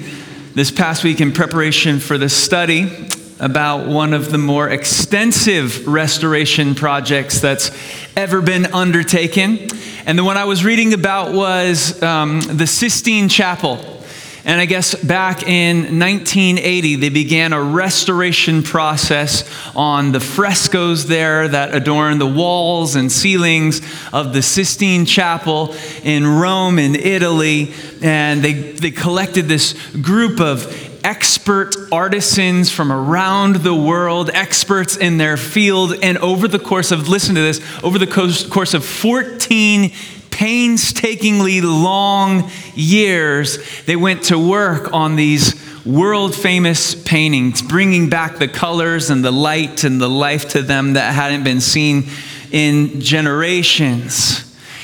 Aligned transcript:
this 0.55 0.71
past 0.71 1.03
week 1.03 1.19
in 1.19 1.33
preparation 1.33 1.99
for 1.99 2.17
the 2.17 2.29
study 2.29 3.09
about 3.41 3.89
one 3.89 4.13
of 4.13 4.31
the 4.31 4.37
more 4.37 4.69
extensive 4.69 5.85
restoration 5.85 6.73
projects 6.75 7.41
that's 7.41 7.71
ever 8.15 8.41
been 8.41 8.65
undertaken. 8.67 9.67
And 10.05 10.17
the 10.17 10.23
one 10.23 10.37
I 10.37 10.45
was 10.45 10.63
reading 10.63 10.93
about 10.93 11.33
was 11.33 12.01
um, 12.01 12.39
the 12.39 12.67
Sistine 12.67 13.27
Chapel 13.27 13.94
and 14.45 14.61
I 14.61 14.65
guess 14.65 14.93
back 14.93 15.41
in 15.41 15.99
1980, 15.99 16.97
they 16.97 17.09
began 17.09 17.51
a 17.51 17.61
restoration 17.61 18.61
process 18.61 19.43
on 19.75 20.11
the 20.11 20.19
frescoes 20.19 21.07
there 21.07 21.47
that 21.47 21.73
adorn 21.73 22.19
the 22.19 22.27
walls 22.27 22.95
and 22.95 23.11
ceilings 23.11 23.81
of 24.13 24.33
the 24.33 24.43
Sistine 24.43 25.05
Chapel 25.05 25.75
in 26.03 26.27
Rome, 26.27 26.77
in 26.77 26.95
Italy. 26.95 27.73
And 28.03 28.43
they, 28.43 28.53
they 28.53 28.91
collected 28.91 29.47
this 29.47 29.73
group 29.97 30.39
of 30.39 30.71
expert 31.03 31.75
artisans 31.91 32.71
from 32.71 32.91
around 32.91 33.57
the 33.57 33.75
world, 33.75 34.29
experts 34.31 34.95
in 34.95 35.17
their 35.17 35.37
field. 35.37 35.93
And 36.03 36.19
over 36.19 36.47
the 36.47 36.59
course 36.59 36.91
of, 36.91 37.07
listen 37.07 37.33
to 37.33 37.41
this, 37.41 37.61
over 37.83 37.97
the 37.97 38.07
course 38.07 38.75
of 38.75 38.85
14 38.85 39.91
painstakingly 40.35 41.61
long 41.61 42.51
years, 42.75 43.57
they 43.85 43.95
went 43.95 44.23
to 44.23 44.37
work 44.37 44.91
on 44.91 45.15
these 45.15 45.55
world 45.85 46.35
famous 46.35 46.93
paintings, 46.93 47.61
bringing 47.61 48.09
back 48.09 48.37
the 48.37 48.47
colors 48.47 49.09
and 49.09 49.23
the 49.23 49.31
light 49.31 49.85
and 49.85 50.01
the 50.01 50.09
life 50.09 50.49
to 50.49 50.61
them 50.61 50.93
that 50.93 51.13
hadn't 51.13 51.45
been 51.45 51.61
seen 51.61 52.03
in 52.51 52.99
generations. 52.99 54.41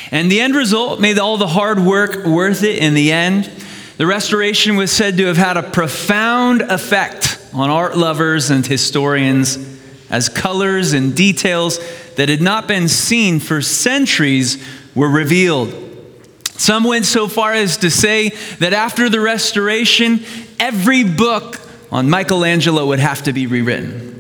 And 0.10 0.32
the 0.32 0.40
end 0.40 0.56
result 0.56 1.02
made 1.02 1.20
all 1.20 1.36
the 1.36 1.48
hard 1.48 1.80
work 1.80 2.26
worth 2.26 2.64
it 2.64 2.78
in 2.78 2.94
the 2.94 3.12
end. 3.12 3.52
The 3.98 4.08
restoration 4.08 4.78
was 4.78 4.90
said 4.90 5.18
to 5.18 5.26
have 5.26 5.38
had 5.38 5.58
a 5.58 5.64
profound 5.64 6.62
effect 6.62 7.46
on 7.54 7.70
art 7.70 7.98
lovers 7.98 8.52
and 8.52 8.66
historians 8.66 9.58
as 10.10 10.30
colors 10.30 10.94
and 10.94 11.14
details 11.14 11.78
that 12.16 12.30
had 12.30 12.42
not 12.42 12.68
been 12.68 12.88
seen 12.88 13.40
for 13.42 13.62
centuries 13.62 14.64
were 14.96 15.10
revealed. 15.10 15.74
Some 16.44 16.84
went 16.84 17.06
so 17.06 17.28
far 17.28 17.54
as 17.54 17.78
to 17.78 17.90
say 17.90 18.30
that 18.60 18.74
after 18.74 19.10
the 19.10 19.20
restoration, 19.20 20.24
every 20.60 21.04
book 21.04 21.60
on 21.92 22.10
Michelangelo 22.10 22.86
would 22.88 23.00
have 23.00 23.24
to 23.24 23.34
be 23.34 23.48
rewritten. 23.48 24.12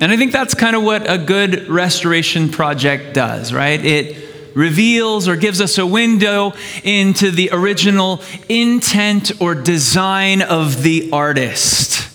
And 0.00 0.10
I 0.10 0.16
think 0.16 0.32
that's 0.32 0.54
kind 0.54 0.76
of 0.76 0.82
what 0.82 1.10
a 1.10 1.18
good 1.18 1.68
restoration 1.68 2.48
project 2.48 3.12
does, 3.12 3.52
right? 3.52 3.84
It 3.84 4.56
reveals 4.56 5.28
or 5.28 5.36
gives 5.36 5.60
us 5.60 5.78
a 5.78 5.86
window 5.86 6.52
into 6.82 7.30
the 7.30 7.50
original 7.52 8.22
intent 8.48 9.32
or 9.40 9.54
design 9.54 10.42
of 10.42 10.82
the 10.82 11.10
artist. 11.12 12.08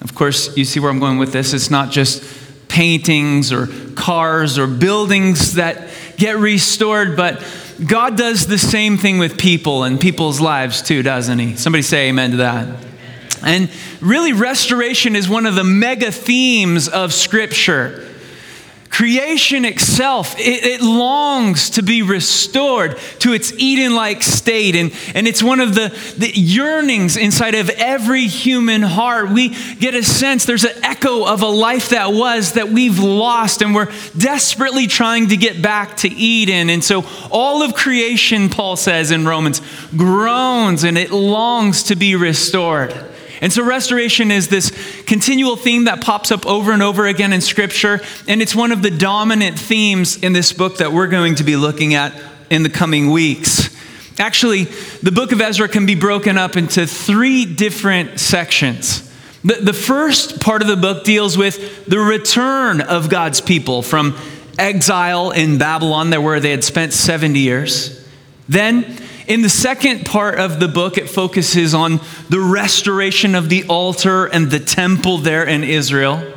Of 0.00 0.14
course, 0.14 0.56
you 0.56 0.64
see 0.64 0.80
where 0.80 0.90
I'm 0.90 1.00
going 1.00 1.18
with 1.18 1.32
this. 1.32 1.52
It's 1.52 1.70
not 1.70 1.90
just 1.90 2.22
paintings 2.68 3.52
or 3.52 3.66
cars 3.94 4.58
or 4.58 4.66
buildings 4.66 5.54
that 5.54 5.87
get 6.18 6.36
restored, 6.36 7.16
but 7.16 7.42
God 7.84 8.16
does 8.16 8.46
the 8.46 8.58
same 8.58 8.98
thing 8.98 9.18
with 9.18 9.38
people 9.38 9.84
and 9.84 10.00
people's 10.00 10.40
lives 10.40 10.82
too, 10.82 11.02
doesn't 11.02 11.38
He? 11.38 11.56
Somebody 11.56 11.82
say 11.82 12.08
amen 12.08 12.32
to 12.32 12.36
that. 12.38 12.84
And 13.42 13.70
really, 14.00 14.32
restoration 14.32 15.14
is 15.14 15.28
one 15.28 15.46
of 15.46 15.54
the 15.54 15.64
mega 15.64 16.10
themes 16.10 16.88
of 16.88 17.14
Scripture. 17.14 18.07
Creation 18.98 19.64
itself, 19.64 20.36
it, 20.40 20.64
it, 20.64 20.80
longs 20.80 21.70
to 21.70 21.84
be 21.84 22.02
restored 22.02 22.98
to 23.20 23.32
its 23.32 23.52
Eden 23.52 23.94
like 23.94 24.24
state. 24.24 24.74
And, 24.74 24.92
and 25.14 25.28
it's 25.28 25.40
one 25.40 25.60
of 25.60 25.76
the, 25.76 25.96
the 26.16 26.32
yearnings 26.36 27.16
inside 27.16 27.54
of 27.54 27.70
every 27.70 28.26
human 28.26 28.82
heart. 28.82 29.30
We 29.30 29.50
get 29.76 29.94
a 29.94 30.02
sense 30.02 30.46
there's 30.46 30.64
an 30.64 30.84
echo 30.84 31.24
of 31.24 31.42
a 31.42 31.46
life 31.46 31.90
that 31.90 32.12
was 32.12 32.54
that 32.54 32.70
we've 32.70 32.98
lost, 32.98 33.62
and 33.62 33.72
we're 33.72 33.92
desperately 34.16 34.88
trying 34.88 35.28
to 35.28 35.36
get 35.36 35.62
back 35.62 35.98
to 35.98 36.08
Eden. 36.08 36.68
And 36.68 36.82
so, 36.82 37.04
all 37.30 37.62
of 37.62 37.74
creation, 37.74 38.48
Paul 38.48 38.74
says 38.74 39.12
in 39.12 39.24
Romans, 39.24 39.62
groans 39.96 40.82
and 40.82 40.98
it 40.98 41.12
longs 41.12 41.84
to 41.84 41.94
be 41.94 42.16
restored. 42.16 43.07
And 43.40 43.52
so, 43.52 43.64
restoration 43.64 44.30
is 44.30 44.48
this 44.48 44.70
continual 45.06 45.56
theme 45.56 45.84
that 45.84 46.00
pops 46.00 46.32
up 46.32 46.46
over 46.46 46.72
and 46.72 46.82
over 46.82 47.06
again 47.06 47.32
in 47.32 47.40
Scripture, 47.40 48.00
and 48.26 48.42
it's 48.42 48.54
one 48.54 48.72
of 48.72 48.82
the 48.82 48.90
dominant 48.90 49.58
themes 49.58 50.16
in 50.22 50.32
this 50.32 50.52
book 50.52 50.78
that 50.78 50.92
we're 50.92 51.06
going 51.06 51.36
to 51.36 51.44
be 51.44 51.56
looking 51.56 51.94
at 51.94 52.20
in 52.50 52.62
the 52.62 52.70
coming 52.70 53.10
weeks. 53.10 53.76
Actually, 54.18 54.64
the 55.02 55.12
book 55.12 55.30
of 55.30 55.40
Ezra 55.40 55.68
can 55.68 55.86
be 55.86 55.94
broken 55.94 56.36
up 56.36 56.56
into 56.56 56.86
three 56.86 57.44
different 57.44 58.18
sections. 58.18 59.04
The, 59.44 59.54
the 59.54 59.72
first 59.72 60.40
part 60.40 60.62
of 60.62 60.68
the 60.68 60.76
book 60.76 61.04
deals 61.04 61.38
with 61.38 61.86
the 61.86 62.00
return 62.00 62.80
of 62.80 63.08
God's 63.08 63.40
people 63.40 63.82
from 63.82 64.16
exile 64.58 65.30
in 65.30 65.58
Babylon, 65.58 66.10
there 66.10 66.20
where 66.20 66.40
they 66.40 66.50
had 66.50 66.64
spent 66.64 66.92
70 66.92 67.38
years. 67.38 68.04
Then, 68.48 68.98
in 69.28 69.42
the 69.42 69.48
second 69.50 70.06
part 70.06 70.38
of 70.38 70.58
the 70.58 70.68
book, 70.68 70.96
it 70.96 71.08
focuses 71.08 71.74
on 71.74 72.00
the 72.30 72.40
restoration 72.40 73.34
of 73.34 73.50
the 73.50 73.64
altar 73.64 74.24
and 74.24 74.50
the 74.50 74.58
temple 74.58 75.18
there 75.18 75.44
in 75.44 75.62
Israel. 75.62 76.34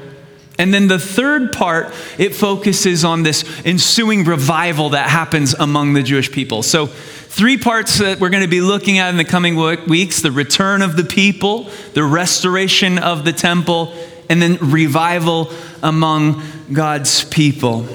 And 0.59 0.73
then 0.73 0.89
the 0.89 0.99
third 0.99 1.53
part, 1.53 1.93
it 2.17 2.35
focuses 2.35 3.05
on 3.05 3.23
this 3.23 3.45
ensuing 3.65 4.25
revival 4.25 4.89
that 4.89 5.09
happens 5.09 5.53
among 5.53 5.93
the 5.93 6.03
Jewish 6.03 6.31
people. 6.31 6.63
So, 6.63 6.87
three 6.87 7.57
parts 7.57 7.99
that 7.99 8.19
we're 8.19 8.29
going 8.29 8.43
to 8.43 8.49
be 8.49 8.59
looking 8.59 8.99
at 8.99 9.09
in 9.09 9.15
the 9.15 9.23
coming 9.23 9.55
weeks 9.55 10.21
the 10.21 10.31
return 10.31 10.81
of 10.81 10.97
the 10.97 11.05
people, 11.05 11.69
the 11.93 12.03
restoration 12.03 12.99
of 12.99 13.23
the 13.23 13.31
temple, 13.31 13.95
and 14.29 14.41
then 14.41 14.57
revival 14.57 15.49
among 15.81 16.43
God's 16.73 17.23
people. 17.23 17.87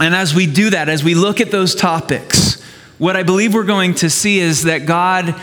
And 0.00 0.14
as 0.14 0.34
we 0.34 0.46
do 0.46 0.70
that, 0.70 0.88
as 0.88 1.04
we 1.04 1.14
look 1.14 1.42
at 1.42 1.50
those 1.50 1.74
topics, 1.74 2.59
what 3.00 3.16
I 3.16 3.22
believe 3.22 3.54
we're 3.54 3.64
going 3.64 3.94
to 3.94 4.10
see 4.10 4.40
is 4.40 4.64
that 4.64 4.84
God 4.84 5.34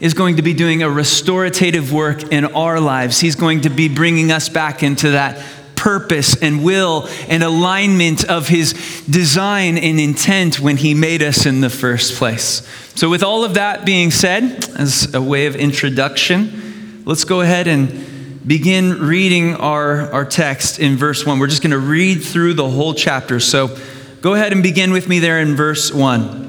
is 0.00 0.12
going 0.12 0.36
to 0.36 0.42
be 0.42 0.52
doing 0.52 0.82
a 0.82 0.90
restorative 0.90 1.90
work 1.90 2.30
in 2.30 2.44
our 2.44 2.78
lives. 2.78 3.18
He's 3.18 3.36
going 3.36 3.62
to 3.62 3.70
be 3.70 3.88
bringing 3.88 4.30
us 4.30 4.50
back 4.50 4.82
into 4.82 5.12
that 5.12 5.42
purpose 5.76 6.36
and 6.42 6.62
will 6.62 7.08
and 7.30 7.42
alignment 7.42 8.28
of 8.28 8.48
His 8.48 8.74
design 9.08 9.78
and 9.78 9.98
intent 9.98 10.60
when 10.60 10.76
He 10.76 10.92
made 10.92 11.22
us 11.22 11.46
in 11.46 11.62
the 11.62 11.70
first 11.70 12.16
place. 12.16 12.68
So, 12.94 13.08
with 13.08 13.22
all 13.22 13.44
of 13.44 13.54
that 13.54 13.86
being 13.86 14.10
said, 14.10 14.68
as 14.78 15.14
a 15.14 15.22
way 15.22 15.46
of 15.46 15.56
introduction, 15.56 17.02
let's 17.06 17.24
go 17.24 17.40
ahead 17.40 17.66
and 17.66 18.46
begin 18.46 19.00
reading 19.00 19.54
our, 19.54 20.12
our 20.12 20.26
text 20.26 20.78
in 20.78 20.98
verse 20.98 21.24
1. 21.24 21.38
We're 21.38 21.46
just 21.46 21.62
going 21.62 21.70
to 21.70 21.78
read 21.78 22.16
through 22.16 22.54
the 22.54 22.68
whole 22.68 22.92
chapter. 22.92 23.40
So, 23.40 23.74
go 24.20 24.34
ahead 24.34 24.52
and 24.52 24.62
begin 24.62 24.92
with 24.92 25.08
me 25.08 25.18
there 25.18 25.40
in 25.40 25.56
verse 25.56 25.90
1. 25.90 26.45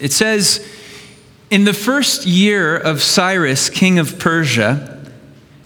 It 0.00 0.12
says, 0.12 0.66
In 1.50 1.64
the 1.64 1.74
first 1.74 2.26
year 2.26 2.76
of 2.76 3.02
Cyrus, 3.02 3.70
king 3.70 3.98
of 3.98 4.18
Persia, 4.18 4.98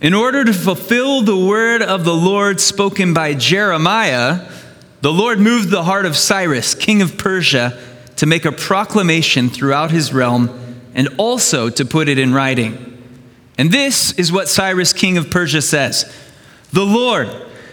in 0.01 0.13
order 0.13 0.45
to 0.45 0.53
fulfill 0.53 1.23
the 1.23 1.37
word 1.37 1.81
of 1.81 2.05
the 2.05 2.15
Lord 2.15 2.61
spoken 2.61 3.15
by 3.15 3.35
Jeremiah, 3.35 4.51
the 5.01 5.13
Lord 5.13 5.39
moved 5.39 5.71
the 5.71 5.85
heart 5.85 6.07
of 6.07 6.17
Cyrus, 6.17 6.75
king 6.75 7.01
of 7.01 7.17
Persia, 7.17 7.81
to 8.17 8.27
make 8.27 8.45
a 8.45 8.53
proclamation 8.53 9.49
throughout 9.49 9.91
his 9.91 10.13
realm 10.13 10.51
and 10.95 11.09
also 11.19 11.69
to 11.71 11.85
put 11.85 12.09
it 12.09 12.19
in 12.19 12.33
writing. 12.33 12.91
And 13.59 13.71
this 13.71 14.13
is 14.13 14.33
what 14.33 14.49
Cyrus, 14.49 14.93
king 14.93 15.17
of 15.17 15.31
Persia, 15.31 15.63
says 15.63 16.13
The 16.73 16.87
Lord, 16.87 17.29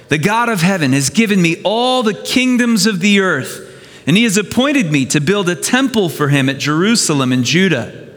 the 0.09 0.17
God 0.17 0.49
of 0.49 0.61
heaven, 0.61 0.93
has 0.93 1.09
given 1.09 1.41
me 1.41 1.61
all 1.63 2.03
the 2.03 2.13
kingdoms 2.13 2.85
of 2.85 2.99
the 2.99 3.19
earth, 3.21 3.70
and 4.11 4.17
he 4.17 4.25
has 4.25 4.35
appointed 4.35 4.91
me 4.91 5.05
to 5.05 5.21
build 5.21 5.47
a 5.47 5.55
temple 5.55 6.09
for 6.09 6.27
him 6.27 6.49
at 6.49 6.57
Jerusalem 6.57 7.31
in 7.31 7.45
Judah. 7.45 8.13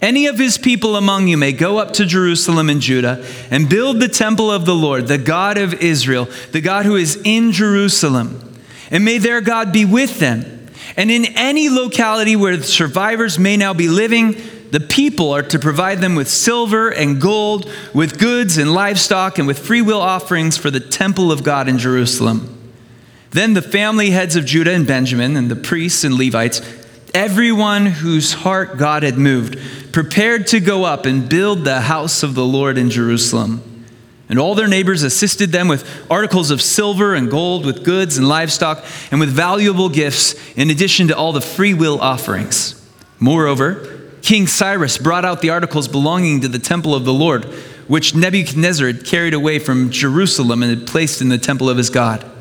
Any 0.00 0.28
of 0.28 0.38
his 0.38 0.56
people 0.56 0.94
among 0.94 1.26
you 1.26 1.36
may 1.36 1.50
go 1.50 1.78
up 1.78 1.94
to 1.94 2.06
Jerusalem 2.06 2.70
and 2.70 2.80
Judah 2.80 3.26
and 3.50 3.68
build 3.68 3.98
the 3.98 4.06
temple 4.06 4.52
of 4.52 4.66
the 4.66 4.74
Lord, 4.76 5.08
the 5.08 5.18
God 5.18 5.58
of 5.58 5.74
Israel, 5.82 6.28
the 6.52 6.60
God 6.60 6.86
who 6.86 6.94
is 6.94 7.20
in 7.24 7.50
Jerusalem. 7.50 8.54
And 8.92 9.04
may 9.04 9.18
their 9.18 9.40
God 9.40 9.72
be 9.72 9.84
with 9.84 10.20
them. 10.20 10.68
And 10.96 11.10
in 11.10 11.24
any 11.36 11.70
locality 11.70 12.36
where 12.36 12.56
the 12.56 12.62
survivors 12.62 13.36
may 13.36 13.56
now 13.56 13.74
be 13.74 13.88
living, 13.88 14.36
the 14.70 14.78
people 14.78 15.32
are 15.32 15.42
to 15.42 15.58
provide 15.58 15.98
them 15.98 16.14
with 16.14 16.28
silver 16.28 16.88
and 16.90 17.20
gold, 17.20 17.68
with 17.92 18.20
goods 18.20 18.58
and 18.58 18.72
livestock, 18.72 19.38
and 19.38 19.48
with 19.48 19.58
freewill 19.58 20.00
offerings 20.00 20.56
for 20.56 20.70
the 20.70 20.78
temple 20.78 21.32
of 21.32 21.42
God 21.42 21.68
in 21.68 21.78
Jerusalem. 21.78 22.55
Then 23.36 23.52
the 23.52 23.60
family 23.60 24.12
heads 24.12 24.34
of 24.34 24.46
Judah 24.46 24.72
and 24.72 24.86
Benjamin, 24.86 25.36
and 25.36 25.50
the 25.50 25.56
priests 25.56 26.04
and 26.04 26.14
Levites, 26.14 26.62
everyone 27.12 27.84
whose 27.84 28.32
heart 28.32 28.78
God 28.78 29.02
had 29.02 29.18
moved, 29.18 29.58
prepared 29.92 30.46
to 30.46 30.58
go 30.58 30.84
up 30.84 31.04
and 31.04 31.28
build 31.28 31.62
the 31.62 31.82
house 31.82 32.22
of 32.22 32.34
the 32.34 32.46
Lord 32.46 32.78
in 32.78 32.88
Jerusalem. 32.88 33.84
And 34.30 34.38
all 34.38 34.54
their 34.54 34.66
neighbors 34.66 35.02
assisted 35.02 35.52
them 35.52 35.68
with 35.68 35.86
articles 36.10 36.50
of 36.50 36.62
silver 36.62 37.14
and 37.14 37.30
gold, 37.30 37.66
with 37.66 37.84
goods 37.84 38.16
and 38.16 38.26
livestock, 38.26 38.82
and 39.10 39.20
with 39.20 39.28
valuable 39.28 39.90
gifts, 39.90 40.34
in 40.56 40.70
addition 40.70 41.08
to 41.08 41.14
all 41.14 41.34
the 41.34 41.42
free 41.42 41.74
will 41.74 42.00
offerings. 42.00 42.88
Moreover, 43.20 44.00
King 44.22 44.46
Cyrus 44.46 44.96
brought 44.96 45.26
out 45.26 45.42
the 45.42 45.50
articles 45.50 45.88
belonging 45.88 46.40
to 46.40 46.48
the 46.48 46.58
temple 46.58 46.94
of 46.94 47.04
the 47.04 47.12
Lord, 47.12 47.44
which 47.86 48.14
Nebuchadnezzar 48.14 48.86
had 48.86 49.04
carried 49.04 49.34
away 49.34 49.58
from 49.58 49.90
Jerusalem 49.90 50.62
and 50.62 50.70
had 50.70 50.88
placed 50.88 51.20
in 51.20 51.28
the 51.28 51.36
temple 51.36 51.68
of 51.68 51.76
his 51.76 51.90
God. 51.90 52.32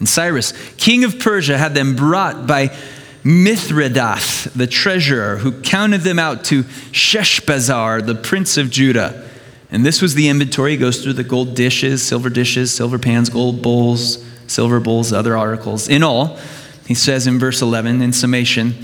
And 0.00 0.08
Cyrus, 0.08 0.52
king 0.76 1.04
of 1.04 1.20
Persia, 1.20 1.56
had 1.56 1.74
them 1.74 1.94
brought 1.94 2.46
by 2.46 2.76
Mithredath, 3.22 4.50
the 4.54 4.66
treasurer, 4.66 5.36
who 5.36 5.60
counted 5.60 6.00
them 6.00 6.18
out 6.18 6.42
to 6.46 6.64
Sheshbazzar, 6.64 8.04
the 8.04 8.14
prince 8.14 8.56
of 8.56 8.70
Judah. 8.70 9.28
And 9.70 9.84
this 9.84 10.02
was 10.02 10.14
the 10.14 10.28
inventory. 10.28 10.72
He 10.72 10.76
goes 10.78 11.02
through 11.02 11.12
the 11.12 11.22
gold 11.22 11.54
dishes, 11.54 12.02
silver 12.02 12.30
dishes, 12.30 12.72
silver 12.72 12.98
pans, 12.98 13.28
gold 13.28 13.62
bowls, 13.62 14.24
silver 14.46 14.80
bowls, 14.80 15.12
other 15.12 15.36
articles. 15.36 15.86
In 15.88 16.02
all, 16.02 16.38
he 16.86 16.94
says 16.94 17.26
in 17.26 17.38
verse 17.38 17.60
11, 17.62 18.00
in 18.02 18.12
summation, 18.12 18.74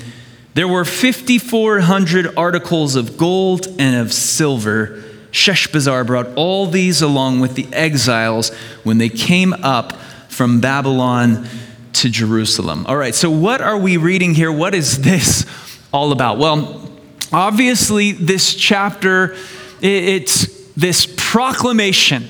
there 0.54 0.68
were 0.68 0.84
5,400 0.84 2.36
articles 2.36 2.94
of 2.94 3.16
gold 3.16 3.66
and 3.78 3.96
of 3.96 4.12
silver. 4.12 5.02
Sheshbazzar 5.32 6.06
brought 6.06 6.28
all 6.36 6.66
these 6.66 7.02
along 7.02 7.40
with 7.40 7.54
the 7.54 7.66
exiles 7.72 8.54
when 8.84 8.98
they 8.98 9.08
came 9.08 9.54
up 9.54 9.94
from 10.36 10.60
Babylon 10.60 11.48
to 11.94 12.10
Jerusalem. 12.10 12.84
All 12.86 12.96
right, 12.98 13.14
so 13.14 13.30
what 13.30 13.62
are 13.62 13.78
we 13.78 13.96
reading 13.96 14.34
here? 14.34 14.52
What 14.52 14.74
is 14.74 15.00
this 15.00 15.46
all 15.94 16.12
about? 16.12 16.36
Well, 16.36 16.90
obviously, 17.32 18.12
this 18.12 18.54
chapter, 18.54 19.34
it's 19.80 20.46
this 20.74 21.06
proclamation 21.16 22.28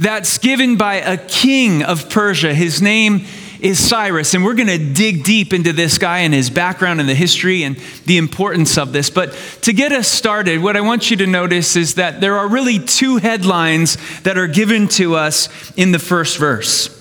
that's 0.00 0.38
given 0.38 0.76
by 0.76 0.96
a 0.96 1.16
king 1.16 1.84
of 1.84 2.10
Persia. 2.10 2.52
His 2.52 2.82
name 2.82 3.24
is 3.60 3.78
Cyrus, 3.78 4.34
and 4.34 4.44
we're 4.44 4.54
going 4.54 4.66
to 4.66 4.92
dig 4.92 5.22
deep 5.22 5.52
into 5.52 5.72
this 5.72 5.96
guy 5.96 6.18
and 6.18 6.34
his 6.34 6.50
background 6.50 6.98
and 6.98 7.08
the 7.08 7.14
history 7.14 7.62
and 7.62 7.76
the 8.06 8.18
importance 8.18 8.76
of 8.76 8.92
this. 8.92 9.10
But 9.10 9.32
to 9.62 9.72
get 9.72 9.92
us 9.92 10.08
started, 10.08 10.60
what 10.60 10.76
I 10.76 10.80
want 10.80 11.08
you 11.08 11.18
to 11.18 11.26
notice 11.28 11.76
is 11.76 11.94
that 11.94 12.20
there 12.20 12.36
are 12.36 12.48
really 12.48 12.80
two 12.80 13.18
headlines 13.18 13.96
that 14.22 14.36
are 14.36 14.48
given 14.48 14.88
to 14.88 15.14
us 15.14 15.72
in 15.76 15.92
the 15.92 16.00
first 16.00 16.36
verse. 16.36 16.93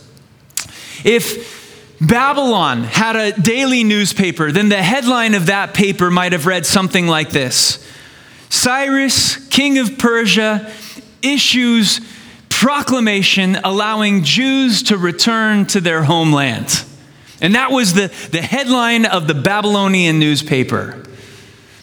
If 1.04 1.98
Babylon 2.00 2.84
had 2.84 3.16
a 3.16 3.32
daily 3.40 3.84
newspaper, 3.84 4.52
then 4.52 4.70
the 4.70 4.82
headline 4.82 5.36
of 5.36 5.48
that 5.48 5.74
paper 5.74 6.12
might 6.12 6.34
have 6.34 6.46
read 6.46 6.66
something 6.66 7.08
like 7.08 7.30
this 7.30 7.86
Cyrus, 8.50 9.48
king 9.48 9.80
of 9.80 9.98
Persia, 9.98 10.72
issues 11.22 12.02
proclamation 12.50 13.58
allowing 13.64 14.24
Jews 14.24 14.84
to 14.84 14.98
return 14.98 15.66
to 15.68 15.82
their 15.82 16.04
homeland. 16.04 16.86
And 17.42 17.56
that 17.56 17.72
was 17.72 17.94
the, 17.94 18.08
the 18.32 18.42
headline 18.42 19.06
of 19.06 19.28
the 19.28 19.34
Babylonian 19.34 20.20
newspaper. 20.20 21.04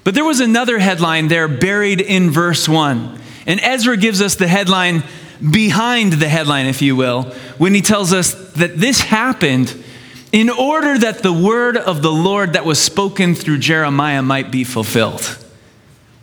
But 0.05 0.15
there 0.15 0.25
was 0.25 0.41
another 0.41 0.79
headline 0.79 1.29
there 1.29 1.49
buried 1.49 2.01
in 2.01 2.31
verse 2.31 2.69
1. 2.69 3.21
And 3.47 3.61
Ezra 3.61 3.97
gives 3.97 4.23
us 4.23 4.37
the 4.37 4.49
headline 4.49 5.03
behind 5.49 6.15
the 6.15 6.29
headline, 6.29 6.67
if 6.67 6.83
you 6.83 6.97
will, 6.97 7.25
when 7.59 7.75
he 7.75 7.81
tells 7.81 8.13
us 8.13 8.35
that 8.55 8.77
this 8.77 9.01
happened 9.01 9.85
in 10.33 10.49
order 10.49 10.99
that 10.99 11.23
the 11.23 11.33
word 11.33 11.77
of 11.77 12.03
the 12.03 12.13
Lord 12.13 12.53
that 12.53 12.65
was 12.65 12.81
spoken 12.81 13.35
through 13.35 13.59
Jeremiah 13.59 14.23
might 14.23 14.51
be 14.51 14.65
fulfilled. 14.65 15.39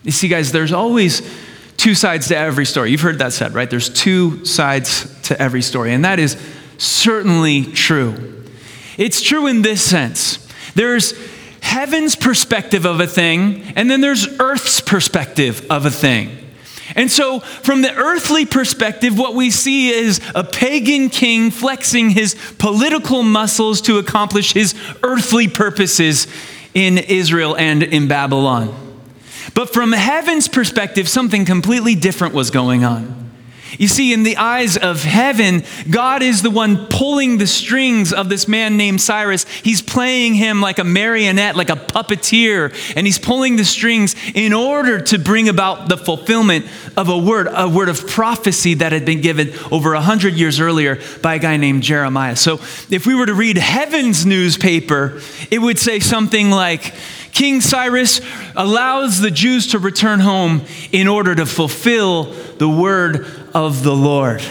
You 0.04 0.12
see, 0.12 0.28
guys, 0.28 0.52
there's 0.52 0.72
always 0.72 1.22
two 1.76 1.94
sides 1.94 2.30
to 2.30 2.38
every 2.38 2.66
story. 2.66 2.92
You've 2.92 3.02
heard 3.02 3.20
that 3.20 3.34
said, 3.34 3.54
right? 3.54 3.70
There's 3.70 3.90
two 3.90 4.46
sides 4.46 5.14
to 5.24 5.42
every 5.42 5.62
story, 5.62 5.94
and 5.94 6.06
that 6.06 6.20
is 6.20 6.38
certainly 6.78 7.66
true. 7.66 8.46
It's 8.98 9.22
true 9.22 9.48
in 9.48 9.62
this 9.62 9.84
sense 9.84 10.44
there's 10.76 11.14
heaven's 11.60 12.16
perspective 12.16 12.86
of 12.86 13.00
a 13.00 13.08
thing, 13.08 13.64
and 13.76 13.90
then 13.90 14.00
there's 14.00 14.40
earth's 14.40 14.80
perspective 14.80 15.66
of 15.72 15.88
a 15.88 15.92
thing. 15.92 16.47
And 16.96 17.12
so, 17.12 17.40
from 17.40 17.82
the 17.82 17.94
earthly 17.94 18.46
perspective, 18.46 19.18
what 19.18 19.36
we 19.36 19.52
see 19.52 19.90
is 19.90 20.22
a 20.34 20.44
pagan 20.44 21.10
king 21.10 21.52
flexing 21.52 22.12
his 22.12 22.36
political 22.58 23.24
muscles 23.24 23.82
to 23.82 23.98
accomplish 23.98 24.54
his 24.54 24.74
earthly 25.04 25.48
purposes 25.48 26.28
in 26.74 26.98
Israel 26.98 27.56
and 27.58 27.84
in 27.84 28.08
Babylon. 28.08 28.74
But 29.54 29.74
from 29.74 29.92
heaven's 29.92 30.48
perspective, 30.48 31.10
something 31.10 31.46
completely 31.46 31.96
different 31.96 32.34
was 32.34 32.52
going 32.52 32.84
on. 32.84 33.27
You 33.78 33.88
see, 33.88 34.14
in 34.14 34.24
the 34.24 34.38
eyes 34.38 34.78
of 34.78 35.04
heaven, 35.04 35.64
God 35.90 36.24
is 36.24 36.42
the 36.42 36.50
one 36.50 36.88
pulling 36.88 37.38
the 37.38 37.48
strings 37.48 38.14
of 38.14 38.30
this 38.30 38.48
man 38.48 38.78
named 38.78 39.02
Cyrus. 39.02 39.46
He's 39.64 39.82
playing 39.82 40.36
him 40.36 40.62
like 40.62 40.80
a 40.80 40.84
marionette, 40.84 41.56
like 41.56 41.70
a 41.70 41.76
puppeteer, 41.76 42.74
and 42.96 43.06
he's 43.06 43.20
pulling 43.20 43.56
the 43.56 43.66
strings 43.66 44.16
in 44.34 44.54
order 44.54 45.02
to 45.02 45.20
bring 45.20 45.50
about 45.50 45.90
the 45.90 45.98
fulfillment 45.98 46.66
of 46.96 47.10
a 47.10 47.18
word, 47.18 47.48
a 47.52 47.68
word 47.70 47.90
of 47.90 48.08
prophecy 48.08 48.76
that 48.76 48.92
had 48.92 49.06
been 49.06 49.22
given 49.22 49.52
over 49.72 49.94
a 49.94 50.02
hundred 50.02 50.36
years 50.36 50.60
earlier 50.60 51.00
by 51.22 51.36
a 51.36 51.40
guy 51.40 51.58
named 51.58 51.84
Jeremiah. 51.84 52.36
So 52.36 52.56
if 52.90 53.06
we 53.06 53.16
were 53.16 53.26
to 53.26 53.34
read 53.34 53.58
heaven's 53.58 54.26
newspaper, 54.26 55.22
it 55.52 55.60
would 55.60 55.78
say 55.78 56.00
something 56.00 56.50
like, 56.50 56.94
King 57.38 57.62
Cyrus 57.62 58.20
allows 58.56 59.20
the 59.20 59.30
Jews 59.30 59.68
to 59.68 59.78
return 59.78 60.22
home 60.22 60.64
in 60.92 61.08
order 61.08 61.36
to 61.36 61.46
fulfill 61.46 62.24
the 62.24 62.68
word 62.68 63.28
of 63.54 63.84
the 63.84 63.96
Lord. 63.96 64.42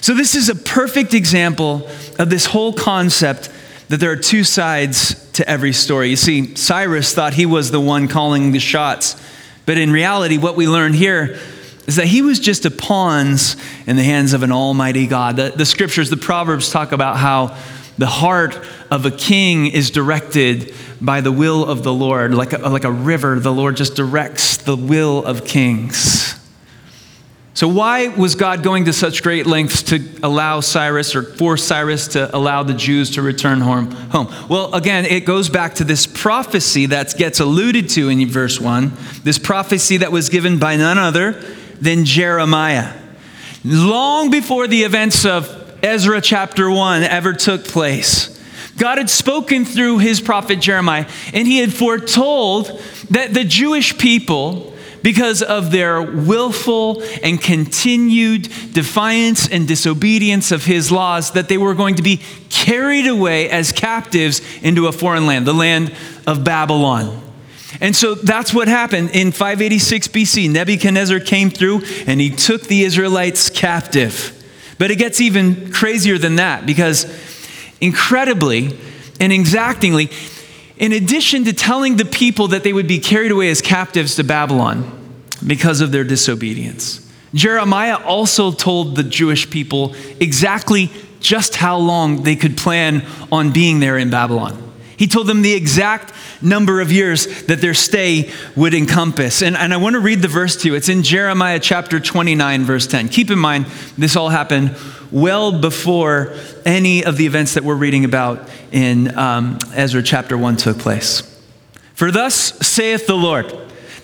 So, 0.00 0.14
this 0.14 0.34
is 0.34 0.48
a 0.48 0.54
perfect 0.54 1.12
example 1.12 1.86
of 2.18 2.30
this 2.30 2.46
whole 2.46 2.72
concept 2.72 3.50
that 3.90 4.00
there 4.00 4.10
are 4.10 4.16
two 4.16 4.42
sides 4.42 5.30
to 5.32 5.46
every 5.46 5.74
story. 5.74 6.08
You 6.08 6.16
see, 6.16 6.54
Cyrus 6.56 7.14
thought 7.14 7.34
he 7.34 7.44
was 7.44 7.70
the 7.70 7.80
one 7.80 8.08
calling 8.08 8.52
the 8.52 8.58
shots, 8.58 9.22
but 9.66 9.76
in 9.76 9.92
reality, 9.92 10.38
what 10.38 10.56
we 10.56 10.66
learn 10.66 10.94
here 10.94 11.38
is 11.86 11.96
that 11.96 12.06
he 12.06 12.22
was 12.22 12.40
just 12.40 12.64
a 12.64 12.70
pawn 12.70 13.36
in 13.86 13.96
the 13.96 14.02
hands 14.02 14.32
of 14.32 14.42
an 14.42 14.50
almighty 14.50 15.06
God. 15.06 15.36
The, 15.36 15.52
the 15.54 15.66
scriptures, 15.66 16.08
the 16.08 16.16
Proverbs 16.16 16.70
talk 16.70 16.92
about 16.92 17.18
how 17.18 17.54
the 17.98 18.06
heart 18.06 18.66
of 18.90 19.04
a 19.04 19.10
king 19.10 19.66
is 19.66 19.90
directed 19.90 20.74
by 21.04 21.20
the 21.20 21.32
will 21.32 21.64
of 21.64 21.82
the 21.82 21.92
Lord. 21.92 22.34
Like 22.34 22.52
a, 22.52 22.58
like 22.58 22.84
a 22.84 22.92
river, 22.92 23.38
the 23.38 23.52
Lord 23.52 23.76
just 23.76 23.94
directs 23.94 24.56
the 24.56 24.76
will 24.76 25.24
of 25.24 25.44
kings. 25.44 26.34
So, 27.56 27.68
why 27.68 28.08
was 28.08 28.34
God 28.34 28.64
going 28.64 28.86
to 28.86 28.92
such 28.92 29.22
great 29.22 29.46
lengths 29.46 29.84
to 29.84 30.00
allow 30.24 30.58
Cyrus 30.58 31.14
or 31.14 31.22
force 31.22 31.62
Cyrus 31.62 32.08
to 32.08 32.34
allow 32.34 32.64
the 32.64 32.74
Jews 32.74 33.12
to 33.12 33.22
return 33.22 33.60
home? 33.60 33.96
Well, 34.48 34.74
again, 34.74 35.04
it 35.04 35.24
goes 35.24 35.48
back 35.48 35.74
to 35.76 35.84
this 35.84 36.04
prophecy 36.04 36.86
that 36.86 37.16
gets 37.16 37.38
alluded 37.38 37.90
to 37.90 38.08
in 38.08 38.28
verse 38.28 38.60
1, 38.60 38.92
this 39.22 39.38
prophecy 39.38 39.98
that 39.98 40.10
was 40.10 40.30
given 40.30 40.58
by 40.58 40.74
none 40.74 40.98
other 40.98 41.40
than 41.80 42.04
Jeremiah. 42.04 42.92
Long 43.64 44.30
before 44.30 44.66
the 44.66 44.82
events 44.82 45.24
of 45.24 45.78
Ezra 45.84 46.20
chapter 46.20 46.68
1 46.68 47.04
ever 47.04 47.32
took 47.34 47.64
place. 47.64 48.33
God 48.76 48.98
had 48.98 49.10
spoken 49.10 49.64
through 49.64 49.98
his 49.98 50.20
prophet 50.20 50.60
Jeremiah, 50.60 51.08
and 51.32 51.46
he 51.46 51.58
had 51.58 51.72
foretold 51.72 52.66
that 53.10 53.34
the 53.34 53.44
Jewish 53.44 53.96
people, 53.98 54.74
because 55.02 55.42
of 55.42 55.70
their 55.70 56.00
willful 56.00 57.02
and 57.22 57.40
continued 57.40 58.44
defiance 58.72 59.48
and 59.48 59.68
disobedience 59.68 60.50
of 60.50 60.64
his 60.64 60.90
laws 60.90 61.32
that 61.32 61.48
they 61.48 61.58
were 61.58 61.74
going 61.74 61.96
to 61.96 62.02
be 62.02 62.22
carried 62.48 63.06
away 63.06 63.50
as 63.50 63.70
captives 63.70 64.40
into 64.62 64.86
a 64.86 64.92
foreign 64.92 65.26
land, 65.26 65.46
the 65.46 65.52
land 65.52 65.94
of 66.26 66.42
Babylon. 66.42 67.20
And 67.80 67.94
so 67.94 68.14
that's 68.14 68.54
what 68.54 68.68
happened 68.68 69.10
in 69.10 69.32
586 69.32 70.08
BC. 70.08 70.50
Nebuchadnezzar 70.50 71.20
came 71.20 71.50
through 71.50 71.82
and 72.06 72.20
he 72.20 72.30
took 72.30 72.62
the 72.62 72.84
Israelites 72.84 73.50
captive. 73.50 74.42
But 74.78 74.90
it 74.90 74.96
gets 74.96 75.20
even 75.20 75.72
crazier 75.72 76.16
than 76.16 76.36
that 76.36 76.66
because 76.66 77.04
incredibly 77.84 78.76
and 79.20 79.32
exactingly, 79.32 80.10
in 80.76 80.92
addition 80.92 81.44
to 81.44 81.52
telling 81.52 81.96
the 81.96 82.04
people 82.04 82.48
that 82.48 82.64
they 82.64 82.72
would 82.72 82.88
be 82.88 82.98
carried 82.98 83.30
away 83.30 83.50
as 83.50 83.60
captives 83.60 84.16
to 84.16 84.24
Babylon 84.24 84.90
because 85.46 85.80
of 85.80 85.92
their 85.92 86.04
disobedience, 86.04 87.00
Jeremiah 87.34 87.96
also 87.96 88.50
told 88.52 88.96
the 88.96 89.02
Jewish 89.02 89.50
people 89.50 89.94
exactly 90.18 90.90
just 91.20 91.56
how 91.56 91.78
long 91.78 92.22
they 92.22 92.36
could 92.36 92.56
plan 92.56 93.04
on 93.30 93.52
being 93.52 93.80
there 93.80 93.98
in 93.98 94.10
Babylon. 94.10 94.60
He 94.96 95.06
told 95.06 95.26
them 95.26 95.42
the 95.42 95.54
exact 95.54 96.12
number 96.40 96.80
of 96.80 96.92
years 96.92 97.44
that 97.44 97.60
their 97.60 97.74
stay 97.74 98.30
would 98.54 98.74
encompass. 98.74 99.42
And, 99.42 99.56
and 99.56 99.74
I 99.74 99.76
want 99.76 99.94
to 99.94 100.00
read 100.00 100.22
the 100.22 100.28
verse 100.28 100.56
to 100.62 100.68
you. 100.68 100.74
It's 100.74 100.88
in 100.88 101.02
Jeremiah 101.02 101.58
chapter 101.58 101.98
29, 101.98 102.64
verse 102.64 102.86
10. 102.86 103.08
Keep 103.08 103.30
in 103.30 103.38
mind, 103.38 103.66
this 103.98 104.14
all 104.14 104.28
happened 104.28 104.76
well 105.14 105.60
before 105.60 106.34
any 106.64 107.04
of 107.04 107.16
the 107.16 107.24
events 107.24 107.54
that 107.54 107.62
we're 107.62 107.76
reading 107.76 108.04
about 108.04 108.48
in 108.72 109.16
um, 109.16 109.60
Ezra 109.72 110.02
chapter 110.02 110.36
1 110.36 110.56
took 110.56 110.78
place. 110.78 111.22
For 111.94 112.10
thus 112.10 112.34
saith 112.66 113.06
the 113.06 113.14
Lord, 113.14 113.54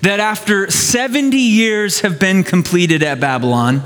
that 0.03 0.21
after 0.21 0.71
70 0.71 1.37
years 1.37 2.01
have 2.01 2.21
been 2.21 2.45
completed 2.45 3.03
at 3.03 3.19
Babylon, 3.19 3.83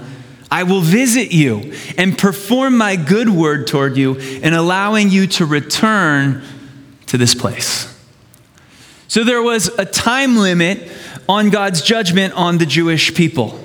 I 0.51 0.65
will 0.65 0.83
visit 0.83 1.33
you 1.33 1.73
and 1.97 2.17
perform 2.17 2.77
my 2.77 2.95
good 2.97 3.31
word 3.31 3.67
toward 3.67 3.97
you 3.97 4.17
in 4.17 4.53
allowing 4.53 5.09
you 5.09 5.27
to 5.29 5.47
return 5.47 6.43
to 7.07 7.17
this 7.17 7.35
place. 7.35 7.91
So 9.09 9.25
there 9.25 9.43
was 9.43 9.69
a 9.79 9.87
time 9.87 10.37
limit 10.37 10.93
on 11.27 11.49
God's 11.49 11.81
judgment 11.81 12.35
on 12.35 12.59
the 12.59 12.67
Jewish 12.67 13.15
people. 13.15 13.59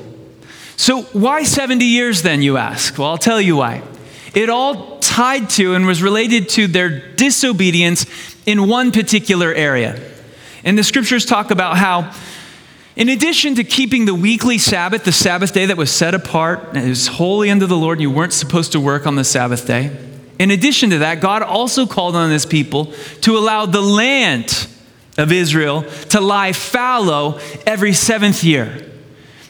So, 0.80 1.02
why 1.12 1.44
70 1.44 1.84
years 1.84 2.22
then, 2.22 2.42
you 2.42 2.56
ask? 2.56 2.98
Well, 2.98 3.10
I'll 3.10 3.18
tell 3.18 3.42
you 3.42 3.58
why. 3.58 3.84
It 4.34 4.50
all 4.50 4.98
tied 5.00 5.50
to 5.52 5.76
and 5.76 5.86
was 5.86 6.02
related 6.02 6.48
to 6.52 6.68
their 6.68 7.14
disobedience 7.16 8.06
in 8.46 8.66
one 8.66 8.94
particular 8.94 9.54
area. 9.54 10.02
And 10.64 10.78
the 10.78 10.84
scriptures 10.86 11.26
talk 11.26 11.52
about 11.52 11.76
how, 11.76 12.14
in 12.96 13.10
addition 13.10 13.56
to 13.56 13.66
keeping 13.66 14.06
the 14.06 14.16
weekly 14.16 14.58
Sabbath, 14.58 15.04
the 15.04 15.12
Sabbath 15.12 15.52
day 15.52 15.66
that 15.66 15.76
was 15.76 15.92
set 15.92 16.14
apart, 16.14 16.74
it 16.78 16.88
was 16.88 17.08
holy 17.08 17.50
unto 17.50 17.66
the 17.66 17.76
Lord, 17.76 17.98
and 17.98 18.04
you 18.04 18.10
weren't 18.12 18.32
supposed 18.32 18.72
to 18.72 18.80
work 18.80 19.06
on 19.06 19.16
the 19.16 19.26
Sabbath 19.26 19.68
day. 19.68 19.94
In 20.40 20.50
addition 20.50 20.92
to 20.92 21.00
that, 21.00 21.20
God 21.20 21.42
also 21.42 21.88
called 21.88 22.16
on 22.16 22.32
his 22.32 22.46
people 22.46 22.94
to 23.20 23.38
allow 23.38 23.66
the 23.66 23.82
land 23.82 24.70
of 25.18 25.34
Israel 25.34 25.84
to 26.12 26.22
lie 26.22 26.54
fallow 26.54 27.38
every 27.68 27.92
seventh 27.92 28.46
year. 28.46 28.90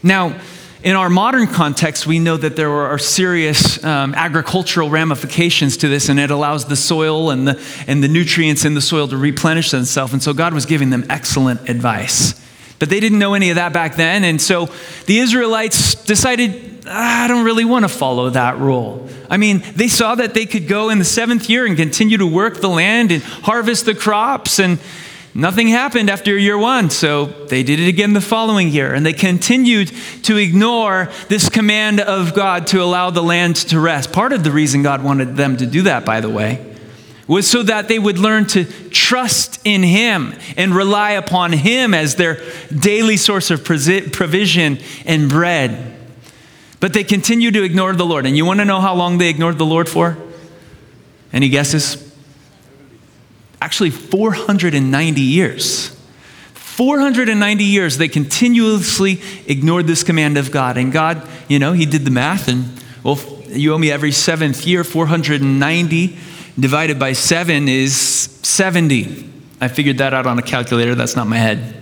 Now, 0.02 0.40
in 0.82 0.96
our 0.96 1.10
modern 1.10 1.48
context, 1.48 2.08
we 2.08 2.20
know 2.20 2.38
that 2.38 2.56
there 2.56 2.72
are 2.72 2.98
serious 2.98 3.84
um, 3.84 4.16
agricultural 4.16 4.90
ramifications 4.90 5.76
to 5.78 5.90
this, 5.90 6.08
and 6.08 6.20
it 6.20 6.32
allows 6.32 6.66
the 6.66 6.76
soil 6.78 7.32
and 7.32 7.48
the, 7.48 7.62
and 7.88 8.02
the 8.02 8.08
nutrients 8.08 8.64
in 8.64 8.76
the 8.76 8.82
soil 8.82 9.08
to 9.10 9.18
replenish 9.18 9.72
themselves. 9.72 10.14
And 10.14 10.24
so 10.24 10.34
God 10.34 10.54
was 10.54 10.66
giving 10.66 10.90
them 10.90 11.06
excellent 11.10 11.68
advice. 11.70 12.40
But 12.80 12.90
they 12.90 13.02
didn't 13.02 13.20
know 13.20 13.34
any 13.34 13.50
of 13.50 13.58
that 13.58 13.74
back 13.74 13.98
then. 13.98 14.24
And 14.24 14.42
so 14.42 14.70
the 15.06 15.20
Israelites 15.20 15.96
decided, 15.96 16.86
ah, 16.88 17.26
I 17.26 17.28
don't 17.28 17.44
really 17.44 17.66
want 17.66 17.84
to 17.84 17.90
follow 17.90 18.30
that 18.30 18.58
rule. 18.58 19.10
I 19.30 19.36
mean, 19.36 19.62
they 19.76 19.90
saw 19.90 20.16
that 20.16 20.34
they 20.34 20.46
could 20.46 20.70
go 20.70 20.90
in 20.90 20.98
the 20.98 21.06
seventh 21.06 21.50
year 21.50 21.66
and 21.66 21.76
continue 21.76 22.18
to 22.18 22.26
work 22.26 22.62
the 22.62 22.70
land 22.70 23.12
and 23.12 23.22
harvest 23.22 23.84
the 23.84 23.96
crops 23.96 24.60
and 24.60 24.80
Nothing 25.36 25.68
happened 25.68 26.10
after 26.10 26.36
year 26.38 26.58
one, 26.58 26.90
so 26.90 27.26
they 27.26 27.62
did 27.62 27.80
it 27.80 27.88
again 27.88 28.14
the 28.14 28.22
following 28.22 28.70
year. 28.70 28.94
And 28.94 29.06
they 29.06 29.14
continued 29.14 29.92
to 30.24 30.38
ignore 30.38 31.10
this 31.28 31.50
command 31.50 32.00
of 32.00 32.34
God 32.34 32.68
to 32.68 32.82
allow 32.82 33.12
the 33.12 33.22
land 33.22 33.56
to 33.58 33.80
rest. 33.80 34.12
Part 34.12 34.34
of 34.34 34.44
the 34.44 34.52
reason 34.52 34.82
God 34.82 35.04
wanted 35.04 35.36
them 35.36 35.58
to 35.58 35.68
do 35.68 35.84
that, 35.84 36.04
by 36.04 36.20
the 36.20 36.30
way, 36.30 36.66
was 37.28 37.48
so 37.48 37.62
that 37.62 37.88
they 37.88 38.00
would 38.00 38.18
learn 38.18 38.46
to 38.48 38.66
trust 38.90 39.60
in 39.64 39.84
Him 39.84 40.34
and 40.58 40.74
rely 40.74 41.12
upon 41.12 41.52
Him 41.54 41.94
as 41.94 42.16
their 42.16 42.42
daily 42.76 43.18
source 43.18 43.52
of 43.52 43.64
provision 43.64 44.80
and 45.06 45.30
bread. 45.30 45.96
But 46.80 46.94
they 46.94 47.04
continued 47.04 47.54
to 47.54 47.64
ignore 47.64 47.94
the 47.94 48.06
Lord. 48.06 48.26
And 48.26 48.36
you 48.36 48.46
want 48.46 48.62
to 48.62 48.66
know 48.66 48.82
how 48.82 48.96
long 48.96 49.20
they 49.20 49.30
ignored 49.30 49.60
the 49.60 49.66
Lord 49.66 49.88
for? 49.88 50.18
Any 51.32 51.50
guesses? 51.50 52.09
Actually 53.62 53.90
490 53.90 55.22
years. 55.22 55.96
490 56.54 57.64
years 57.64 57.98
they 57.98 58.08
continuously 58.08 59.22
ignored 59.48 59.86
this 59.86 60.04
command 60.04 60.38
of 60.38 60.52
God. 60.52 60.78
And 60.78 60.92
God, 60.92 61.28
you 61.48 61.60
know, 61.60 61.74
He 61.74 61.86
did 61.86 62.06
the 62.06 62.12
math, 62.12 62.48
and 62.48 62.82
well, 63.04 63.20
you 63.48 63.74
owe 63.74 63.78
me 63.78 63.92
every 63.92 64.12
seventh 64.12 64.66
year. 64.66 64.84
490 64.84 66.18
divided 66.58 67.00
by 67.00 67.14
seven 67.14 67.68
is 67.68 67.96
70. 67.96 69.30
I 69.62 69.68
figured 69.68 69.98
that 69.98 70.14
out 70.14 70.26
on 70.26 70.40
a 70.40 70.42
calculator. 70.42 70.96
That's 70.96 71.16
not 71.16 71.28
my 71.28 71.38
head. 71.38 71.76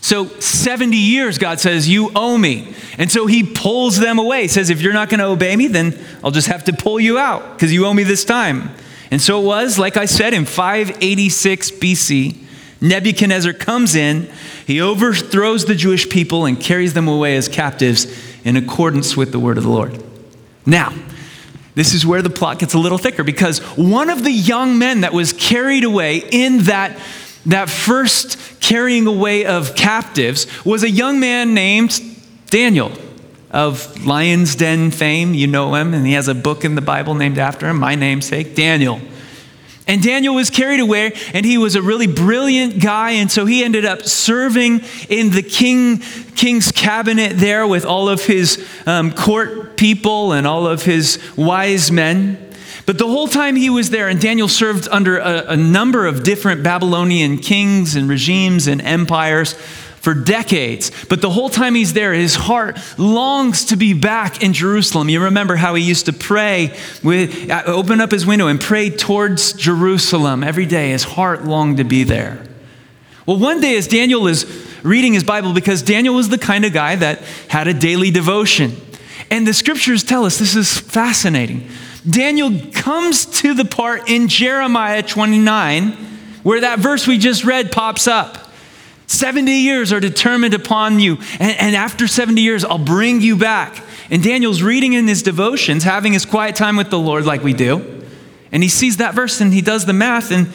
So 0.00 0.26
70 0.26 0.96
years, 0.96 1.38
God 1.38 1.60
says, 1.60 1.88
You 1.88 2.10
owe 2.14 2.36
me. 2.36 2.74
And 2.98 3.10
so 3.10 3.26
he 3.26 3.44
pulls 3.44 3.98
them 3.98 4.18
away. 4.18 4.42
He 4.42 4.48
says, 4.48 4.68
If 4.68 4.82
you're 4.82 4.92
not 4.92 5.08
going 5.08 5.20
to 5.20 5.26
obey 5.26 5.54
me, 5.54 5.68
then 5.68 5.98
I'll 6.24 6.32
just 6.32 6.48
have 6.48 6.64
to 6.64 6.72
pull 6.72 6.98
you 6.98 7.18
out 7.18 7.54
because 7.54 7.72
you 7.72 7.86
owe 7.86 7.94
me 7.94 8.02
this 8.02 8.24
time. 8.24 8.74
And 9.12 9.20
so 9.20 9.42
it 9.42 9.44
was, 9.44 9.78
like 9.78 9.98
I 9.98 10.06
said, 10.06 10.32
in 10.32 10.46
586 10.46 11.70
BC, 11.72 12.38
Nebuchadnezzar 12.80 13.52
comes 13.52 13.94
in, 13.94 14.30
he 14.66 14.80
overthrows 14.80 15.66
the 15.66 15.74
Jewish 15.74 16.08
people 16.08 16.46
and 16.46 16.58
carries 16.58 16.94
them 16.94 17.08
away 17.08 17.36
as 17.36 17.46
captives 17.46 18.06
in 18.42 18.56
accordance 18.56 19.14
with 19.14 19.30
the 19.30 19.38
word 19.38 19.58
of 19.58 19.64
the 19.64 19.70
Lord. 19.70 20.02
Now, 20.64 20.94
this 21.74 21.92
is 21.92 22.06
where 22.06 22.22
the 22.22 22.30
plot 22.30 22.58
gets 22.58 22.72
a 22.72 22.78
little 22.78 22.96
thicker 22.96 23.22
because 23.22 23.58
one 23.76 24.08
of 24.08 24.24
the 24.24 24.32
young 24.32 24.78
men 24.78 25.02
that 25.02 25.12
was 25.12 25.34
carried 25.34 25.84
away 25.84 26.16
in 26.30 26.60
that, 26.60 26.98
that 27.44 27.68
first 27.68 28.38
carrying 28.62 29.06
away 29.06 29.44
of 29.44 29.74
captives 29.74 30.46
was 30.64 30.84
a 30.84 30.90
young 30.90 31.20
man 31.20 31.52
named 31.52 32.00
Daniel 32.46 32.90
of 33.52 34.04
Lion's 34.04 34.56
Den 34.56 34.90
fame. 34.90 35.34
You 35.34 35.46
know 35.46 35.74
him, 35.74 35.94
and 35.94 36.06
he 36.06 36.14
has 36.14 36.28
a 36.28 36.34
book 36.34 36.64
in 36.64 36.74
the 36.74 36.80
Bible 36.80 37.14
named 37.14 37.38
after 37.38 37.68
him, 37.68 37.78
my 37.78 37.94
namesake, 37.94 38.54
Daniel. 38.54 39.00
And 39.86 40.02
Daniel 40.02 40.34
was 40.34 40.48
carried 40.48 40.80
away, 40.80 41.12
and 41.34 41.44
he 41.44 41.58
was 41.58 41.74
a 41.74 41.82
really 41.82 42.06
brilliant 42.06 42.80
guy, 42.80 43.12
and 43.12 43.30
so 43.30 43.46
he 43.46 43.64
ended 43.64 43.84
up 43.84 44.02
serving 44.02 44.80
in 45.08 45.30
the 45.30 45.42
king, 45.42 45.98
king's 46.36 46.70
cabinet 46.70 47.36
there 47.36 47.66
with 47.66 47.84
all 47.84 48.08
of 48.08 48.24
his 48.24 48.66
um, 48.86 49.12
court 49.12 49.76
people 49.76 50.32
and 50.32 50.46
all 50.46 50.66
of 50.68 50.84
his 50.84 51.18
wise 51.36 51.90
men. 51.90 52.38
But 52.86 52.98
the 52.98 53.06
whole 53.06 53.28
time 53.28 53.56
he 53.56 53.70
was 53.70 53.90
there, 53.90 54.08
and 54.08 54.20
Daniel 54.20 54.48
served 54.48 54.88
under 54.90 55.18
a, 55.18 55.46
a 55.48 55.56
number 55.56 56.06
of 56.06 56.22
different 56.22 56.62
Babylonian 56.62 57.38
kings 57.38 57.96
and 57.96 58.08
regimes 58.08 58.68
and 58.68 58.80
empires 58.80 59.56
for 60.02 60.14
decades. 60.14 60.90
But 61.08 61.22
the 61.22 61.30
whole 61.30 61.48
time 61.48 61.76
he's 61.76 61.92
there, 61.92 62.12
his 62.12 62.34
heart 62.34 62.76
longs 62.98 63.66
to 63.66 63.76
be 63.76 63.94
back 63.94 64.42
in 64.42 64.52
Jerusalem. 64.52 65.08
You 65.08 65.22
remember 65.22 65.54
how 65.54 65.76
he 65.76 65.84
used 65.84 66.06
to 66.06 66.12
pray, 66.12 66.76
with, 67.04 67.48
uh, 67.48 67.62
open 67.66 68.00
up 68.00 68.10
his 68.10 68.26
window 68.26 68.48
and 68.48 68.60
pray 68.60 68.90
towards 68.90 69.52
Jerusalem 69.52 70.42
every 70.42 70.66
day. 70.66 70.90
His 70.90 71.04
heart 71.04 71.44
longed 71.44 71.76
to 71.76 71.84
be 71.84 72.02
there. 72.02 72.44
Well, 73.26 73.38
one 73.38 73.60
day 73.60 73.76
as 73.76 73.86
Daniel 73.86 74.26
is 74.26 74.44
reading 74.82 75.14
his 75.14 75.22
Bible, 75.22 75.52
because 75.52 75.82
Daniel 75.82 76.16
was 76.16 76.28
the 76.28 76.38
kind 76.38 76.64
of 76.64 76.72
guy 76.72 76.96
that 76.96 77.20
had 77.46 77.68
a 77.68 77.74
daily 77.74 78.10
devotion. 78.10 78.76
And 79.30 79.46
the 79.46 79.54
scriptures 79.54 80.02
tell 80.02 80.24
us 80.24 80.36
this 80.36 80.56
is 80.56 80.76
fascinating. 80.76 81.68
Daniel 82.10 82.50
comes 82.72 83.24
to 83.24 83.54
the 83.54 83.64
part 83.64 84.10
in 84.10 84.26
Jeremiah 84.26 85.04
29 85.04 86.08
where 86.42 86.62
that 86.62 86.80
verse 86.80 87.06
we 87.06 87.18
just 87.18 87.44
read 87.44 87.70
pops 87.70 88.08
up. 88.08 88.41
70 89.12 89.52
years 89.52 89.92
are 89.92 90.00
determined 90.00 90.54
upon 90.54 91.00
you. 91.00 91.18
And, 91.38 91.56
and, 91.58 91.76
after 91.76 92.06
70 92.06 92.40
years, 92.40 92.64
I'll 92.64 92.78
bring 92.78 93.20
you 93.20 93.36
back. 93.36 93.82
And 94.10 94.22
Daniel's 94.22 94.62
reading 94.62 94.94
in 94.94 95.06
his 95.06 95.22
devotions, 95.22 95.84
having 95.84 96.12
his 96.12 96.24
quiet 96.24 96.56
time 96.56 96.76
with 96.76 96.90
the 96.90 96.98
Lord, 96.98 97.24
like 97.24 97.42
we 97.42 97.52
do. 97.52 98.04
And 98.50 98.62
he 98.62 98.68
sees 98.68 98.98
that 98.98 99.14
verse 99.14 99.40
and 99.40 99.52
he 99.52 99.62
does 99.62 99.86
the 99.86 99.92
math 99.92 100.30
and 100.30 100.48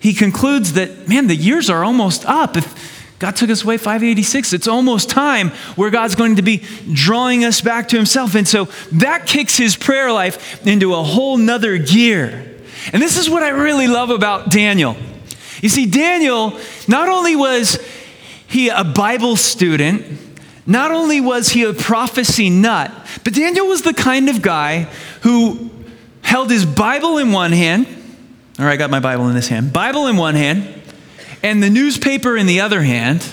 he 0.00 0.12
concludes 0.12 0.74
that, 0.74 1.08
man, 1.08 1.26
the 1.26 1.34
years 1.34 1.70
are 1.70 1.82
almost 1.82 2.24
up. 2.26 2.56
If 2.56 3.16
God 3.18 3.34
took 3.34 3.50
us 3.50 3.64
away 3.64 3.78
586, 3.78 4.52
it's 4.52 4.68
almost 4.68 5.10
time 5.10 5.48
where 5.74 5.90
God's 5.90 6.14
going 6.14 6.36
to 6.36 6.42
be 6.42 6.62
drawing 6.92 7.44
us 7.44 7.60
back 7.60 7.88
to 7.88 7.96
himself. 7.96 8.34
And 8.34 8.46
so 8.46 8.66
that 8.92 9.26
kicks 9.26 9.56
his 9.56 9.74
prayer 9.74 10.12
life 10.12 10.64
into 10.66 10.94
a 10.94 11.02
whole 11.02 11.36
nother 11.36 11.78
gear. 11.78 12.44
And 12.92 13.02
this 13.02 13.16
is 13.16 13.28
what 13.28 13.42
I 13.42 13.48
really 13.48 13.88
love 13.88 14.10
about 14.10 14.50
Daniel. 14.50 14.96
You 15.60 15.68
see, 15.68 15.86
Daniel 15.86 16.58
not 16.86 17.08
only 17.08 17.34
was 17.34 17.78
he 18.48 18.68
a 18.68 18.84
Bible 18.84 19.36
student. 19.36 20.04
Not 20.66 20.90
only 20.90 21.20
was 21.20 21.50
he 21.50 21.62
a 21.64 21.72
prophecy 21.72 22.50
nut, 22.50 22.92
but 23.24 23.34
Daniel 23.34 23.66
was 23.66 23.82
the 23.82 23.94
kind 23.94 24.28
of 24.28 24.42
guy 24.42 24.88
who 25.22 25.70
held 26.22 26.50
his 26.50 26.66
Bible 26.66 27.18
in 27.18 27.32
one 27.32 27.52
hand. 27.52 27.86
Right, 28.58 28.72
I 28.72 28.76
got 28.76 28.90
my 28.90 29.00
Bible 29.00 29.28
in 29.28 29.34
this 29.34 29.48
hand. 29.48 29.72
Bible 29.72 30.08
in 30.08 30.16
one 30.16 30.34
hand, 30.34 30.82
and 31.42 31.62
the 31.62 31.70
newspaper 31.70 32.36
in 32.36 32.46
the 32.46 32.60
other 32.60 32.82
hand. 32.82 33.24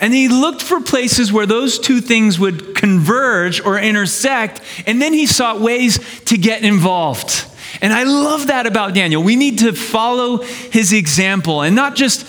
And 0.00 0.12
he 0.12 0.28
looked 0.28 0.60
for 0.60 0.80
places 0.80 1.32
where 1.32 1.46
those 1.46 1.78
two 1.78 2.00
things 2.00 2.38
would 2.38 2.74
converge 2.74 3.64
or 3.64 3.78
intersect, 3.78 4.60
and 4.84 5.00
then 5.00 5.12
he 5.12 5.26
sought 5.26 5.60
ways 5.60 5.98
to 6.24 6.36
get 6.36 6.64
involved. 6.64 7.46
And 7.80 7.92
I 7.92 8.02
love 8.02 8.48
that 8.48 8.66
about 8.66 8.94
Daniel. 8.94 9.22
We 9.22 9.36
need 9.36 9.60
to 9.60 9.72
follow 9.72 10.38
his 10.38 10.92
example 10.92 11.62
and 11.62 11.76
not 11.76 11.94
just 11.94 12.26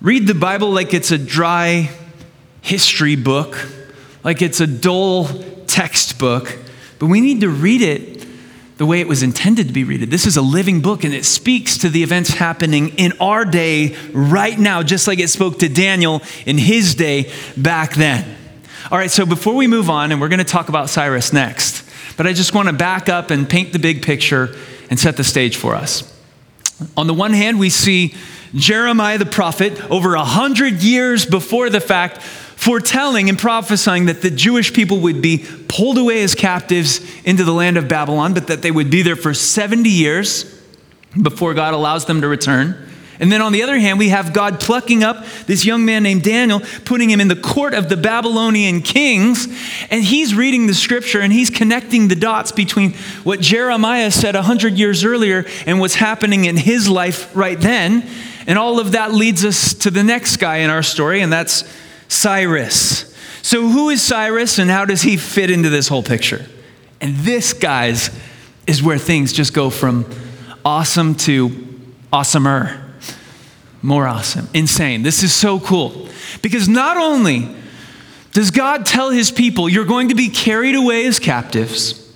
read 0.00 0.26
the 0.26 0.34
Bible 0.34 0.70
like 0.70 0.94
it's 0.94 1.10
a 1.10 1.18
dry 1.18 1.90
history 2.60 3.16
book, 3.16 3.68
like 4.22 4.42
it's 4.42 4.60
a 4.60 4.66
dull 4.66 5.26
textbook, 5.66 6.56
but 6.98 7.06
we 7.06 7.20
need 7.20 7.40
to 7.40 7.48
read 7.48 7.82
it 7.82 8.26
the 8.78 8.86
way 8.86 9.00
it 9.00 9.08
was 9.08 9.24
intended 9.24 9.66
to 9.66 9.72
be 9.72 9.82
read. 9.82 10.00
This 10.02 10.24
is 10.24 10.36
a 10.36 10.42
living 10.42 10.80
book 10.80 11.02
and 11.02 11.12
it 11.12 11.24
speaks 11.24 11.78
to 11.78 11.88
the 11.88 12.04
events 12.04 12.30
happening 12.30 12.90
in 12.90 13.12
our 13.20 13.44
day 13.44 13.96
right 14.12 14.56
now, 14.56 14.84
just 14.84 15.08
like 15.08 15.18
it 15.18 15.28
spoke 15.28 15.58
to 15.58 15.68
Daniel 15.68 16.22
in 16.46 16.58
his 16.58 16.94
day 16.94 17.32
back 17.56 17.94
then. 17.94 18.36
All 18.92 18.98
right, 18.98 19.10
so 19.10 19.26
before 19.26 19.54
we 19.54 19.66
move 19.66 19.90
on, 19.90 20.12
and 20.12 20.20
we're 20.20 20.28
going 20.28 20.38
to 20.38 20.44
talk 20.44 20.68
about 20.68 20.88
Cyrus 20.88 21.32
next, 21.32 21.84
but 22.16 22.26
I 22.26 22.32
just 22.32 22.54
want 22.54 22.68
to 22.68 22.72
back 22.72 23.08
up 23.08 23.30
and 23.30 23.50
paint 23.50 23.72
the 23.72 23.80
big 23.80 24.02
picture 24.02 24.54
and 24.90 24.98
set 24.98 25.16
the 25.16 25.24
stage 25.24 25.56
for 25.56 25.74
us. 25.74 26.14
On 26.96 27.08
the 27.08 27.14
one 27.14 27.32
hand, 27.32 27.58
we 27.58 27.70
see 27.70 28.14
Jeremiah 28.54 29.18
the 29.18 29.26
prophet 29.26 29.90
over 29.90 30.14
a 30.14 30.24
hundred 30.24 30.82
years 30.82 31.26
before 31.26 31.70
the 31.70 31.80
fact 31.80 32.22
foretelling 32.22 33.28
and 33.28 33.38
prophesying 33.38 34.06
that 34.06 34.20
the 34.20 34.30
Jewish 34.30 34.72
people 34.72 35.00
would 35.00 35.22
be 35.22 35.46
pulled 35.68 35.96
away 35.96 36.22
as 36.22 36.34
captives 36.34 37.00
into 37.24 37.44
the 37.44 37.52
land 37.52 37.76
of 37.76 37.86
Babylon, 37.86 38.34
but 38.34 38.48
that 38.48 38.62
they 38.62 38.70
would 38.72 38.90
be 38.90 39.02
there 39.02 39.14
for 39.14 39.32
70 39.32 39.88
years 39.88 40.60
before 41.20 41.54
God 41.54 41.72
allows 41.72 42.06
them 42.06 42.20
to 42.20 42.28
return. 42.28 42.88
And 43.20 43.32
then 43.32 43.42
on 43.42 43.52
the 43.52 43.62
other 43.62 43.78
hand, 43.78 43.98
we 43.98 44.10
have 44.10 44.32
God 44.32 44.60
plucking 44.60 45.02
up 45.02 45.24
this 45.46 45.64
young 45.64 45.84
man 45.84 46.02
named 46.02 46.22
Daniel, 46.22 46.60
putting 46.84 47.10
him 47.10 47.20
in 47.20 47.28
the 47.28 47.36
court 47.36 47.74
of 47.74 47.88
the 47.88 47.96
Babylonian 47.96 48.80
kings, 48.80 49.46
and 49.90 50.02
he's 50.04 50.34
reading 50.34 50.66
the 50.66 50.74
scripture 50.74 51.20
and 51.20 51.32
he's 51.32 51.50
connecting 51.50 52.08
the 52.08 52.14
dots 52.14 52.52
between 52.52 52.92
what 53.24 53.40
Jeremiah 53.40 54.10
said 54.10 54.34
100 54.34 54.74
years 54.74 55.04
earlier 55.04 55.46
and 55.66 55.80
what's 55.80 55.96
happening 55.96 56.44
in 56.44 56.56
his 56.56 56.88
life 56.88 57.34
right 57.36 57.60
then. 57.60 58.08
And 58.48 58.58
all 58.58 58.80
of 58.80 58.92
that 58.92 59.12
leads 59.12 59.44
us 59.44 59.74
to 59.74 59.90
the 59.90 60.02
next 60.02 60.38
guy 60.38 60.56
in 60.56 60.70
our 60.70 60.82
story, 60.82 61.20
and 61.20 61.30
that's 61.30 61.70
Cyrus. 62.08 63.14
So, 63.42 63.68
who 63.68 63.90
is 63.90 64.02
Cyrus 64.02 64.58
and 64.58 64.70
how 64.70 64.86
does 64.86 65.02
he 65.02 65.16
fit 65.16 65.50
into 65.50 65.68
this 65.68 65.86
whole 65.86 66.02
picture? 66.02 66.46
And 67.00 67.14
this, 67.16 67.52
guys, 67.52 68.10
is 68.66 68.82
where 68.82 68.98
things 68.98 69.32
just 69.32 69.52
go 69.52 69.70
from 69.70 70.06
awesome 70.64 71.14
to 71.14 71.48
awesomer. 72.12 72.82
More 73.82 74.08
awesome. 74.08 74.48
Insane. 74.54 75.02
This 75.02 75.22
is 75.22 75.32
so 75.32 75.60
cool. 75.60 76.08
Because 76.42 76.68
not 76.68 76.96
only 76.96 77.54
does 78.32 78.50
God 78.50 78.86
tell 78.86 79.10
his 79.10 79.30
people, 79.30 79.68
you're 79.68 79.84
going 79.84 80.08
to 80.08 80.14
be 80.14 80.28
carried 80.28 80.74
away 80.74 81.06
as 81.06 81.18
captives, 81.18 82.07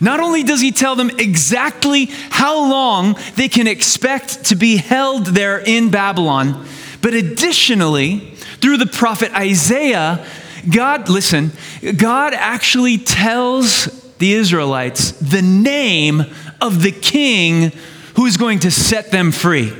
not 0.00 0.20
only 0.20 0.42
does 0.42 0.60
he 0.60 0.72
tell 0.72 0.96
them 0.96 1.10
exactly 1.18 2.06
how 2.30 2.70
long 2.70 3.16
they 3.36 3.48
can 3.48 3.66
expect 3.66 4.44
to 4.46 4.56
be 4.56 4.76
held 4.76 5.26
there 5.26 5.58
in 5.58 5.90
Babylon, 5.90 6.66
but 7.02 7.14
additionally, 7.14 8.34
through 8.60 8.78
the 8.78 8.86
prophet 8.86 9.32
Isaiah, 9.32 10.26
God, 10.68 11.08
listen, 11.08 11.52
God 11.96 12.34
actually 12.34 12.98
tells 12.98 13.84
the 14.18 14.32
Israelites 14.32 15.12
the 15.12 15.42
name 15.42 16.22
of 16.60 16.82
the 16.82 16.92
king 16.92 17.72
who 18.16 18.26
is 18.26 18.36
going 18.36 18.60
to 18.60 18.70
set 18.70 19.10
them 19.10 19.30
free. 19.30 19.72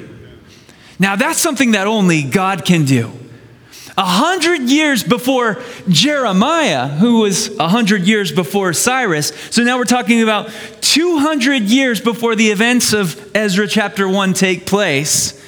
Now, 0.99 1.17
that's 1.17 1.39
something 1.39 1.73
that 1.73 1.87
only 1.87 2.23
God 2.23 2.65
can 2.65 2.85
do. 2.85 3.13
A 3.99 4.05
hundred 4.05 4.63
years 4.63 5.03
before 5.03 5.63
Jeremiah, 5.89 6.87
who 6.87 7.21
was 7.21 7.57
a 7.59 7.69
hundred 7.69 8.03
years 8.03 8.31
before 8.31 8.75
Cyrus. 8.75 9.33
So 9.51 9.63
now 9.63 9.79
we're 9.79 9.85
talking 9.85 10.23
about 10.23 10.51
200 10.83 11.63
years 11.63 12.01
before 12.01 12.37
the 12.37 12.49
events 12.49 12.93
of 12.93 13.35
Ezra 13.35 13.67
chapter 13.67 14.07
1 14.07 14.35
take 14.35 14.67
place. 14.67 15.43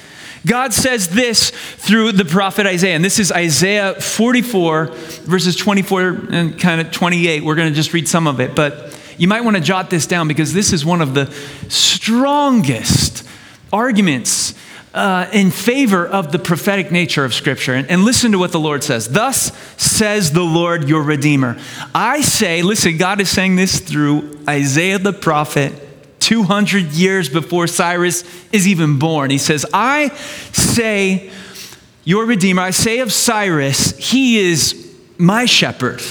God 0.47 0.73
says 0.73 1.09
this 1.09 1.51
through 1.51 2.13
the 2.13 2.25
prophet 2.25 2.65
Isaiah, 2.65 2.95
and 2.95 3.05
this 3.05 3.19
is 3.19 3.31
Isaiah 3.31 3.93
44, 3.93 4.87
verses 4.87 5.55
24 5.55 6.09
and 6.31 6.59
kind 6.59 6.81
of 6.81 6.91
28. 6.91 7.43
We're 7.43 7.55
going 7.55 7.69
to 7.69 7.75
just 7.75 7.93
read 7.93 8.07
some 8.07 8.25
of 8.25 8.39
it, 8.39 8.55
but 8.55 8.97
you 9.19 9.27
might 9.27 9.41
want 9.41 9.57
to 9.57 9.61
jot 9.61 9.89
this 9.89 10.07
down 10.07 10.27
because 10.27 10.53
this 10.53 10.73
is 10.73 10.85
one 10.85 11.01
of 11.01 11.13
the 11.13 11.31
strongest 11.67 13.27
arguments 13.71 14.55
uh, 14.93 15.29
in 15.31 15.51
favor 15.51 16.07
of 16.07 16.31
the 16.31 16.39
prophetic 16.39 16.91
nature 16.91 17.23
of 17.23 17.33
Scripture. 17.33 17.73
And, 17.75 17.89
and 17.89 18.03
listen 18.03 18.31
to 18.31 18.39
what 18.39 18.51
the 18.51 18.59
Lord 18.59 18.83
says. 18.83 19.07
Thus 19.07 19.51
says 19.77 20.31
the 20.31 20.43
Lord 20.43 20.89
your 20.89 21.03
Redeemer. 21.03 21.57
I 21.93 22.21
say, 22.21 22.61
listen, 22.61 22.97
God 22.97 23.21
is 23.21 23.29
saying 23.29 23.55
this 23.55 23.79
through 23.79 24.39
Isaiah 24.47 24.99
the 24.99 25.13
prophet 25.13 25.73
200 26.19 26.91
years 26.91 27.29
before 27.29 27.67
Cyrus 27.67 28.23
is 28.51 28.67
even 28.67 28.99
born. 28.99 29.29
He 29.29 29.37
says, 29.37 29.65
I 29.73 30.09
say, 30.51 31.31
your 32.03 32.25
Redeemer, 32.25 32.61
I 32.61 32.71
say 32.71 32.99
of 32.99 33.13
Cyrus, 33.13 33.97
he 33.97 34.39
is 34.39 34.95
my 35.17 35.45
shepherd. 35.45 36.01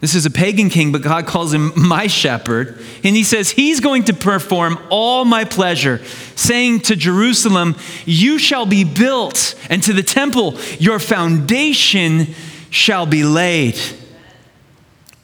This 0.00 0.14
is 0.14 0.26
a 0.26 0.30
pagan 0.30 0.68
king, 0.68 0.92
but 0.92 1.00
God 1.00 1.26
calls 1.26 1.54
him 1.54 1.72
my 1.74 2.06
shepherd. 2.06 2.78
And 3.02 3.16
he 3.16 3.24
says, 3.24 3.50
He's 3.50 3.80
going 3.80 4.04
to 4.04 4.14
perform 4.14 4.78
all 4.90 5.24
my 5.24 5.44
pleasure, 5.44 6.04
saying 6.34 6.80
to 6.80 6.96
Jerusalem, 6.96 7.76
You 8.04 8.38
shall 8.38 8.66
be 8.66 8.84
built, 8.84 9.54
and 9.70 9.82
to 9.84 9.92
the 9.92 10.02
temple, 10.02 10.58
your 10.78 10.98
foundation 10.98 12.34
shall 12.70 13.06
be 13.06 13.24
laid. 13.24 13.78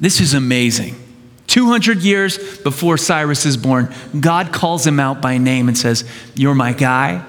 This 0.00 0.20
is 0.20 0.32
amazing. 0.32 0.96
200 1.48 1.98
years 1.98 2.58
before 2.58 2.96
Cyrus 2.96 3.44
is 3.44 3.58
born, 3.58 3.94
God 4.18 4.54
calls 4.54 4.86
him 4.86 4.98
out 4.98 5.20
by 5.20 5.36
name 5.36 5.68
and 5.68 5.76
says, 5.76 6.08
You're 6.34 6.54
my 6.54 6.72
guy, 6.72 7.22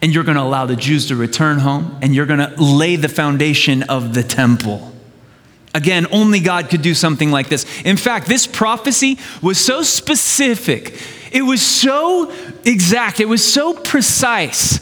and 0.00 0.14
you're 0.14 0.22
going 0.22 0.36
to 0.36 0.42
allow 0.42 0.66
the 0.66 0.76
Jews 0.76 1.08
to 1.08 1.16
return 1.16 1.58
home, 1.58 1.98
and 2.02 2.14
you're 2.14 2.26
going 2.26 2.38
to 2.38 2.54
lay 2.62 2.94
the 2.94 3.08
foundation 3.08 3.82
of 3.82 4.14
the 4.14 4.22
temple. 4.22 4.93
Again, 5.74 6.06
only 6.12 6.38
God 6.38 6.70
could 6.70 6.82
do 6.82 6.94
something 6.94 7.32
like 7.32 7.48
this. 7.48 7.66
In 7.82 7.96
fact, 7.96 8.28
this 8.28 8.46
prophecy 8.46 9.18
was 9.42 9.58
so 9.58 9.82
specific, 9.82 11.00
it 11.32 11.42
was 11.42 11.60
so 11.60 12.32
exact, 12.64 13.18
it 13.18 13.28
was 13.28 13.44
so 13.44 13.74
precise 13.74 14.78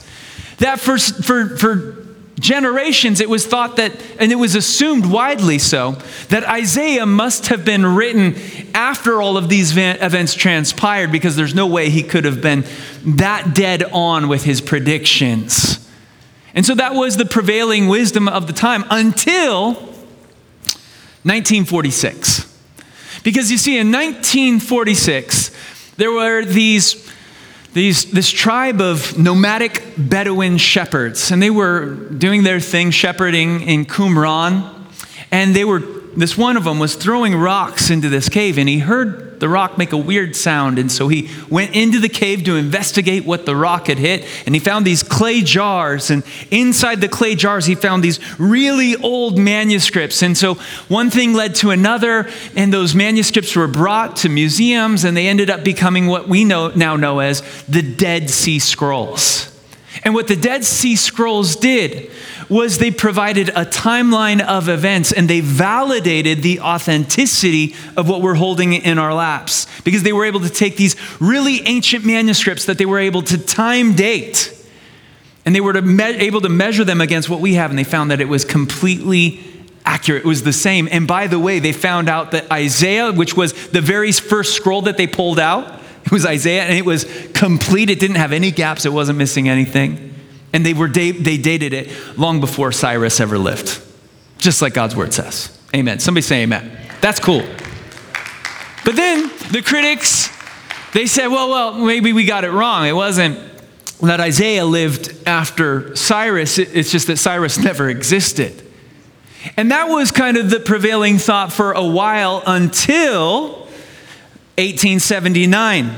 that 0.58 0.78
for, 0.78 0.98
for, 0.98 1.56
for 1.56 2.06
generations, 2.38 3.20
it 3.20 3.30
was 3.30 3.46
thought 3.46 3.76
that, 3.76 3.92
and 4.18 4.30
it 4.30 4.34
was 4.34 4.54
assumed 4.54 5.06
widely 5.06 5.58
so, 5.58 5.92
that 6.28 6.44
Isaiah 6.44 7.06
must 7.06 7.46
have 7.46 7.64
been 7.64 7.86
written 7.86 8.36
after 8.74 9.22
all 9.22 9.38
of 9.38 9.48
these 9.48 9.74
events 9.76 10.34
transpired 10.34 11.10
because 11.10 11.36
there's 11.36 11.54
no 11.54 11.66
way 11.66 11.88
he 11.88 12.02
could 12.02 12.26
have 12.26 12.42
been 12.42 12.64
that 13.04 13.54
dead 13.54 13.84
on 13.92 14.28
with 14.28 14.44
his 14.44 14.60
predictions. 14.60 15.88
And 16.54 16.66
so 16.66 16.74
that 16.74 16.94
was 16.94 17.16
the 17.16 17.24
prevailing 17.24 17.88
wisdom 17.88 18.28
of 18.28 18.46
the 18.46 18.52
time 18.52 18.84
until 18.90 19.91
1946. 21.24 22.48
Because 23.22 23.50
you 23.50 23.58
see, 23.58 23.78
in 23.78 23.92
1946, 23.92 25.50
there 25.96 26.10
were 26.10 26.44
these 26.44 27.12
these, 27.72 28.10
this 28.10 28.30
tribe 28.30 28.80
of 28.80 29.18
nomadic 29.18 29.82
Bedouin 29.96 30.58
shepherds, 30.58 31.30
and 31.30 31.42
they 31.42 31.50
were 31.50 31.94
doing 31.94 32.42
their 32.42 32.60
thing 32.60 32.90
shepherding 32.90 33.62
in 33.62 33.86
Qumran. 33.86 34.80
And 35.30 35.56
they 35.56 35.64
were, 35.64 35.78
this 35.80 36.36
one 36.36 36.58
of 36.58 36.64
them 36.64 36.78
was 36.78 36.94
throwing 36.94 37.34
rocks 37.34 37.88
into 37.88 38.10
this 38.10 38.28
cave, 38.28 38.58
and 38.58 38.68
he 38.68 38.80
heard 38.80 39.31
the 39.42 39.48
rock 39.48 39.76
make 39.76 39.90
a 39.90 39.98
weird 39.98 40.36
sound. 40.36 40.78
And 40.78 40.90
so 40.90 41.08
he 41.08 41.28
went 41.50 41.74
into 41.74 41.98
the 41.98 42.08
cave 42.08 42.44
to 42.44 42.54
investigate 42.54 43.24
what 43.24 43.44
the 43.44 43.56
rock 43.56 43.88
had 43.88 43.98
hit. 43.98 44.24
And 44.46 44.54
he 44.54 44.60
found 44.60 44.86
these 44.86 45.02
clay 45.02 45.40
jars. 45.40 46.10
And 46.10 46.22
inside 46.52 47.00
the 47.00 47.08
clay 47.08 47.34
jars, 47.34 47.66
he 47.66 47.74
found 47.74 48.04
these 48.04 48.20
really 48.38 48.94
old 48.94 49.36
manuscripts. 49.36 50.22
And 50.22 50.38
so 50.38 50.54
one 50.86 51.10
thing 51.10 51.32
led 51.32 51.56
to 51.56 51.70
another. 51.70 52.30
And 52.54 52.72
those 52.72 52.94
manuscripts 52.94 53.56
were 53.56 53.66
brought 53.66 54.14
to 54.18 54.28
museums. 54.28 55.02
And 55.02 55.16
they 55.16 55.26
ended 55.26 55.50
up 55.50 55.64
becoming 55.64 56.06
what 56.06 56.28
we 56.28 56.44
know, 56.44 56.68
now 56.68 56.94
know 56.94 57.18
as 57.18 57.42
the 57.66 57.82
Dead 57.82 58.30
Sea 58.30 58.60
Scrolls. 58.60 59.48
And 60.04 60.14
what 60.14 60.28
the 60.28 60.36
Dead 60.36 60.64
Sea 60.64 60.94
Scrolls 60.94 61.56
did 61.56 62.12
was 62.48 62.78
they 62.78 62.90
provided 62.90 63.48
a 63.50 63.64
timeline 63.64 64.40
of 64.40 64.68
events 64.68 65.12
and 65.12 65.28
they 65.28 65.40
validated 65.40 66.42
the 66.42 66.60
authenticity 66.60 67.74
of 67.96 68.08
what 68.08 68.22
we're 68.22 68.34
holding 68.34 68.72
in 68.72 68.98
our 68.98 69.14
laps 69.14 69.66
because 69.82 70.02
they 70.02 70.12
were 70.12 70.24
able 70.24 70.40
to 70.40 70.50
take 70.50 70.76
these 70.76 70.96
really 71.20 71.60
ancient 71.66 72.04
manuscripts 72.04 72.64
that 72.66 72.78
they 72.78 72.86
were 72.86 72.98
able 72.98 73.22
to 73.22 73.38
time 73.38 73.94
date 73.94 74.52
And 75.44 75.54
they 75.54 75.60
were 75.60 75.72
to 75.72 75.82
me- 75.82 76.04
able 76.04 76.40
to 76.42 76.48
measure 76.48 76.84
them 76.84 77.00
against 77.00 77.28
what 77.28 77.40
we 77.40 77.54
have, 77.54 77.70
and 77.70 77.78
they 77.78 77.84
found 77.84 78.10
that 78.10 78.20
it 78.20 78.28
was 78.28 78.44
completely 78.44 79.40
accurate. 79.84 80.24
It 80.24 80.28
was 80.28 80.44
the 80.44 80.52
same. 80.52 80.88
And 80.90 81.06
by 81.08 81.26
the 81.26 81.38
way, 81.38 81.58
they 81.58 81.72
found 81.72 82.08
out 82.08 82.30
that 82.30 82.50
Isaiah, 82.52 83.12
which 83.12 83.36
was 83.36 83.52
the 83.70 83.80
very 83.80 84.12
first 84.12 84.54
scroll 84.54 84.82
that 84.82 84.96
they 84.96 85.06
pulled 85.08 85.40
out, 85.40 85.80
it 86.04 86.12
was 86.12 86.24
Isaiah, 86.24 86.62
and 86.62 86.76
it 86.76 86.84
was 86.84 87.04
complete. 87.34 87.90
It 87.90 87.98
didn't 87.98 88.16
have 88.16 88.32
any 88.32 88.50
gaps, 88.50 88.86
it 88.86 88.92
wasn't 88.92 89.18
missing 89.18 89.48
anything. 89.48 90.11
And 90.52 90.66
they, 90.66 90.74
were 90.74 90.88
they 90.88 91.12
dated 91.12 91.72
it 91.72 92.18
long 92.18 92.40
before 92.40 92.72
Cyrus 92.72 93.20
ever 93.20 93.38
lived, 93.38 93.80
just 94.38 94.60
like 94.60 94.74
God's 94.74 94.94
word 94.94 95.14
says. 95.14 95.58
Amen. 95.74 95.98
Somebody 95.98 96.22
say 96.22 96.42
amen. 96.42 96.78
That's 97.00 97.18
cool. 97.18 97.42
But 98.84 98.96
then 98.96 99.30
the 99.50 99.62
critics, 99.64 100.28
they 100.92 101.06
said, 101.06 101.28
well, 101.28 101.48
well, 101.48 101.74
maybe 101.74 102.12
we 102.12 102.24
got 102.24 102.44
it 102.44 102.50
wrong. 102.50 102.86
It 102.86 102.94
wasn't 102.94 103.38
that 104.00 104.20
Isaiah 104.20 104.64
lived 104.64 105.26
after 105.26 105.94
Cyrus, 105.94 106.58
it's 106.58 106.90
just 106.90 107.06
that 107.06 107.18
Cyrus 107.18 107.58
never 107.58 107.88
existed. 107.88 108.68
And 109.56 109.70
that 109.70 109.88
was 109.88 110.10
kind 110.10 110.36
of 110.36 110.50
the 110.50 110.60
prevailing 110.60 111.18
thought 111.18 111.52
for 111.52 111.72
a 111.72 111.84
while 111.84 112.42
until 112.46 113.62
1879. 114.58 115.94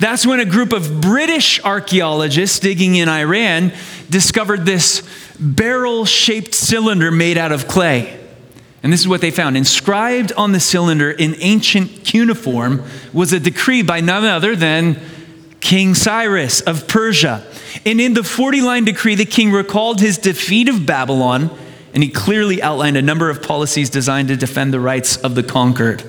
That's 0.00 0.26
when 0.26 0.40
a 0.40 0.46
group 0.46 0.72
of 0.72 1.02
British 1.02 1.62
archaeologists 1.62 2.58
digging 2.58 2.96
in 2.96 3.08
Iran 3.08 3.70
discovered 4.08 4.64
this 4.64 5.06
barrel 5.38 6.06
shaped 6.06 6.54
cylinder 6.54 7.10
made 7.10 7.36
out 7.36 7.52
of 7.52 7.68
clay. 7.68 8.18
And 8.82 8.90
this 8.90 9.00
is 9.00 9.08
what 9.08 9.20
they 9.20 9.30
found. 9.30 9.58
Inscribed 9.58 10.32
on 10.32 10.52
the 10.52 10.60
cylinder 10.60 11.10
in 11.10 11.34
ancient 11.38 12.02
cuneiform 12.02 12.82
was 13.12 13.34
a 13.34 13.38
decree 13.38 13.82
by 13.82 14.00
none 14.00 14.24
other 14.24 14.56
than 14.56 14.98
King 15.60 15.94
Cyrus 15.94 16.62
of 16.62 16.88
Persia. 16.88 17.46
And 17.84 18.00
in 18.00 18.14
the 18.14 18.24
40 18.24 18.62
line 18.62 18.86
decree, 18.86 19.14
the 19.14 19.26
king 19.26 19.52
recalled 19.52 20.00
his 20.00 20.16
defeat 20.16 20.70
of 20.70 20.86
Babylon, 20.86 21.50
and 21.92 22.02
he 22.02 22.08
clearly 22.08 22.62
outlined 22.62 22.96
a 22.96 23.02
number 23.02 23.28
of 23.28 23.42
policies 23.42 23.90
designed 23.90 24.28
to 24.28 24.36
defend 24.36 24.72
the 24.72 24.80
rights 24.80 25.18
of 25.18 25.34
the 25.34 25.42
conquered. 25.42 26.02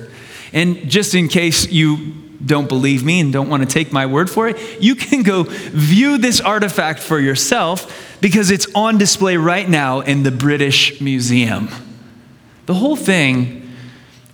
And 0.54 0.88
just 0.88 1.14
in 1.14 1.28
case 1.28 1.70
you 1.70 2.21
don't 2.44 2.68
believe 2.68 3.04
me 3.04 3.20
and 3.20 3.32
don't 3.32 3.48
want 3.48 3.62
to 3.62 3.68
take 3.68 3.92
my 3.92 4.06
word 4.06 4.30
for 4.30 4.48
it, 4.48 4.82
you 4.82 4.94
can 4.94 5.22
go 5.22 5.44
view 5.44 6.18
this 6.18 6.40
artifact 6.40 7.00
for 7.00 7.18
yourself 7.18 8.18
because 8.20 8.50
it's 8.50 8.66
on 8.74 8.98
display 8.98 9.36
right 9.36 9.68
now 9.68 10.00
in 10.00 10.22
the 10.22 10.30
British 10.30 11.00
Museum. 11.00 11.68
The 12.66 12.74
whole 12.74 12.96
thing 12.96 13.70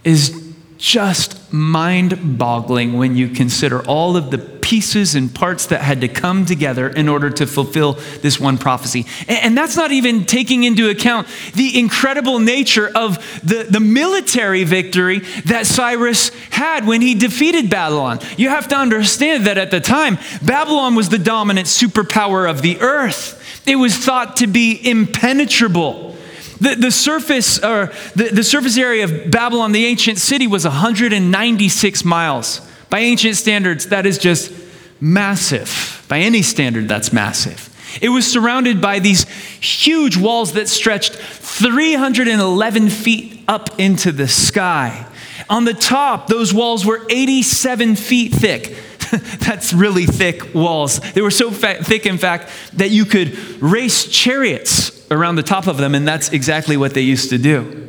is 0.04 0.54
just 0.76 1.52
mind 1.52 2.38
boggling 2.38 2.96
when 2.96 3.16
you 3.16 3.28
consider 3.28 3.84
all 3.86 4.16
of 4.16 4.30
the 4.30 4.38
pieces 4.68 5.14
and 5.14 5.34
parts 5.34 5.64
that 5.64 5.80
had 5.80 6.02
to 6.02 6.08
come 6.08 6.44
together 6.44 6.90
in 6.90 7.08
order 7.08 7.30
to 7.30 7.46
fulfill 7.46 7.94
this 8.20 8.38
one 8.38 8.58
prophecy. 8.58 9.06
And 9.26 9.56
that's 9.56 9.78
not 9.78 9.92
even 9.92 10.26
taking 10.26 10.62
into 10.64 10.90
account 10.90 11.26
the 11.54 11.78
incredible 11.78 12.38
nature 12.38 12.90
of 12.94 13.16
the, 13.42 13.66
the 13.70 13.80
military 13.80 14.64
victory 14.64 15.20
that 15.46 15.66
Cyrus 15.66 16.28
had 16.50 16.86
when 16.86 17.00
he 17.00 17.14
defeated 17.14 17.70
Babylon. 17.70 18.18
You 18.36 18.50
have 18.50 18.68
to 18.68 18.76
understand 18.76 19.46
that 19.46 19.56
at 19.56 19.70
the 19.70 19.80
time, 19.80 20.18
Babylon 20.42 20.94
was 20.94 21.08
the 21.08 21.18
dominant 21.18 21.66
superpower 21.66 22.48
of 22.48 22.60
the 22.60 22.78
earth, 22.80 23.36
it 23.66 23.76
was 23.76 23.96
thought 23.96 24.36
to 24.36 24.46
be 24.46 24.78
impenetrable. 24.86 26.14
The, 26.60 26.74
the, 26.74 26.90
surface, 26.90 27.58
or 27.58 27.90
the, 28.14 28.30
the 28.32 28.44
surface 28.44 28.76
area 28.76 29.04
of 29.04 29.30
Babylon, 29.30 29.72
the 29.72 29.86
ancient 29.86 30.18
city, 30.18 30.46
was 30.46 30.64
196 30.64 32.04
miles. 32.04 32.67
By 32.90 33.00
ancient 33.00 33.36
standards, 33.36 33.86
that 33.88 34.06
is 34.06 34.18
just 34.18 34.52
massive. 35.00 36.04
By 36.08 36.20
any 36.20 36.42
standard, 36.42 36.88
that's 36.88 37.12
massive. 37.12 37.68
It 38.00 38.10
was 38.10 38.30
surrounded 38.30 38.80
by 38.80 38.98
these 38.98 39.28
huge 39.60 40.16
walls 40.16 40.52
that 40.52 40.68
stretched 40.68 41.14
311 41.14 42.90
feet 42.90 43.44
up 43.48 43.78
into 43.80 44.12
the 44.12 44.28
sky. 44.28 45.06
On 45.48 45.64
the 45.64 45.74
top, 45.74 46.26
those 46.26 46.52
walls 46.52 46.84
were 46.84 47.06
87 47.08 47.96
feet 47.96 48.32
thick. 48.32 48.76
That's 49.38 49.72
really 49.72 50.04
thick 50.04 50.54
walls. 50.54 51.00
They 51.00 51.22
were 51.22 51.30
so 51.30 51.50
fa- 51.50 51.82
thick, 51.82 52.04
in 52.04 52.18
fact, 52.18 52.50
that 52.74 52.90
you 52.90 53.06
could 53.06 53.38
race 53.62 54.06
chariots 54.06 55.10
around 55.10 55.36
the 55.36 55.42
top 55.42 55.66
of 55.66 55.78
them, 55.78 55.94
and 55.94 56.06
that's 56.06 56.28
exactly 56.30 56.76
what 56.76 56.92
they 56.92 57.00
used 57.00 57.30
to 57.30 57.38
do. 57.38 57.87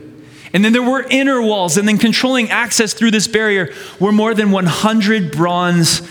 And 0.54 0.66
then 0.66 0.74
there 0.74 0.84
were 0.84 1.06
inner 1.10 1.42
walls, 1.42 1.78
and 1.78 1.88
then 1.88 1.98
controlling 1.98 2.50
access 2.50 2.94
through 2.94 3.12
this 3.12 3.28
barrier 3.28 3.74
were 4.00 4.12
more 4.12 4.34
than 4.34 4.52
100 4.52 5.32
bronze 5.32 6.02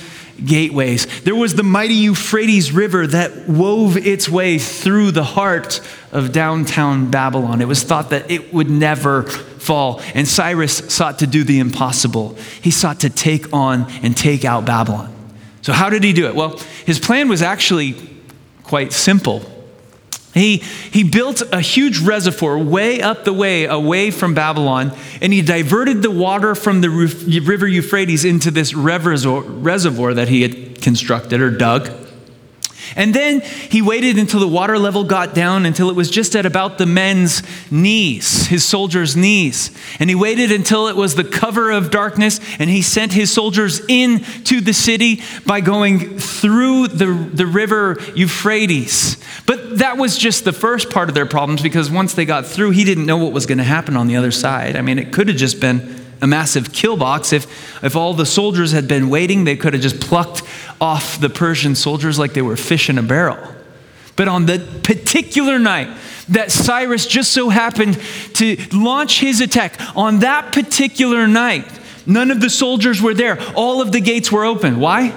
gateways. 0.44 1.22
There 1.22 1.34
was 1.34 1.54
the 1.54 1.62
mighty 1.62 1.94
Euphrates 1.94 2.72
River 2.72 3.06
that 3.08 3.48
wove 3.48 3.96
its 3.96 4.28
way 4.28 4.58
through 4.58 5.10
the 5.10 5.24
heart 5.24 5.80
of 6.12 6.32
downtown 6.32 7.10
Babylon. 7.10 7.60
It 7.60 7.68
was 7.68 7.82
thought 7.82 8.10
that 8.10 8.30
it 8.30 8.52
would 8.54 8.70
never 8.70 9.24
fall. 9.24 10.00
And 10.14 10.26
Cyrus 10.26 10.78
sought 10.92 11.18
to 11.20 11.26
do 11.26 11.44
the 11.44 11.58
impossible. 11.58 12.36
He 12.62 12.70
sought 12.70 13.00
to 13.00 13.10
take 13.10 13.52
on 13.52 13.90
and 14.02 14.16
take 14.16 14.44
out 14.44 14.64
Babylon. 14.64 15.14
So, 15.62 15.72
how 15.72 15.90
did 15.90 16.04
he 16.04 16.12
do 16.12 16.26
it? 16.28 16.34
Well, 16.34 16.58
his 16.86 16.98
plan 16.98 17.28
was 17.28 17.42
actually 17.42 17.96
quite 18.62 18.92
simple. 18.92 19.42
He, 20.38 20.58
he 20.58 21.04
built 21.04 21.42
a 21.52 21.60
huge 21.60 21.98
reservoir 21.98 22.58
way 22.58 23.00
up 23.00 23.24
the 23.24 23.32
way 23.32 23.64
away 23.64 24.10
from 24.10 24.34
Babylon, 24.34 24.92
and 25.20 25.32
he 25.32 25.42
diverted 25.42 26.02
the 26.02 26.10
water 26.10 26.54
from 26.54 26.80
the 26.80 26.90
river 26.90 27.66
Euphrates 27.66 28.24
into 28.24 28.50
this 28.50 28.74
reservoir 28.74 30.14
that 30.14 30.28
he 30.28 30.42
had 30.42 30.80
constructed 30.80 31.40
or 31.40 31.50
dug. 31.50 32.07
And 32.96 33.14
then 33.14 33.40
he 33.40 33.82
waited 33.82 34.18
until 34.18 34.40
the 34.40 34.48
water 34.48 34.78
level 34.78 35.04
got 35.04 35.34
down 35.34 35.66
until 35.66 35.90
it 35.90 35.96
was 35.96 36.10
just 36.10 36.34
at 36.36 36.46
about 36.46 36.78
the 36.78 36.86
men's 36.86 37.42
knees, 37.70 38.46
his 38.46 38.64
soldiers' 38.64 39.16
knees. 39.16 39.70
And 39.98 40.10
he 40.10 40.16
waited 40.16 40.52
until 40.52 40.88
it 40.88 40.96
was 40.96 41.14
the 41.14 41.24
cover 41.24 41.70
of 41.70 41.90
darkness, 41.90 42.40
and 42.58 42.70
he 42.70 42.82
sent 42.82 43.12
his 43.12 43.32
soldiers 43.32 43.80
into 43.88 44.60
the 44.60 44.72
city 44.72 45.22
by 45.46 45.60
going 45.60 46.18
through 46.18 46.88
the, 46.88 47.06
the 47.06 47.46
river 47.46 47.96
Euphrates. 48.14 49.16
But 49.46 49.78
that 49.78 49.96
was 49.96 50.18
just 50.18 50.44
the 50.44 50.52
first 50.52 50.90
part 50.90 51.08
of 51.08 51.14
their 51.14 51.26
problems 51.26 51.62
because 51.62 51.90
once 51.90 52.14
they 52.14 52.24
got 52.24 52.46
through, 52.46 52.70
he 52.70 52.84
didn't 52.84 53.06
know 53.06 53.16
what 53.16 53.32
was 53.32 53.46
going 53.46 53.58
to 53.58 53.64
happen 53.64 53.96
on 53.96 54.06
the 54.06 54.16
other 54.16 54.30
side. 54.30 54.76
I 54.76 54.82
mean, 54.82 54.98
it 54.98 55.12
could 55.12 55.28
have 55.28 55.36
just 55.36 55.60
been 55.60 55.98
a 56.20 56.26
massive 56.26 56.72
kill 56.72 56.96
box. 56.96 57.32
If, 57.32 57.46
if 57.82 57.96
all 57.96 58.14
the 58.14 58.26
soldiers 58.26 58.72
had 58.72 58.88
been 58.88 59.08
waiting, 59.08 59.44
they 59.44 59.56
could 59.56 59.72
have 59.72 59.82
just 59.82 60.00
plucked 60.00 60.42
off 60.80 61.20
the 61.20 61.30
Persian 61.30 61.74
soldiers 61.74 62.18
like 62.18 62.32
they 62.32 62.42
were 62.42 62.56
fish 62.56 62.88
in 62.88 62.98
a 62.98 63.02
barrel. 63.02 63.38
But 64.16 64.28
on 64.28 64.46
the 64.46 64.58
particular 64.82 65.58
night 65.58 65.96
that 66.28 66.50
Cyrus 66.50 67.06
just 67.06 67.32
so 67.32 67.48
happened 67.48 68.00
to 68.34 68.56
launch 68.72 69.20
his 69.20 69.40
attack, 69.40 69.80
on 69.96 70.20
that 70.20 70.52
particular 70.52 71.28
night, 71.28 71.66
none 72.04 72.30
of 72.30 72.40
the 72.40 72.50
soldiers 72.50 73.00
were 73.00 73.14
there. 73.14 73.38
All 73.54 73.80
of 73.80 73.92
the 73.92 74.00
gates 74.00 74.32
were 74.32 74.44
open. 74.44 74.80
Why? 74.80 75.14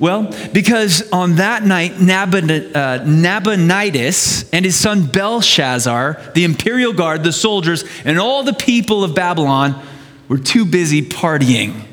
Well, 0.00 0.34
because 0.52 1.10
on 1.12 1.36
that 1.36 1.62
night, 1.62 1.92
uh, 1.92 3.04
Nabonidus 3.04 4.48
and 4.50 4.64
his 4.64 4.74
son 4.74 5.06
Belshazzar, 5.06 6.32
the 6.34 6.44
imperial 6.44 6.94
guard, 6.94 7.22
the 7.22 7.34
soldiers, 7.34 7.84
and 8.04 8.18
all 8.18 8.42
the 8.42 8.54
people 8.54 9.04
of 9.04 9.14
Babylon 9.14 9.80
were 10.26 10.38
too 10.38 10.64
busy 10.64 11.02
partying. 11.02 11.84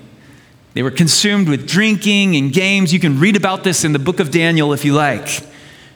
They 0.78 0.84
were 0.84 0.92
consumed 0.92 1.50
with 1.50 1.68
drinking 1.68 2.36
and 2.36 2.54
games. 2.54 2.94
You 2.94 3.00
can 3.00 3.20
read 3.20 3.36
about 3.36 3.64
this 3.64 3.84
in 3.84 3.94
the 3.94 3.98
book 3.98 4.20
of 4.20 4.30
Daniel 4.30 4.74
if 4.74 4.86
you 4.86 4.94
like. 4.94 5.44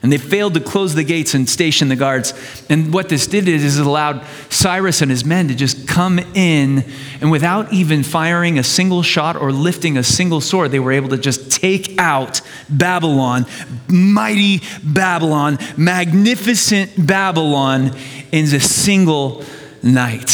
And 0.01 0.11
they 0.11 0.17
failed 0.17 0.55
to 0.55 0.59
close 0.59 0.95
the 0.95 1.03
gates 1.03 1.35
and 1.35 1.47
station 1.47 1.87
the 1.87 1.95
guards. 1.95 2.33
And 2.67 2.91
what 2.91 3.07
this 3.07 3.27
did 3.27 3.47
is 3.47 3.77
it 3.77 3.85
allowed 3.85 4.25
Cyrus 4.49 5.03
and 5.03 5.11
his 5.11 5.23
men 5.23 5.49
to 5.49 5.53
just 5.53 5.87
come 5.87 6.17
in, 6.33 6.83
and 7.21 7.29
without 7.29 7.71
even 7.71 8.01
firing 8.01 8.57
a 8.57 8.63
single 8.63 9.03
shot 9.03 9.35
or 9.35 9.51
lifting 9.51 9.99
a 9.99 10.03
single 10.03 10.41
sword, 10.41 10.71
they 10.71 10.79
were 10.79 10.93
able 10.93 11.09
to 11.09 11.17
just 11.19 11.51
take 11.51 11.99
out 11.99 12.41
Babylon, 12.67 13.45
mighty 13.87 14.61
Babylon, 14.83 15.59
magnificent 15.77 17.05
Babylon, 17.05 17.95
in 18.31 18.45
a 18.45 18.59
single 18.59 19.43
night. 19.83 20.31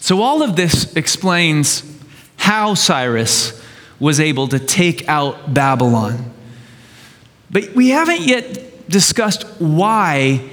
So, 0.00 0.22
all 0.22 0.42
of 0.42 0.56
this 0.56 0.96
explains 0.96 1.95
how 2.46 2.74
Cyrus 2.74 3.60
was 3.98 4.20
able 4.20 4.46
to 4.46 4.60
take 4.60 5.08
out 5.08 5.52
Babylon. 5.52 6.32
But 7.50 7.74
we 7.74 7.88
haven't 7.88 8.20
yet 8.20 8.88
discussed 8.88 9.42
why 9.58 10.48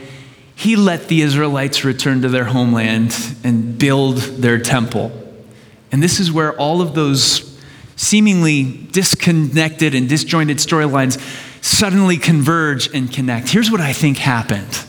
he 0.55 0.75
let 0.75 1.07
the 1.07 1.21
Israelites 1.21 1.85
return 1.85 2.23
to 2.23 2.29
their 2.29 2.45
homeland 2.45 3.15
and 3.43 3.77
build 3.77 4.17
their 4.17 4.57
temple. 4.57 5.11
And 5.91 6.01
this 6.01 6.19
is 6.19 6.31
where 6.31 6.53
all 6.57 6.81
of 6.81 6.95
those 6.95 7.59
seemingly 7.95 8.63
disconnected 8.63 9.93
and 9.93 10.09
disjointed 10.09 10.57
storylines 10.57 11.19
suddenly 11.63 12.17
converge 12.17 12.91
and 12.91 13.13
connect. 13.13 13.49
Here's 13.49 13.69
what 13.69 13.81
I 13.81 13.93
think 13.93 14.17
happened 14.17 14.83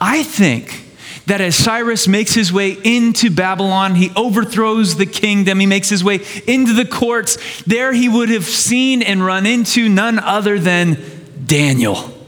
I 0.00 0.24
think 0.24 0.81
that 1.26 1.40
as 1.40 1.54
Cyrus 1.56 2.08
makes 2.08 2.34
his 2.34 2.52
way 2.52 2.72
into 2.84 3.30
Babylon, 3.30 3.94
he 3.94 4.10
overthrows 4.16 4.96
the 4.96 5.06
kingdom, 5.06 5.60
he 5.60 5.66
makes 5.66 5.88
his 5.88 6.02
way 6.02 6.20
into 6.46 6.72
the 6.72 6.84
courts. 6.84 7.62
There 7.64 7.92
he 7.92 8.08
would 8.08 8.28
have 8.28 8.44
seen 8.44 9.02
and 9.02 9.24
run 9.24 9.46
into 9.46 9.88
none 9.88 10.18
other 10.18 10.58
than 10.58 10.98
Daniel. 11.44 12.18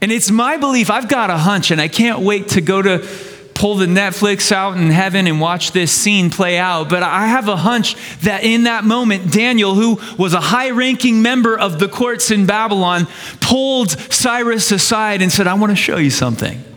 And 0.00 0.10
it's 0.10 0.30
my 0.30 0.56
belief, 0.56 0.90
I've 0.90 1.08
got 1.08 1.30
a 1.30 1.36
hunch, 1.36 1.70
and 1.70 1.80
I 1.80 1.86
can't 1.88 2.20
wait 2.20 2.48
to 2.48 2.60
go 2.60 2.82
to 2.82 3.06
pull 3.54 3.76
the 3.76 3.86
Netflix 3.86 4.50
out 4.50 4.76
in 4.76 4.90
heaven 4.90 5.28
and 5.28 5.40
watch 5.40 5.70
this 5.70 5.92
scene 5.92 6.30
play 6.30 6.58
out. 6.58 6.88
But 6.88 7.04
I 7.04 7.28
have 7.28 7.46
a 7.46 7.56
hunch 7.56 7.94
that 8.22 8.42
in 8.42 8.64
that 8.64 8.82
moment, 8.82 9.32
Daniel, 9.32 9.74
who 9.74 10.00
was 10.18 10.34
a 10.34 10.40
high 10.40 10.70
ranking 10.70 11.22
member 11.22 11.56
of 11.56 11.78
the 11.78 11.86
courts 11.86 12.32
in 12.32 12.46
Babylon, 12.46 13.06
pulled 13.40 13.90
Cyrus 13.90 14.72
aside 14.72 15.22
and 15.22 15.30
said, 15.30 15.46
I 15.46 15.54
want 15.54 15.70
to 15.70 15.76
show 15.76 15.98
you 15.98 16.10
something. 16.10 16.71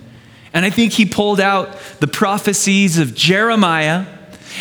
And 0.56 0.66
I 0.66 0.72
think 0.72 0.94
he 0.94 1.06
pulled 1.06 1.40
out 1.40 1.78
the 2.00 2.08
prophecies 2.08 2.98
of 2.98 3.14
Jeremiah 3.14 4.08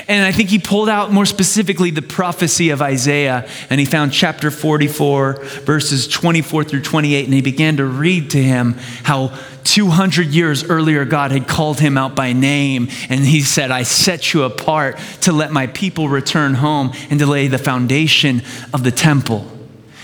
and 0.09 0.25
I 0.25 0.33
think 0.33 0.49
he 0.49 0.59
pulled 0.59 0.89
out 0.89 1.13
more 1.13 1.27
specifically 1.27 1.91
the 1.91 2.03
prophecy 2.03 2.71
of 2.71 2.83
Isaiah, 2.83 3.49
and 3.71 3.79
he 3.79 3.87
found 3.87 4.13
chapter 4.13 4.51
44, 4.51 5.35
verses 5.63 6.09
24 6.09 6.65
through 6.65 6.83
28, 6.83 7.25
and 7.25 7.35
he 7.35 7.43
began 7.43 7.77
to 7.77 7.85
read 7.85 8.31
to 8.31 8.43
him 8.43 8.75
how 9.05 9.39
200 9.65 10.29
years 10.29 10.65
earlier 10.65 11.05
God 11.05 11.31
had 11.31 11.47
called 11.47 11.81
him 11.81 11.97
out 11.97 12.15
by 12.15 12.33
name, 12.33 12.89
and 13.09 13.21
he 13.21 13.41
said, 13.41 13.71
I 13.71 13.85
set 13.85 14.35
you 14.35 14.43
apart 14.43 14.99
to 15.23 15.33
let 15.33 15.53
my 15.53 15.69
people 15.69 16.09
return 16.09 16.55
home 16.55 16.93
and 17.11 17.19
to 17.21 17.27
lay 17.27 17.49
the 17.49 17.59
foundation 17.59 18.43
of 18.73 18.83
the 18.83 18.91
temple. 18.91 19.51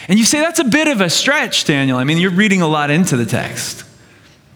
And 0.08 0.18
you 0.18 0.24
say, 0.24 0.40
that's 0.40 0.58
a 0.58 0.64
bit 0.64 0.88
of 0.88 1.00
a 1.00 1.10
stretch, 1.10 1.64
Daniel. 1.64 1.98
I 1.98 2.04
mean, 2.04 2.18
you're 2.18 2.30
reading 2.30 2.62
a 2.62 2.68
lot 2.68 2.90
into 2.90 3.16
the 3.16 3.26
text. 3.26 3.84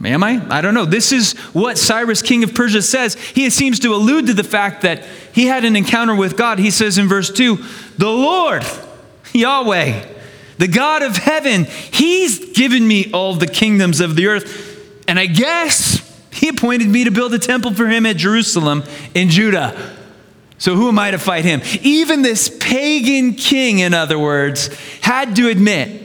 Am 0.07 0.23
I? 0.23 0.45
I 0.51 0.61
don't 0.61 0.75
know. 0.75 0.85
This 0.85 1.12
is 1.12 1.33
what 1.53 1.79
Cyrus, 1.79 2.23
king 2.23 2.45
of 2.45 2.55
Persia, 2.55 2.83
says. 2.83 3.14
He 3.14 3.49
seems 3.51 3.81
to 3.81 3.95
allude 3.95 4.27
to 4.27 4.35
the 4.35 4.45
fact 4.45 4.83
that 4.83 5.05
he 5.33 5.47
had 5.47 5.64
an 5.64 5.77
encounter 5.77 6.14
with 6.14 6.37
God. 6.37 6.59
He 6.59 6.71
says 6.71 6.99
in 6.99 7.09
verse 7.09 7.31
2 7.31 7.57
The 7.99 8.11
Lord, 8.11 8.64
Yahweh, 9.33 10.07
the 10.59 10.69
God 10.69 11.03
of 11.03 11.17
heaven, 11.17 11.64
he's 11.64 12.53
given 12.53 12.87
me 12.87 13.11
all 13.12 13.35
the 13.35 13.47
kingdoms 13.47 14.01
of 14.01 14.17
the 14.17 14.27
earth. 14.27 15.05
And 15.09 15.19
I 15.19 15.27
guess 15.27 16.01
he 16.31 16.49
appointed 16.49 16.88
me 16.88 17.05
to 17.05 17.11
build 17.11 17.35
a 17.35 17.38
temple 17.38 17.75
for 17.75 17.87
him 17.87 18.07
at 18.07 18.17
Jerusalem 18.17 18.85
in 19.14 19.31
Judah. 19.31 19.97
So 20.59 20.77
who 20.77 20.88
am 20.88 20.99
I 20.99 21.11
to 21.11 21.19
fight 21.19 21.45
him? 21.45 21.62
Even 21.83 22.23
this 22.23 22.49
pagan 22.61 23.35
king, 23.35 23.81
in 23.81 23.93
other 23.93 24.19
words, 24.19 24.69
had 25.01 25.37
to 25.37 25.49
admit 25.49 26.04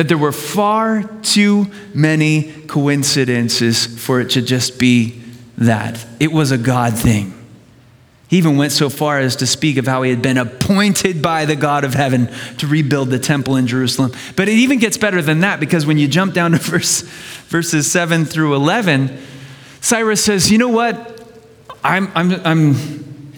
that 0.00 0.08
there 0.08 0.16
were 0.16 0.32
far 0.32 1.02
too 1.20 1.70
many 1.92 2.50
coincidences 2.62 3.84
for 3.84 4.18
it 4.22 4.30
to 4.30 4.40
just 4.40 4.78
be 4.78 5.20
that. 5.58 6.02
It 6.18 6.32
was 6.32 6.52
a 6.52 6.56
God 6.56 6.96
thing. 6.96 7.34
He 8.26 8.38
even 8.38 8.56
went 8.56 8.72
so 8.72 8.88
far 8.88 9.18
as 9.18 9.36
to 9.36 9.46
speak 9.46 9.76
of 9.76 9.86
how 9.86 10.00
he 10.00 10.08
had 10.08 10.22
been 10.22 10.38
appointed 10.38 11.20
by 11.20 11.44
the 11.44 11.54
God 11.54 11.84
of 11.84 11.92
heaven 11.92 12.30
to 12.56 12.66
rebuild 12.66 13.10
the 13.10 13.18
temple 13.18 13.56
in 13.56 13.66
Jerusalem. 13.66 14.12
But 14.36 14.48
it 14.48 14.54
even 14.54 14.78
gets 14.78 14.96
better 14.96 15.20
than 15.20 15.40
that 15.40 15.60
because 15.60 15.84
when 15.84 15.98
you 15.98 16.08
jump 16.08 16.32
down 16.32 16.52
to 16.52 16.56
verse, 16.56 17.02
verses 17.02 17.92
7 17.92 18.24
through 18.24 18.54
11, 18.54 19.18
Cyrus 19.82 20.24
says, 20.24 20.50
You 20.50 20.56
know 20.56 20.68
what? 20.68 21.30
I'm, 21.84 22.10
I'm, 22.14 22.32
I'm, 22.46 23.34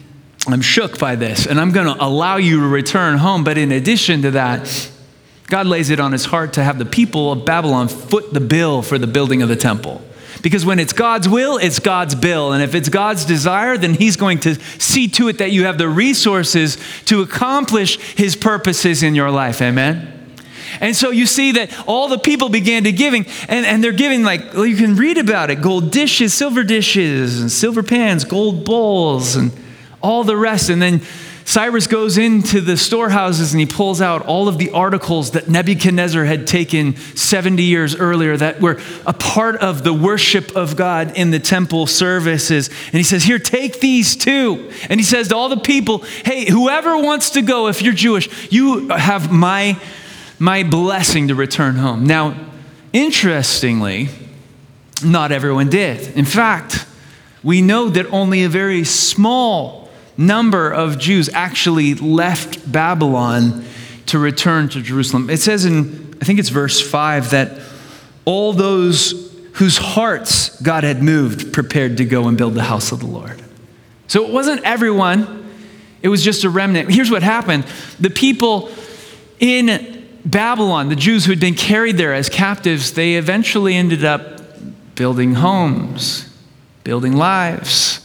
I'm 0.46 0.60
shook 0.60 0.96
by 0.96 1.16
this, 1.16 1.44
and 1.44 1.60
I'm 1.60 1.72
going 1.72 1.92
to 1.92 2.04
allow 2.04 2.36
you 2.36 2.60
to 2.60 2.68
return 2.68 3.18
home. 3.18 3.42
But 3.42 3.58
in 3.58 3.72
addition 3.72 4.22
to 4.22 4.30
that, 4.30 4.91
God 5.46 5.66
lays 5.66 5.90
it 5.90 6.00
on 6.00 6.12
his 6.12 6.24
heart 6.26 6.54
to 6.54 6.64
have 6.64 6.78
the 6.78 6.84
people 6.84 7.32
of 7.32 7.44
Babylon 7.44 7.88
foot 7.88 8.32
the 8.32 8.40
bill 8.40 8.82
for 8.82 8.98
the 8.98 9.06
building 9.06 9.42
of 9.42 9.48
the 9.48 9.56
temple. 9.56 10.02
Because 10.42 10.64
when 10.64 10.80
it's 10.80 10.92
God's 10.92 11.28
will, 11.28 11.56
it's 11.56 11.78
God's 11.78 12.14
bill. 12.14 12.52
And 12.52 12.62
if 12.62 12.74
it's 12.74 12.88
God's 12.88 13.24
desire, 13.24 13.78
then 13.78 13.94
He's 13.94 14.16
going 14.16 14.40
to 14.40 14.56
see 14.80 15.06
to 15.08 15.28
it 15.28 15.38
that 15.38 15.52
you 15.52 15.66
have 15.66 15.78
the 15.78 15.88
resources 15.88 16.78
to 17.04 17.22
accomplish 17.22 17.98
His 18.16 18.34
purposes 18.34 19.02
in 19.02 19.14
your 19.14 19.30
life. 19.30 19.62
Amen? 19.62 20.08
And 20.80 20.96
so 20.96 21.10
you 21.10 21.26
see 21.26 21.52
that 21.52 21.86
all 21.86 22.08
the 22.08 22.18
people 22.18 22.48
began 22.48 22.84
to 22.84 22.92
giving, 22.92 23.26
and, 23.48 23.66
and 23.66 23.84
they're 23.84 23.92
giving 23.92 24.24
like, 24.24 24.54
well, 24.54 24.66
you 24.66 24.76
can 24.76 24.96
read 24.96 25.18
about 25.18 25.50
it 25.50 25.60
gold 25.60 25.92
dishes, 25.92 26.34
silver 26.34 26.64
dishes, 26.64 27.40
and 27.40 27.52
silver 27.52 27.82
pans, 27.82 28.24
gold 28.24 28.64
bowls, 28.64 29.36
and 29.36 29.52
all 30.02 30.24
the 30.24 30.36
rest. 30.36 30.70
And 30.70 30.82
then 30.82 31.02
Cyrus 31.44 31.86
goes 31.86 32.18
into 32.18 32.60
the 32.60 32.76
storehouses 32.76 33.52
and 33.52 33.60
he 33.60 33.66
pulls 33.66 34.00
out 34.00 34.24
all 34.26 34.48
of 34.48 34.58
the 34.58 34.70
articles 34.70 35.32
that 35.32 35.48
Nebuchadnezzar 35.48 36.24
had 36.24 36.46
taken 36.46 36.96
70 36.96 37.62
years 37.62 37.96
earlier 37.96 38.36
that 38.36 38.60
were 38.60 38.80
a 39.06 39.12
part 39.12 39.56
of 39.56 39.82
the 39.82 39.92
worship 39.92 40.54
of 40.54 40.76
God 40.76 41.16
in 41.16 41.30
the 41.30 41.40
temple 41.40 41.86
services. 41.86 42.68
And 42.68 42.94
he 42.94 43.02
says, 43.02 43.24
Here, 43.24 43.38
take 43.38 43.80
these 43.80 44.16
too. 44.16 44.70
And 44.88 45.00
he 45.00 45.04
says 45.04 45.28
to 45.28 45.36
all 45.36 45.48
the 45.48 45.56
people, 45.56 45.98
Hey, 46.24 46.48
whoever 46.48 46.96
wants 46.96 47.30
to 47.30 47.42
go, 47.42 47.66
if 47.66 47.82
you're 47.82 47.92
Jewish, 47.92 48.52
you 48.52 48.88
have 48.88 49.32
my, 49.32 49.80
my 50.38 50.62
blessing 50.62 51.28
to 51.28 51.34
return 51.34 51.76
home. 51.76 52.06
Now, 52.06 52.36
interestingly, 52.92 54.08
not 55.04 55.32
everyone 55.32 55.70
did. 55.70 56.16
In 56.16 56.24
fact, 56.24 56.86
we 57.42 57.60
know 57.60 57.88
that 57.88 58.06
only 58.06 58.44
a 58.44 58.48
very 58.48 58.84
small 58.84 59.81
number 60.16 60.70
of 60.70 60.98
Jews 60.98 61.28
actually 61.32 61.94
left 61.94 62.70
Babylon 62.70 63.64
to 64.06 64.18
return 64.18 64.68
to 64.70 64.82
Jerusalem. 64.82 65.30
It 65.30 65.38
says 65.38 65.64
in, 65.64 66.16
I 66.20 66.24
think 66.24 66.38
it's 66.38 66.48
verse 66.48 66.80
5, 66.80 67.30
that 67.30 67.58
all 68.24 68.52
those 68.52 69.32
whose 69.54 69.76
hearts 69.76 70.60
God 70.62 70.84
had 70.84 71.02
moved 71.02 71.52
prepared 71.52 71.98
to 71.98 72.04
go 72.04 72.28
and 72.28 72.36
build 72.36 72.54
the 72.54 72.62
house 72.62 72.92
of 72.92 73.00
the 73.00 73.06
Lord. 73.06 73.42
So 74.06 74.24
it 74.26 74.32
wasn't 74.32 74.62
everyone, 74.64 75.50
it 76.02 76.08
was 76.08 76.22
just 76.22 76.44
a 76.44 76.50
remnant. 76.50 76.90
Here's 76.90 77.10
what 77.10 77.22
happened 77.22 77.64
the 78.00 78.10
people 78.10 78.70
in 79.40 80.06
Babylon, 80.24 80.88
the 80.88 80.96
Jews 80.96 81.24
who 81.24 81.32
had 81.32 81.40
been 81.40 81.54
carried 81.54 81.96
there 81.96 82.14
as 82.14 82.28
captives, 82.28 82.92
they 82.92 83.14
eventually 83.14 83.74
ended 83.74 84.04
up 84.04 84.40
building 84.94 85.34
homes, 85.34 86.28
building 86.84 87.16
lives, 87.16 88.01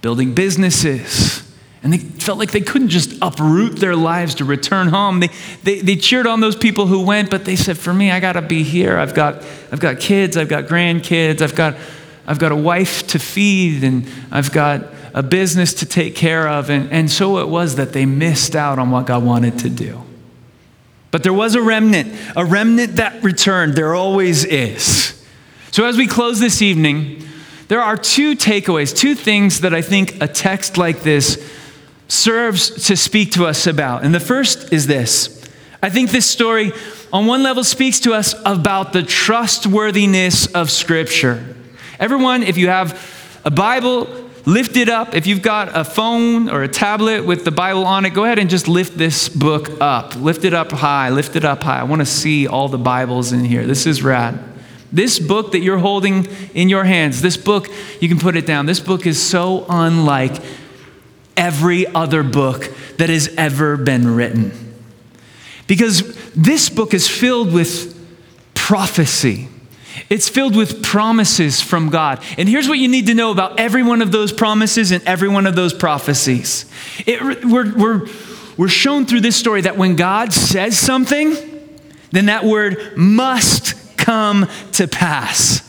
building 0.00 0.34
businesses 0.34 1.46
and 1.86 1.92
they 1.92 1.98
felt 1.98 2.38
like 2.40 2.50
they 2.50 2.62
couldn't 2.62 2.88
just 2.88 3.16
uproot 3.22 3.76
their 3.76 3.94
lives 3.94 4.34
to 4.34 4.44
return 4.44 4.88
home. 4.88 5.20
They, 5.20 5.30
they, 5.62 5.78
they 5.78 5.94
cheered 5.94 6.26
on 6.26 6.40
those 6.40 6.56
people 6.56 6.88
who 6.88 7.06
went, 7.06 7.30
but 7.30 7.44
they 7.44 7.54
said, 7.54 7.78
For 7.78 7.94
me, 7.94 8.10
I 8.10 8.18
got 8.18 8.32
to 8.32 8.42
be 8.42 8.64
here. 8.64 8.98
I've 8.98 9.14
got, 9.14 9.44
I've 9.70 9.78
got 9.78 10.00
kids, 10.00 10.36
I've 10.36 10.48
got 10.48 10.64
grandkids, 10.64 11.42
I've 11.42 11.54
got, 11.54 11.76
I've 12.26 12.40
got 12.40 12.50
a 12.50 12.56
wife 12.56 13.06
to 13.06 13.20
feed, 13.20 13.84
and 13.84 14.04
I've 14.32 14.50
got 14.50 14.84
a 15.14 15.22
business 15.22 15.74
to 15.74 15.86
take 15.86 16.16
care 16.16 16.48
of. 16.48 16.70
And, 16.70 16.90
and 16.90 17.08
so 17.08 17.38
it 17.38 17.48
was 17.48 17.76
that 17.76 17.92
they 17.92 18.04
missed 18.04 18.56
out 18.56 18.80
on 18.80 18.90
what 18.90 19.06
God 19.06 19.22
wanted 19.22 19.60
to 19.60 19.70
do. 19.70 20.02
But 21.12 21.22
there 21.22 21.32
was 21.32 21.54
a 21.54 21.62
remnant, 21.62 22.12
a 22.34 22.44
remnant 22.44 22.96
that 22.96 23.22
returned. 23.22 23.74
There 23.74 23.94
always 23.94 24.44
is. 24.44 25.24
So 25.70 25.84
as 25.84 25.96
we 25.96 26.08
close 26.08 26.40
this 26.40 26.62
evening, 26.62 27.22
there 27.68 27.82
are 27.82 27.96
two 27.96 28.36
takeaways, 28.36 28.96
two 28.96 29.14
things 29.14 29.60
that 29.60 29.74
I 29.74 29.82
think 29.82 30.22
a 30.22 30.28
text 30.28 30.78
like 30.78 31.02
this 31.02 31.52
serves 32.08 32.86
to 32.86 32.96
speak 32.96 33.32
to 33.32 33.46
us 33.46 33.66
about. 33.66 34.04
And 34.04 34.14
the 34.14 34.20
first 34.20 34.72
is 34.72 34.86
this 34.86 35.36
I 35.82 35.90
think 35.90 36.10
this 36.10 36.26
story, 36.26 36.72
on 37.12 37.26
one 37.26 37.42
level, 37.42 37.62
speaks 37.62 38.00
to 38.00 38.12
us 38.12 38.34
about 38.44 38.92
the 38.92 39.02
trustworthiness 39.02 40.46
of 40.54 40.70
Scripture. 40.70 41.54
Everyone, 41.98 42.42
if 42.42 42.56
you 42.56 42.68
have 42.68 43.40
a 43.44 43.50
Bible, 43.50 44.08
lift 44.46 44.76
it 44.76 44.88
up. 44.88 45.14
If 45.14 45.26
you've 45.26 45.42
got 45.42 45.76
a 45.76 45.84
phone 45.84 46.48
or 46.48 46.62
a 46.62 46.68
tablet 46.68 47.24
with 47.24 47.44
the 47.44 47.50
Bible 47.50 47.84
on 47.84 48.04
it, 48.04 48.10
go 48.10 48.24
ahead 48.24 48.38
and 48.38 48.48
just 48.48 48.68
lift 48.68 48.96
this 48.96 49.28
book 49.28 49.80
up. 49.80 50.16
Lift 50.16 50.44
it 50.44 50.54
up 50.54 50.72
high, 50.72 51.10
lift 51.10 51.36
it 51.36 51.44
up 51.44 51.62
high. 51.62 51.80
I 51.80 51.84
want 51.84 52.00
to 52.00 52.06
see 52.06 52.46
all 52.46 52.68
the 52.68 52.78
Bibles 52.78 53.32
in 53.32 53.44
here. 53.44 53.66
This 53.66 53.86
is 53.86 54.02
rad. 54.02 54.38
This 54.96 55.18
book 55.18 55.52
that 55.52 55.60
you're 55.60 55.76
holding 55.76 56.24
in 56.54 56.70
your 56.70 56.84
hands, 56.84 57.20
this 57.20 57.36
book, 57.36 57.68
you 58.00 58.08
can 58.08 58.18
put 58.18 58.34
it 58.34 58.46
down. 58.46 58.64
This 58.64 58.80
book 58.80 59.06
is 59.06 59.22
so 59.22 59.66
unlike 59.68 60.40
every 61.36 61.86
other 61.86 62.22
book 62.22 62.72
that 62.96 63.10
has 63.10 63.28
ever 63.36 63.76
been 63.76 64.14
written. 64.16 64.74
Because 65.66 66.16
this 66.32 66.70
book 66.70 66.94
is 66.94 67.06
filled 67.06 67.52
with 67.52 67.94
prophecy. 68.54 69.48
It's 70.08 70.30
filled 70.30 70.56
with 70.56 70.82
promises 70.82 71.60
from 71.60 71.90
God. 71.90 72.22
And 72.38 72.48
here's 72.48 72.66
what 72.66 72.78
you 72.78 72.88
need 72.88 73.08
to 73.08 73.14
know 73.14 73.32
about 73.32 73.60
every 73.60 73.82
one 73.82 74.00
of 74.00 74.12
those 74.12 74.32
promises 74.32 74.92
and 74.92 75.04
every 75.04 75.28
one 75.28 75.46
of 75.46 75.54
those 75.54 75.74
prophecies. 75.74 76.64
It, 77.04 77.44
we're, 77.44 77.76
we're, 77.76 78.08
we're 78.56 78.68
shown 78.68 79.04
through 79.04 79.20
this 79.20 79.36
story 79.36 79.60
that 79.60 79.76
when 79.76 79.94
God 79.94 80.32
says 80.32 80.78
something, 80.78 81.34
then 82.12 82.26
that 82.26 82.44
word 82.44 82.96
must 82.96 83.85
come 84.06 84.48
to 84.70 84.86
pass. 84.86 85.68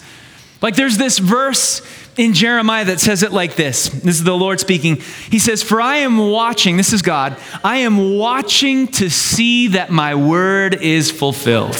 Like 0.62 0.76
there's 0.76 0.98
this 0.98 1.18
verse 1.18 1.82
in 2.18 2.34
Jeremiah 2.34 2.86
that 2.86 3.00
says 3.00 3.24
it 3.24 3.32
like 3.32 3.56
this. 3.56 3.90
This 3.90 4.18
is 4.18 4.24
the 4.24 4.38
Lord 4.38 4.60
speaking. 4.60 4.98
He 5.30 5.40
says, 5.40 5.64
For 5.64 5.82
I 5.82 5.98
am 5.98 6.18
watching, 6.18 6.78
this 6.78 6.94
is 6.94 7.02
God, 7.02 7.36
I 7.64 7.78
am 7.78 8.16
watching 8.18 8.88
to 8.90 9.10
see 9.10 9.70
that 9.70 9.90
my 9.90 10.14
word 10.14 10.76
is 10.76 11.10
fulfilled. 11.10 11.76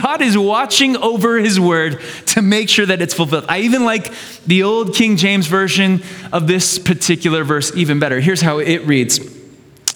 God 0.00 0.22
is 0.22 0.38
watching 0.38 0.96
over 0.96 1.38
his 1.38 1.58
word 1.58 2.00
to 2.26 2.42
make 2.42 2.68
sure 2.68 2.86
that 2.86 3.02
it's 3.02 3.14
fulfilled. 3.14 3.46
I 3.48 3.60
even 3.60 3.84
like 3.84 4.12
the 4.46 4.62
old 4.62 4.94
King 4.94 5.16
James 5.16 5.48
version 5.48 6.02
of 6.32 6.46
this 6.46 6.78
particular 6.78 7.42
verse 7.42 7.74
even 7.74 7.98
better. 7.98 8.20
Here's 8.20 8.40
how 8.40 8.58
it 8.58 8.86
reads 8.86 9.18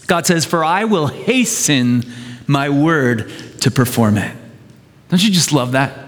God 0.09 0.27
says, 0.27 0.45
For 0.45 0.65
I 0.65 0.85
will 0.85 1.07
hasten 1.07 2.03
my 2.49 2.71
word 2.71 3.31
to 3.61 3.71
perform 3.71 4.19
it. 4.19 4.37
Don't 5.09 5.23
you 5.23 5.31
just 5.31 5.53
love 5.53 5.73
that? 5.73 6.05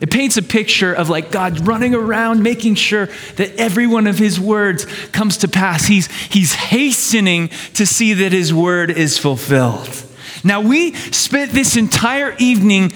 It 0.00 0.10
paints 0.10 0.38
a 0.38 0.42
picture 0.42 0.94
of 0.94 1.10
like 1.10 1.30
God 1.30 1.66
running 1.66 1.94
around, 1.94 2.42
making 2.42 2.76
sure 2.76 3.06
that 3.36 3.54
every 3.56 3.86
one 3.86 4.06
of 4.06 4.18
his 4.18 4.40
words 4.40 4.86
comes 5.08 5.36
to 5.38 5.48
pass. 5.48 5.86
He's, 5.86 6.10
he's 6.28 6.54
hastening 6.54 7.48
to 7.74 7.84
see 7.84 8.14
that 8.14 8.32
his 8.32 8.52
word 8.52 8.90
is 8.90 9.18
fulfilled. 9.18 10.06
Now, 10.42 10.62
we 10.62 10.94
spent 10.94 11.52
this 11.52 11.76
entire 11.76 12.34
evening 12.38 12.92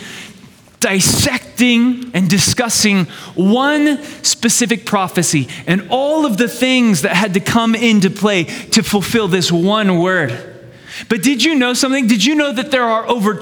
dissecting 0.80 2.10
and 2.14 2.28
discussing 2.28 3.04
one 3.34 4.02
specific 4.22 4.86
prophecy 4.86 5.48
and 5.66 5.88
all 5.90 6.24
of 6.24 6.36
the 6.36 6.48
things 6.48 7.02
that 7.02 7.14
had 7.14 7.34
to 7.34 7.40
come 7.40 7.74
into 7.74 8.10
play 8.10 8.44
to 8.44 8.82
fulfill 8.82 9.28
this 9.28 9.52
one 9.52 9.98
word. 9.98 10.52
But 11.08 11.22
did 11.22 11.42
you 11.42 11.54
know 11.54 11.74
something? 11.74 12.06
Did 12.06 12.24
you 12.24 12.34
know 12.34 12.52
that 12.52 12.70
there 12.70 12.84
are 12.84 13.06
over 13.08 13.34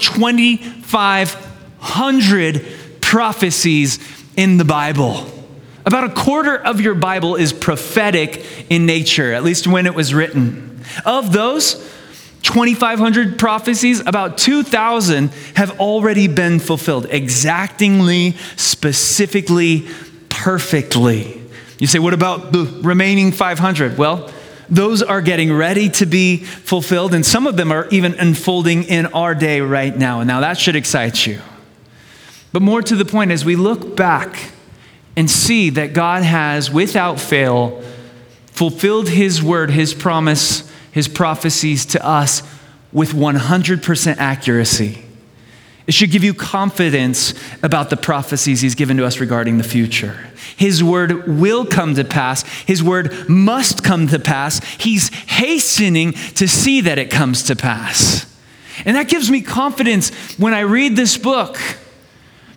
2,500 1.83 3.01
prophecies 3.01 3.99
in 4.35 4.57
the 4.57 4.65
Bible? 4.65 5.25
About 5.85 6.05
a 6.05 6.09
quarter 6.09 6.55
of 6.55 6.79
your 6.79 6.95
Bible 6.95 7.35
is 7.35 7.51
prophetic 7.51 8.45
in 8.69 8.85
nature, 8.85 9.33
at 9.33 9.43
least 9.43 9.67
when 9.67 9.85
it 9.85 9.93
was 9.93 10.13
written. 10.13 10.81
Of 11.05 11.33
those, 11.33 11.75
2,500 12.43 13.37
prophecies, 13.37 13.99
about 13.99 14.37
2,000 14.37 15.29
have 15.55 15.79
already 15.79 16.27
been 16.27 16.59
fulfilled, 16.59 17.07
exactingly, 17.09 18.35
specifically, 18.55 19.87
perfectly. 20.29 21.41
You 21.79 21.87
say, 21.87 21.99
what 21.99 22.13
about 22.13 22.53
the 22.53 22.63
remaining 22.81 23.33
500? 23.33 23.97
Well, 23.97 24.31
those 24.69 25.03
are 25.03 25.21
getting 25.21 25.51
ready 25.51 25.89
to 25.89 26.05
be 26.05 26.37
fulfilled, 26.37 27.13
and 27.13 27.25
some 27.25 27.45
of 27.45 27.57
them 27.57 27.73
are 27.73 27.89
even 27.89 28.13
unfolding 28.13 28.85
in 28.85 29.07
our 29.07 29.35
day 29.35 29.59
right 29.59 29.95
now. 29.95 30.23
Now 30.23 30.39
that 30.39 30.57
should 30.57 30.77
excite 30.77 31.27
you. 31.27 31.41
But 32.53 32.61
more 32.61 32.81
to 32.81 32.95
the 32.95 33.03
point, 33.03 33.31
as 33.31 33.43
we 33.43 33.57
look 33.57 33.97
back 33.97 34.51
and 35.17 35.29
see 35.29 35.69
that 35.71 35.93
God 35.93 36.23
has, 36.23 36.71
without 36.71 37.19
fail, 37.19 37.83
fulfilled 38.45 39.09
His 39.09 39.43
word, 39.43 39.71
His 39.71 39.93
promise 39.93 40.71
his 40.93 41.07
prophecies 41.07 41.87
to 41.87 42.05
us 42.05 42.43
with 42.93 43.13
100% 43.13 44.17
accuracy. 44.17 45.03
It 45.87 45.93
should 45.93 46.11
give 46.11 46.23
you 46.23 46.35
confidence 46.35 47.33
about 47.63 47.89
the 47.89 47.97
prophecies 47.97 48.61
he's 48.61 48.75
given 48.75 48.95
to 48.97 49.05
us 49.05 49.19
regarding 49.19 49.57
the 49.57 49.63
future. 49.63 50.15
His 50.55 50.83
word 50.83 51.27
will 51.27 51.65
come 51.65 51.95
to 51.95 52.05
pass. 52.05 52.43
His 52.61 52.83
word 52.83 53.27
must 53.27 53.83
come 53.83 54.07
to 54.07 54.19
pass. 54.19 54.63
He's 54.75 55.09
hastening 55.09 56.13
to 56.35 56.47
see 56.47 56.79
that 56.81 56.99
it 56.99 57.09
comes 57.09 57.41
to 57.43 57.55
pass. 57.55 58.31
And 58.85 58.95
that 58.95 59.09
gives 59.09 59.31
me 59.31 59.41
confidence 59.41 60.11
when 60.37 60.53
I 60.53 60.61
read 60.61 60.95
this 60.95 61.17
book 61.17 61.57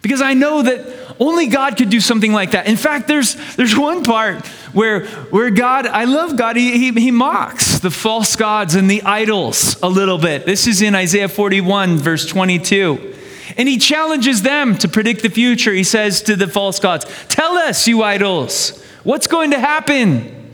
because 0.07 0.23
I 0.23 0.35
know 0.35 0.63
that 0.63 0.87
only 1.19 1.49
God 1.49 1.77
could 1.77 1.91
do 1.91 1.99
something 1.99 2.33
like 2.33 2.53
that. 2.53 2.69
In 2.69 2.77
fact, 2.77 3.09
there's, 3.09 3.35
there's 3.57 3.77
one 3.89 4.05
part 4.05 4.47
where, 4.73 5.07
where 5.07 5.51
God, 5.51 5.85
I 5.85 6.05
love 6.05 6.37
God, 6.37 6.55
he, 6.55 6.79
he, 6.79 6.93
he 6.93 7.11
mocks 7.11 7.81
the 7.81 7.91
false 7.91 8.37
gods 8.37 8.77
and 8.77 8.89
the 8.89 9.03
idols 9.03 9.83
a 9.83 9.89
little 9.89 10.17
bit. 10.17 10.47
This 10.47 10.69
is 10.69 10.81
in 10.81 10.95
Isaiah 10.95 11.29
41, 11.29 11.97
verse 11.97 12.25
22. 12.25 13.15
And 13.57 13.69
he 13.69 13.79
challenges 13.79 14.43
them 14.43 14.79
to 14.79 14.89
predict 14.89 15.23
the 15.23 15.29
future. 15.29 15.73
He 15.73 15.83
says 15.83 16.23
to 16.23 16.37
the 16.37 16.47
false 16.47 16.79
gods, 16.79 17.05
Tell 17.27 17.59
us, 17.59 17.89
you 17.89 18.05
idols, 18.05 18.81
what's 19.03 19.27
going 19.27 19.51
to 19.51 19.59
happen? 19.59 20.53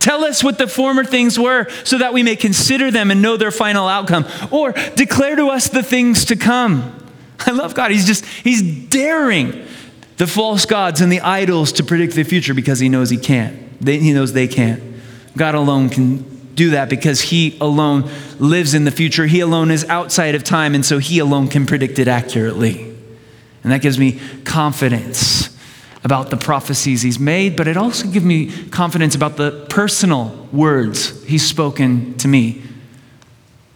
Tell 0.00 0.24
us 0.24 0.42
what 0.42 0.58
the 0.58 0.66
former 0.66 1.04
things 1.04 1.38
were 1.38 1.68
so 1.84 1.98
that 1.98 2.12
we 2.12 2.24
may 2.24 2.34
consider 2.34 2.90
them 2.90 3.12
and 3.12 3.22
know 3.22 3.36
their 3.36 3.52
final 3.52 3.86
outcome. 3.86 4.26
Or 4.50 4.72
declare 4.72 5.36
to 5.36 5.50
us 5.50 5.68
the 5.68 5.84
things 5.84 6.24
to 6.24 6.34
come. 6.34 6.99
I 7.46 7.52
love 7.52 7.74
God. 7.74 7.90
He's 7.90 8.06
just, 8.06 8.24
he's 8.24 8.62
daring 8.62 9.66
the 10.16 10.26
false 10.26 10.66
gods 10.66 11.00
and 11.00 11.10
the 11.10 11.20
idols 11.20 11.72
to 11.72 11.84
predict 11.84 12.14
the 12.14 12.24
future 12.24 12.54
because 12.54 12.78
he 12.78 12.88
knows 12.88 13.10
he 13.10 13.16
can't. 13.16 13.80
They, 13.80 13.98
he 13.98 14.12
knows 14.12 14.32
they 14.32 14.48
can't. 14.48 14.82
God 15.36 15.54
alone 15.54 15.88
can 15.88 16.54
do 16.54 16.70
that 16.70 16.90
because 16.90 17.22
he 17.22 17.56
alone 17.60 18.10
lives 18.38 18.74
in 18.74 18.84
the 18.84 18.90
future. 18.90 19.26
He 19.26 19.40
alone 19.40 19.70
is 19.70 19.84
outside 19.86 20.34
of 20.34 20.44
time, 20.44 20.74
and 20.74 20.84
so 20.84 20.98
he 20.98 21.18
alone 21.18 21.48
can 21.48 21.64
predict 21.64 21.98
it 21.98 22.08
accurately. 22.08 22.82
And 23.62 23.72
that 23.72 23.80
gives 23.80 23.98
me 23.98 24.20
confidence 24.44 25.56
about 26.02 26.30
the 26.30 26.36
prophecies 26.36 27.02
he's 27.02 27.18
made, 27.18 27.56
but 27.56 27.68
it 27.68 27.76
also 27.76 28.08
gives 28.08 28.24
me 28.24 28.50
confidence 28.68 29.14
about 29.14 29.36
the 29.36 29.66
personal 29.70 30.48
words 30.52 31.22
he's 31.24 31.46
spoken 31.46 32.16
to 32.18 32.28
me 32.28 32.62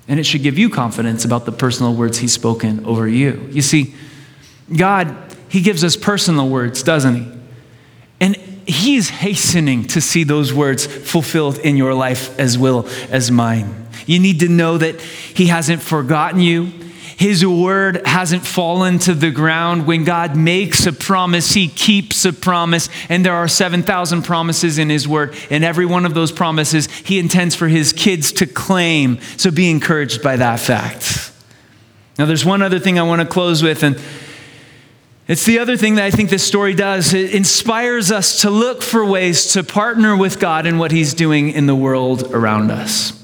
and 0.06 0.20
it 0.20 0.24
should 0.24 0.42
give 0.42 0.58
you 0.58 0.68
confidence 0.68 1.24
about 1.24 1.46
the 1.46 1.52
personal 1.52 1.94
words 1.94 2.18
He's 2.18 2.32
spoken 2.32 2.84
over 2.84 3.08
you. 3.08 3.48
You 3.50 3.62
see, 3.62 3.94
God, 4.74 5.14
He 5.48 5.60
gives 5.62 5.82
us 5.82 5.96
personal 5.96 6.48
words, 6.48 6.82
doesn't 6.82 7.16
He? 7.16 7.32
And 8.20 8.36
He's 8.66 9.10
hastening 9.10 9.84
to 9.88 10.00
see 10.00 10.24
those 10.24 10.52
words 10.52 10.86
fulfilled 10.86 11.58
in 11.58 11.76
your 11.76 11.94
life 11.94 12.38
as 12.38 12.56
well 12.56 12.88
as 13.10 13.30
mine. 13.30 13.86
You 14.06 14.18
need 14.18 14.40
to 14.40 14.48
know 14.48 14.78
that 14.78 15.00
He 15.00 15.46
hasn't 15.46 15.82
forgotten 15.82 16.40
you. 16.40 16.72
His 17.16 17.46
word 17.46 18.06
hasn't 18.06 18.44
fallen 18.44 18.98
to 19.00 19.14
the 19.14 19.30
ground. 19.30 19.86
When 19.86 20.04
God 20.04 20.36
makes 20.36 20.86
a 20.86 20.92
promise, 20.92 21.52
He 21.52 21.68
keeps 21.68 22.24
a 22.24 22.32
promise. 22.32 22.88
And 23.08 23.24
there 23.24 23.34
are 23.34 23.48
7,000 23.48 24.22
promises 24.22 24.78
in 24.78 24.90
His 24.90 25.06
word. 25.06 25.34
And 25.50 25.64
every 25.64 25.86
one 25.86 26.06
of 26.06 26.14
those 26.14 26.32
promises 26.32 26.86
He 26.86 27.18
intends 27.18 27.54
for 27.54 27.68
His 27.68 27.92
kids 27.92 28.32
to 28.32 28.46
claim. 28.46 29.20
So 29.36 29.50
be 29.50 29.70
encouraged 29.70 30.22
by 30.22 30.36
that 30.36 30.60
fact. 30.60 31.32
Now, 32.18 32.26
there's 32.26 32.44
one 32.44 32.62
other 32.62 32.78
thing 32.78 32.98
I 32.98 33.02
want 33.02 33.20
to 33.22 33.26
close 33.26 33.62
with, 33.62 33.82
and 33.82 34.00
it's 35.26 35.44
the 35.44 35.58
other 35.58 35.76
thing 35.76 35.96
that 35.96 36.04
I 36.04 36.10
think 36.12 36.30
this 36.30 36.46
story 36.46 36.74
does. 36.74 37.12
It 37.12 37.34
inspires 37.34 38.12
us 38.12 38.42
to 38.42 38.50
look 38.50 38.82
for 38.82 39.04
ways 39.04 39.52
to 39.54 39.64
partner 39.64 40.16
with 40.16 40.38
God 40.38 40.64
in 40.66 40.78
what 40.78 40.92
He's 40.92 41.14
doing 41.14 41.50
in 41.50 41.66
the 41.66 41.74
world 41.74 42.32
around 42.32 42.70
us. 42.70 43.20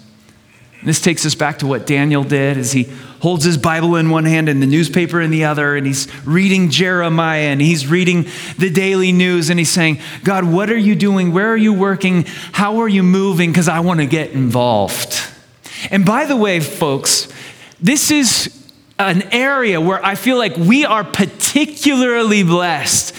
This 0.82 1.00
takes 1.00 1.26
us 1.26 1.34
back 1.34 1.58
to 1.58 1.66
what 1.66 1.86
Daniel 1.86 2.24
did 2.24 2.56
as 2.56 2.72
he 2.72 2.88
holds 3.20 3.44
his 3.44 3.56
Bible 3.56 3.96
in 3.96 4.10
one 4.10 4.24
hand 4.24 4.48
and 4.48 4.62
the 4.62 4.66
newspaper 4.66 5.20
in 5.20 5.30
the 5.30 5.44
other, 5.44 5.76
and 5.76 5.86
he's 5.86 6.08
reading 6.26 6.70
Jeremiah 6.70 7.42
and 7.42 7.60
he's 7.60 7.86
reading 7.86 8.26
the 8.58 8.70
daily 8.70 9.12
news, 9.12 9.50
and 9.50 9.58
he's 9.58 9.70
saying, 9.70 10.00
God, 10.24 10.44
what 10.44 10.70
are 10.70 10.78
you 10.78 10.94
doing? 10.94 11.32
Where 11.32 11.48
are 11.48 11.56
you 11.56 11.72
working? 11.72 12.24
How 12.52 12.78
are 12.80 12.88
you 12.88 13.02
moving? 13.02 13.50
Because 13.50 13.68
I 13.68 13.80
want 13.80 14.00
to 14.00 14.06
get 14.06 14.30
involved. 14.30 15.20
And 15.90 16.04
by 16.04 16.26
the 16.26 16.36
way, 16.36 16.60
folks, 16.60 17.28
this 17.80 18.10
is 18.10 18.56
an 18.98 19.22
area 19.32 19.80
where 19.80 20.04
I 20.04 20.14
feel 20.14 20.36
like 20.36 20.56
we 20.56 20.84
are 20.84 21.04
particularly 21.04 22.42
blessed 22.42 23.14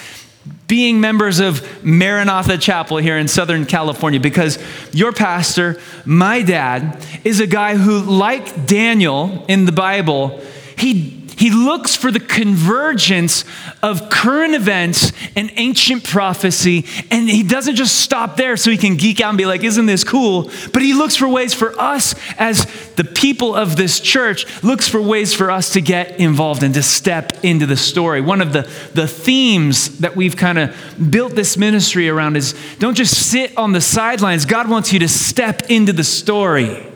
being 0.71 1.01
members 1.01 1.41
of 1.41 1.83
Maranatha 1.83 2.57
Chapel 2.57 2.95
here 2.95 3.17
in 3.17 3.27
Southern 3.27 3.65
California 3.65 4.21
because 4.21 4.57
your 4.93 5.11
pastor, 5.11 5.77
my 6.05 6.41
dad, 6.41 7.05
is 7.25 7.41
a 7.41 7.45
guy 7.45 7.75
who, 7.75 7.99
like 7.99 8.67
Daniel 8.67 9.43
in 9.49 9.65
the 9.65 9.73
Bible, 9.73 10.39
he 10.77 11.20
he 11.41 11.49
looks 11.49 11.95
for 11.95 12.11
the 12.11 12.19
convergence 12.19 13.45
of 13.81 14.11
current 14.11 14.53
events 14.53 15.11
and 15.35 15.51
ancient 15.55 16.03
prophecy, 16.03 16.85
and 17.09 17.27
he 17.27 17.41
doesn't 17.41 17.77
just 17.77 17.99
stop 17.99 18.37
there 18.37 18.55
so 18.55 18.69
he 18.69 18.77
can 18.77 18.95
geek 18.95 19.19
out 19.19 19.29
and 19.29 19.39
be 19.39 19.47
like, 19.47 19.63
Isn't 19.63 19.87
this 19.87 20.03
cool? 20.03 20.51
But 20.71 20.83
he 20.83 20.93
looks 20.93 21.15
for 21.15 21.27
ways 21.27 21.55
for 21.55 21.73
us, 21.81 22.13
as 22.37 22.67
the 22.91 23.03
people 23.03 23.55
of 23.55 23.75
this 23.75 23.99
church, 23.99 24.45
looks 24.63 24.87
for 24.87 25.01
ways 25.01 25.33
for 25.33 25.49
us 25.49 25.73
to 25.73 25.81
get 25.81 26.19
involved 26.19 26.61
and 26.61 26.75
to 26.75 26.83
step 26.83 27.43
into 27.43 27.65
the 27.65 27.75
story. 27.75 28.21
One 28.21 28.41
of 28.41 28.53
the, 28.53 28.69
the 28.93 29.07
themes 29.07 29.97
that 29.97 30.15
we've 30.15 30.37
kind 30.37 30.59
of 30.59 31.09
built 31.09 31.33
this 31.33 31.57
ministry 31.57 32.07
around 32.07 32.37
is 32.37 32.53
don't 32.77 32.93
just 32.93 33.15
sit 33.15 33.57
on 33.57 33.71
the 33.71 33.81
sidelines, 33.81 34.45
God 34.45 34.69
wants 34.69 34.93
you 34.93 34.99
to 34.99 35.07
step 35.07 35.71
into 35.71 35.91
the 35.91 36.03
story. 36.03 36.90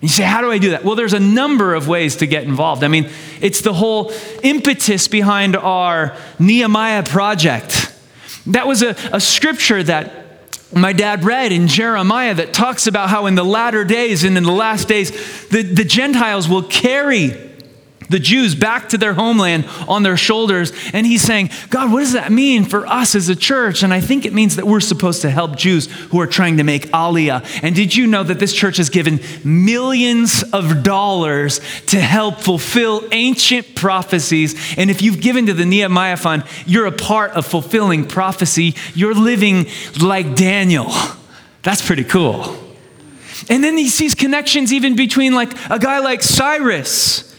You 0.00 0.08
say, 0.08 0.24
how 0.24 0.40
do 0.40 0.50
I 0.50 0.58
do 0.58 0.70
that? 0.70 0.84
Well, 0.84 0.96
there's 0.96 1.12
a 1.12 1.20
number 1.20 1.74
of 1.74 1.86
ways 1.86 2.16
to 2.16 2.26
get 2.26 2.44
involved. 2.44 2.82
I 2.82 2.88
mean, 2.88 3.10
it's 3.40 3.60
the 3.60 3.74
whole 3.74 4.12
impetus 4.42 5.08
behind 5.08 5.56
our 5.56 6.16
Nehemiah 6.38 7.02
project. 7.02 7.94
That 8.46 8.66
was 8.66 8.82
a, 8.82 8.96
a 9.12 9.20
scripture 9.20 9.82
that 9.82 10.20
my 10.72 10.92
dad 10.92 11.24
read 11.24 11.52
in 11.52 11.68
Jeremiah 11.68 12.32
that 12.34 12.54
talks 12.54 12.86
about 12.86 13.10
how 13.10 13.26
in 13.26 13.34
the 13.34 13.44
latter 13.44 13.84
days 13.84 14.24
and 14.24 14.38
in 14.38 14.44
the 14.44 14.52
last 14.52 14.88
days, 14.88 15.10
the, 15.48 15.62
the 15.62 15.84
Gentiles 15.84 16.48
will 16.48 16.62
carry 16.62 17.49
the 18.10 18.18
Jews 18.18 18.56
back 18.56 18.88
to 18.88 18.98
their 18.98 19.14
homeland 19.14 19.66
on 19.86 20.02
their 20.02 20.16
shoulders. 20.16 20.72
And 20.92 21.06
he's 21.06 21.22
saying, 21.22 21.50
God, 21.70 21.92
what 21.92 22.00
does 22.00 22.12
that 22.12 22.32
mean 22.32 22.64
for 22.64 22.84
us 22.86 23.14
as 23.14 23.28
a 23.28 23.36
church? 23.36 23.84
And 23.84 23.94
I 23.94 24.00
think 24.00 24.26
it 24.26 24.34
means 24.34 24.56
that 24.56 24.66
we're 24.66 24.80
supposed 24.80 25.22
to 25.22 25.30
help 25.30 25.56
Jews 25.56 25.86
who 25.86 26.20
are 26.20 26.26
trying 26.26 26.56
to 26.56 26.64
make 26.64 26.88
Aliyah. 26.88 27.60
And 27.62 27.74
did 27.74 27.94
you 27.94 28.08
know 28.08 28.24
that 28.24 28.40
this 28.40 28.52
church 28.52 28.78
has 28.78 28.90
given 28.90 29.20
millions 29.44 30.42
of 30.52 30.82
dollars 30.82 31.60
to 31.86 32.00
help 32.00 32.40
fulfill 32.40 33.08
ancient 33.12 33.76
prophecies? 33.76 34.76
And 34.76 34.90
if 34.90 35.02
you've 35.02 35.20
given 35.20 35.46
to 35.46 35.54
the 35.54 35.64
Nehemiah 35.64 36.16
Fund, 36.16 36.42
you're 36.66 36.86
a 36.86 36.92
part 36.92 37.30
of 37.32 37.46
fulfilling 37.46 38.08
prophecy. 38.08 38.74
You're 38.92 39.14
living 39.14 39.66
like 40.00 40.34
Daniel. 40.34 40.92
That's 41.62 41.86
pretty 41.86 42.04
cool. 42.04 42.58
And 43.48 43.62
then 43.62 43.78
he 43.78 43.88
sees 43.88 44.16
connections 44.16 44.72
even 44.72 44.96
between 44.96 45.32
like 45.32 45.52
a 45.70 45.78
guy 45.78 46.00
like 46.00 46.22
Cyrus 46.22 47.29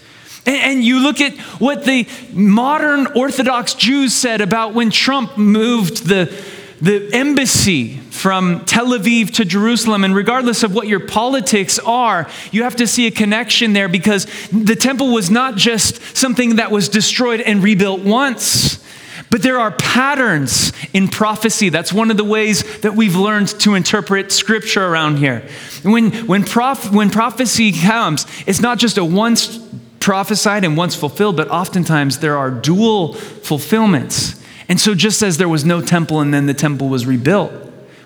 And 0.44 0.82
you 0.82 1.00
look 1.00 1.20
at 1.20 1.36
what 1.60 1.84
the 1.84 2.08
modern 2.32 3.06
Orthodox 3.08 3.74
Jews 3.74 4.12
said 4.12 4.40
about 4.40 4.74
when 4.74 4.90
Trump 4.90 5.38
moved 5.38 6.06
the, 6.06 6.34
the 6.80 7.10
embassy 7.12 7.98
from 8.10 8.64
Tel 8.64 8.88
Aviv 8.88 9.30
to 9.34 9.44
Jerusalem. 9.44 10.02
And 10.02 10.16
regardless 10.16 10.64
of 10.64 10.74
what 10.74 10.88
your 10.88 11.00
politics 11.00 11.78
are, 11.78 12.28
you 12.50 12.64
have 12.64 12.76
to 12.76 12.88
see 12.88 13.06
a 13.06 13.12
connection 13.12 13.72
there 13.72 13.88
because 13.88 14.26
the 14.50 14.74
temple 14.74 15.12
was 15.12 15.30
not 15.30 15.56
just 15.56 16.16
something 16.16 16.56
that 16.56 16.72
was 16.72 16.88
destroyed 16.88 17.40
and 17.40 17.62
rebuilt 17.62 18.00
once. 18.00 18.82
But 19.30 19.42
there 19.42 19.58
are 19.58 19.70
patterns 19.70 20.72
in 20.92 21.08
prophecy. 21.08 21.68
That's 21.68 21.92
one 21.92 22.10
of 22.10 22.16
the 22.16 22.24
ways 22.24 22.80
that 22.80 22.94
we've 22.94 23.16
learned 23.16 23.48
to 23.60 23.74
interpret 23.74 24.30
scripture 24.30 24.84
around 24.84 25.16
here. 25.16 25.48
When, 25.82 26.10
when, 26.26 26.44
prof, 26.44 26.92
when 26.92 27.10
prophecy 27.10 27.72
comes, 27.72 28.26
it's 28.46 28.60
not 28.60 28.78
just 28.78 28.98
a 28.98 29.04
once 29.04 29.58
prophesied 30.02 30.64
and 30.64 30.76
once 30.76 30.94
fulfilled, 30.94 31.36
but 31.36 31.48
oftentimes 31.48 32.18
there 32.18 32.36
are 32.36 32.50
dual 32.50 33.14
fulfillments. 33.14 34.42
And 34.68 34.80
so, 34.80 34.94
just 34.94 35.22
as 35.22 35.38
there 35.38 35.48
was 35.48 35.64
no 35.64 35.80
temple 35.80 36.20
and 36.20 36.34
then 36.34 36.46
the 36.46 36.54
temple 36.54 36.88
was 36.88 37.06
rebuilt, 37.06 37.52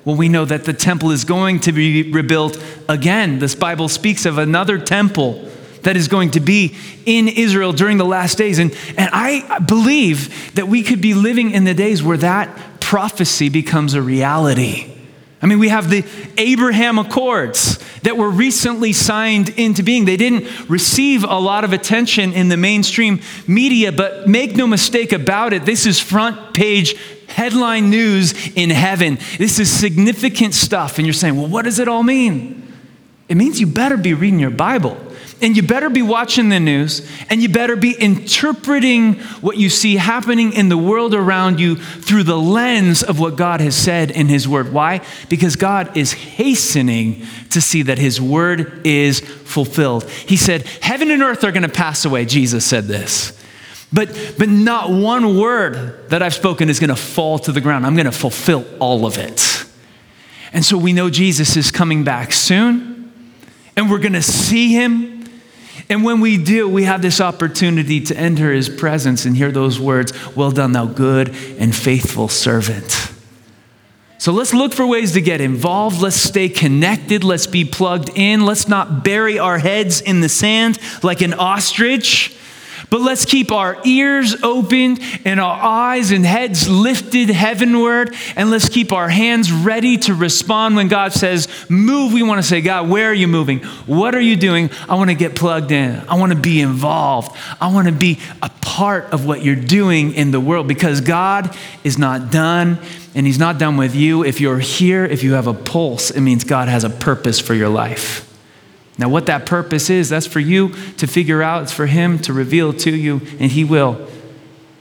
well, 0.05 0.17
we 0.17 0.29
know 0.29 0.45
that 0.45 0.65
the 0.65 0.73
temple 0.73 1.11
is 1.11 1.25
going 1.25 1.61
to 1.61 1.73
be 1.73 2.13
rebuilt 2.13 2.63
again. 2.89 3.39
This 3.39 3.55
Bible 3.55 3.89
speaks 3.89 4.27
of 4.27 4.39
another 4.39 4.79
temple 4.79 5.51
that 5.83 5.97
is 5.97 6.07
going 6.09 6.33
to 6.33 6.41
be 6.41 6.77
in 7.07 7.29
Israel 7.29 7.73
during 7.73 7.97
the 7.97 8.05
last 8.05 8.39
days. 8.39 8.59
And, 8.59 8.77
and 8.97 9.09
I 9.13 9.59
believe 9.61 10.55
that 10.55 10.69
we 10.69 10.83
could 10.83 11.01
be 11.01 11.15
living 11.15 11.53
in 11.53 11.65
the 11.65 11.75
days 11.75 12.03
where 12.03 12.17
that 12.19 12.81
prophecy 12.81 13.49
becomes 13.49 13.95
a 13.95 14.03
reality. 14.03 14.96
I 15.43 15.47
mean, 15.47 15.59
we 15.59 15.69
have 15.69 15.91
the 15.91 16.05
Abraham 16.39 16.99
Accords 16.99 17.79
that 18.03 18.17
were 18.17 18.31
recently 18.31 18.93
signed 18.93 19.51
into 19.51 19.83
being. 19.83 20.07
They 20.07 20.17
didn't 20.17 20.69
receive 20.69 21.25
a 21.25 21.39
lot 21.39 21.63
of 21.63 21.73
attention 21.73 22.33
in 22.33 22.49
the 22.49 22.57
mainstream 22.57 23.21
media, 23.47 23.93
but 23.93 24.29
make 24.29 24.57
no 24.57 24.67
mistake 24.67 25.13
about 25.13 25.53
it, 25.53 25.65
this 25.65 25.85
is 25.87 26.01
front 26.01 26.55
page 26.55 26.97
headline 27.29 27.91
news 27.91 28.35
in 28.57 28.71
heaven. 28.71 29.19
This 29.37 29.59
is 29.59 29.71
significant 29.71 30.55
stuff. 30.55 30.99
And 30.99 31.07
you're 31.07 31.13
saying, 31.13 31.37
well, 31.37 31.49
what 31.49 31.67
does 31.67 31.79
it 31.79 31.87
all 31.87 32.03
mean? 32.03 32.73
It 33.29 33.37
means 33.37 33.61
you 33.61 33.67
better 33.67 33.97
be 33.97 34.15
reading 34.15 34.39
your 34.39 34.51
Bible. 34.51 34.97
And 35.43 35.55
you 35.55 35.63
better 35.63 35.91
be 35.91 36.01
watching 36.01 36.49
the 36.49 36.59
news 36.59 37.07
and 37.29 37.43
you 37.43 37.51
better 37.51 37.77
be 37.77 37.93
interpreting 37.93 39.15
what 39.43 39.59
you 39.59 39.69
see 39.69 39.97
happening 39.97 40.55
in 40.55 40.71
the 40.71 40.79
world 40.79 41.13
around 41.13 41.61
you 41.61 41.77
through 41.77 42.23
the 42.23 42.39
lens 42.39 43.03
of 43.03 43.21
what 43.21 43.37
God 43.37 43.61
has 43.61 43.77
said 43.77 44.11
in 44.11 44.29
His 44.29 44.49
Word. 44.49 44.73
Why? 44.73 45.03
Because 45.29 45.55
God 45.57 45.95
is 45.95 46.13
hastening 46.13 47.27
to 47.51 47.61
see 47.61 47.83
that 47.83 47.99
His 47.99 48.19
Word 48.19 48.87
is 48.87 49.21
fulfilled. 49.21 50.05
He 50.05 50.39
said, 50.39 50.67
Heaven 50.81 51.11
and 51.11 51.23
earth 51.23 51.45
are 51.45 51.53
going 51.53 51.63
to 51.65 51.69
pass 51.69 52.07
away. 52.07 52.25
Jesus 52.25 52.65
said 52.65 52.85
this. 52.85 53.39
But, 53.93 54.09
but 54.39 54.49
not 54.49 54.91
one 54.91 55.39
word 55.39 56.09
that 56.09 56.23
I've 56.23 56.35
spoken 56.35 56.71
is 56.71 56.81
going 56.81 56.89
to 56.89 56.97
fall 56.97 57.39
to 57.41 57.53
the 57.53 57.61
ground. 57.61 57.87
I'm 57.87 57.95
going 57.95 58.07
to 58.07 58.13
fulfill 58.13 58.65
all 58.79 59.07
of 59.07 59.19
it. 59.19 59.65
And 60.53 60.65
so 60.65 60.79
we 60.79 60.95
know 60.95 61.11
Jesus 61.11 61.57
is 61.57 61.71
coming 61.71 62.05
back 62.05 62.33
soon, 62.33 63.13
and 63.77 63.91
we're 63.91 63.99
going 63.99 64.15
to 64.15 64.23
see 64.23 64.73
Him 64.73 65.16
and 65.89 66.05
when 66.05 66.21
we 66.21 66.37
do, 66.37 66.69
we 66.69 66.85
have 66.85 67.03
this 67.03 67.21
opportunity 67.21 68.01
to 68.01 68.17
enter 68.17 68.53
his 68.53 68.69
presence 68.69 69.25
and 69.25 69.37
hear 69.37 69.53
those 69.53 69.79
words 69.79 70.13
Well 70.35 70.51
done, 70.51 70.73
thou 70.73 70.87
good 70.87 71.29
and 71.59 71.75
faithful 71.75 72.29
servant. 72.29 73.13
So 74.19 74.33
let's 74.33 74.55
look 74.55 74.73
for 74.73 74.87
ways 74.87 75.13
to 75.13 75.21
get 75.21 75.41
involved. 75.41 76.01
Let's 76.01 76.17
stay 76.17 76.49
connected. 76.49 77.23
Let's 77.23 77.47
be 77.47 77.65
plugged 77.65 78.11
in. 78.15 78.47
Let's 78.47 78.67
not 78.67 79.05
bury 79.05 79.39
our 79.39 79.59
heads 79.59 80.01
in 80.01 80.21
the 80.21 80.29
sand 80.29 80.79
like 81.03 81.21
an 81.21 81.35
ostrich. 81.35 82.35
But 82.91 83.01
let's 83.01 83.25
keep 83.25 83.53
our 83.53 83.79
ears 83.85 84.43
open 84.43 84.99
and 85.25 85.41
our 85.41 85.63
eyes 85.63 86.11
and 86.11 86.25
heads 86.25 86.69
lifted 86.69 87.31
heavenward. 87.31 88.15
And 88.37 88.51
let's 88.51 88.69
keep 88.69 88.93
our 88.93 89.09
hands 89.09 89.53
ready 89.53 89.97
to 89.99 90.15
respond 90.15 90.77
when 90.77 90.89
God 90.89 91.13
says, 91.13 91.49
Move. 91.69 92.13
We 92.13 92.23
want 92.23 92.41
to 92.41 92.47
say, 92.47 92.61
God, 92.61 92.89
where 92.89 93.11
are 93.11 93.15
you 93.15 93.29
moving? 93.29 93.61
What 93.87 94.15
are 94.15 94.21
you 94.21 94.37
doing? 94.37 94.71
I 94.89 94.95
want 94.95 95.11
to 95.11 95.17
get 95.17 95.35
plugged 95.35 95.73
in. 95.73 96.03
I 96.09 96.17
want 96.17 96.33
to 96.33 96.39
be 96.39 96.61
involved. 96.61 97.37
I 97.61 97.73
want 97.73 97.89
to 97.89 97.93
be 97.93 98.19
a 98.43 98.51
part 98.61 99.13
of 99.13 99.27
what 99.27 99.43
you're 99.43 99.57
doing 99.57 100.15
in 100.15 100.31
the 100.31 100.41
world 100.41 100.69
because 100.69 101.01
God 101.01 101.57
is 101.85 101.99
not 101.99 102.31
done 102.31 102.79
and 103.15 103.27
He's 103.27 103.39
not 103.39 103.59
done 103.59 103.77
with 103.77 103.95
you. 103.95 104.25
If 104.25 104.41
you're 104.41 104.59
here, 104.59 105.05
if 105.05 105.23
you 105.23 105.33
have 105.33 105.47
a 105.47 105.55
pulse, 105.55 106.11
it 106.11 106.21
means 106.21 106.45
God 106.45 106.69
has 106.69 106.85
a 106.85 106.91
purpose 106.91 107.41
for 107.41 107.55
your 107.55 107.71
life. 107.71 108.26
Now, 108.99 109.09
what 109.09 109.27
that 109.27 109.45
purpose 109.45 109.91
is, 109.91 110.09
that's 110.09 110.27
for 110.27 110.41
you 110.41 110.71
to 110.97 111.07
figure 111.07 111.43
out. 111.43 111.65
It's 111.65 111.73
for 111.73 111.87
Him 111.87 112.19
to 112.21 112.33
reveal 112.33 112.73
to 112.75 112.95
you, 112.95 113.21
and 113.39 113.51
He 113.51 113.63
will. 113.63 114.09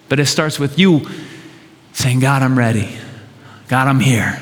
But 0.07 0.19
it 0.19 0.27
starts 0.27 0.57
with 0.57 0.79
you 0.79 1.05
saying, 1.91 2.19
God, 2.21 2.41
I'm 2.41 2.57
ready. 2.57 2.97
God, 3.67 3.87
I'm 3.87 3.99
here. 3.99 4.41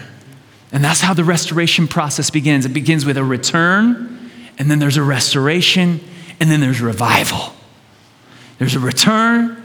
And 0.71 0.83
that's 0.83 1.01
how 1.01 1.13
the 1.13 1.23
restoration 1.23 1.87
process 1.87 2.29
begins. 2.29 2.65
It 2.65 2.73
begins 2.73 3.05
with 3.05 3.17
a 3.17 3.23
return, 3.23 4.31
and 4.57 4.69
then 4.69 4.79
there's 4.79 4.97
a 4.97 5.03
restoration, 5.03 6.01
and 6.39 6.51
then 6.51 6.59
there's 6.59 6.81
revival. 6.81 7.53
There's 8.59 8.75
a 8.75 8.79
return, 8.79 9.62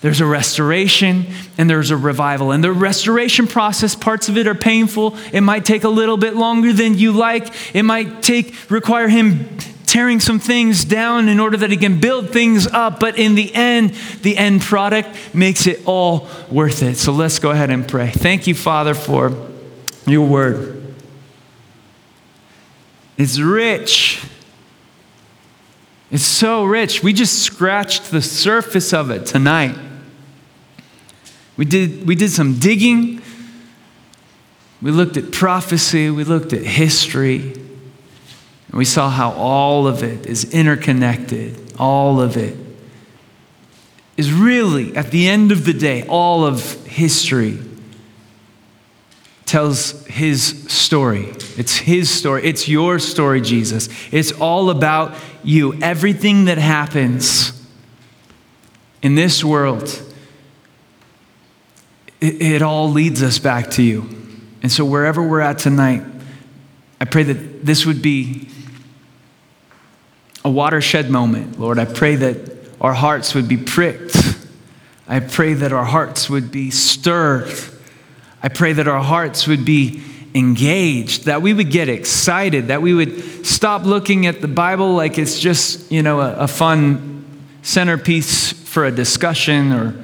there's 0.00 0.20
a 0.20 0.26
restoration 0.26 1.26
and 1.58 1.68
there's 1.68 1.90
a 1.90 1.96
revival. 1.96 2.52
And 2.52 2.64
the 2.64 2.72
restoration 2.72 3.46
process, 3.46 3.94
parts 3.94 4.28
of 4.28 4.38
it 4.38 4.46
are 4.46 4.54
painful. 4.54 5.16
It 5.32 5.42
might 5.42 5.64
take 5.64 5.84
a 5.84 5.88
little 5.88 6.16
bit 6.16 6.34
longer 6.34 6.72
than 6.72 6.96
you 6.96 7.12
like. 7.12 7.52
It 7.74 7.82
might 7.82 8.22
take 8.22 8.54
require 8.70 9.08
him 9.08 9.58
tearing 9.86 10.20
some 10.20 10.38
things 10.38 10.84
down 10.84 11.28
in 11.28 11.40
order 11.40 11.56
that 11.56 11.70
he 11.70 11.76
can 11.76 12.00
build 12.00 12.30
things 12.30 12.66
up, 12.68 13.00
but 13.00 13.18
in 13.18 13.34
the 13.34 13.52
end, 13.52 13.90
the 14.22 14.36
end 14.36 14.60
product 14.60 15.34
makes 15.34 15.66
it 15.66 15.82
all 15.84 16.28
worth 16.48 16.84
it. 16.84 16.96
So 16.96 17.10
let's 17.10 17.40
go 17.40 17.50
ahead 17.50 17.70
and 17.70 17.86
pray. 17.86 18.08
Thank 18.10 18.46
you, 18.46 18.54
Father, 18.54 18.94
for 18.94 19.48
your 20.06 20.26
word. 20.26 20.94
It's 23.18 23.40
rich. 23.40 24.24
It's 26.12 26.22
so 26.22 26.64
rich. 26.64 27.02
We 27.02 27.12
just 27.12 27.42
scratched 27.42 28.12
the 28.12 28.22
surface 28.22 28.94
of 28.94 29.10
it 29.10 29.26
tonight. 29.26 29.89
We 31.56 31.64
did, 31.64 32.06
we 32.06 32.14
did 32.14 32.30
some 32.30 32.58
digging. 32.58 33.22
We 34.80 34.90
looked 34.90 35.16
at 35.16 35.30
prophecy. 35.32 36.10
We 36.10 36.24
looked 36.24 36.52
at 36.52 36.62
history. 36.62 37.40
And 37.42 38.78
we 38.78 38.84
saw 38.84 39.10
how 39.10 39.32
all 39.32 39.86
of 39.86 40.02
it 40.02 40.26
is 40.26 40.54
interconnected. 40.54 41.74
All 41.78 42.20
of 42.20 42.36
it 42.36 42.56
is 44.16 44.32
really, 44.32 44.94
at 44.96 45.10
the 45.10 45.28
end 45.28 45.50
of 45.50 45.64
the 45.64 45.72
day, 45.72 46.06
all 46.06 46.44
of 46.44 46.86
history 46.86 47.58
tells 49.46 50.06
his 50.06 50.70
story. 50.70 51.30
It's 51.56 51.78
his 51.78 52.08
story. 52.08 52.44
It's 52.44 52.68
your 52.68 53.00
story, 53.00 53.40
Jesus. 53.40 53.88
It's 54.12 54.30
all 54.30 54.70
about 54.70 55.16
you. 55.42 55.74
Everything 55.82 56.44
that 56.44 56.58
happens 56.58 57.52
in 59.02 59.16
this 59.16 59.42
world 59.42 60.02
it, 62.20 62.42
it 62.42 62.62
all 62.62 62.90
leads 62.90 63.22
us 63.22 63.38
back 63.38 63.70
to 63.72 63.82
you. 63.82 64.08
And 64.62 64.70
so, 64.70 64.84
wherever 64.84 65.22
we're 65.22 65.40
at 65.40 65.58
tonight, 65.58 66.02
I 67.00 67.04
pray 67.06 67.22
that 67.24 67.64
this 67.64 67.86
would 67.86 68.02
be 68.02 68.48
a 70.44 70.50
watershed 70.50 71.10
moment, 71.10 71.58
Lord. 71.58 71.78
I 71.78 71.86
pray 71.86 72.16
that 72.16 72.36
our 72.80 72.92
hearts 72.92 73.34
would 73.34 73.48
be 73.48 73.56
pricked. 73.56 74.16
I 75.08 75.20
pray 75.20 75.54
that 75.54 75.72
our 75.72 75.84
hearts 75.84 76.30
would 76.30 76.50
be 76.50 76.70
stirred. 76.70 77.52
I 78.42 78.48
pray 78.48 78.72
that 78.74 78.86
our 78.86 79.02
hearts 79.02 79.46
would 79.46 79.64
be 79.64 80.02
engaged, 80.34 81.24
that 81.24 81.42
we 81.42 81.52
would 81.52 81.70
get 81.70 81.88
excited, 81.88 82.68
that 82.68 82.80
we 82.80 82.94
would 82.94 83.44
stop 83.44 83.84
looking 83.84 84.26
at 84.26 84.40
the 84.40 84.48
Bible 84.48 84.94
like 84.94 85.18
it's 85.18 85.40
just, 85.40 85.90
you 85.90 86.02
know, 86.02 86.20
a, 86.20 86.34
a 86.34 86.48
fun 86.48 87.24
centerpiece 87.62 88.52
for 88.52 88.84
a 88.84 88.90
discussion 88.90 89.72
or 89.72 90.00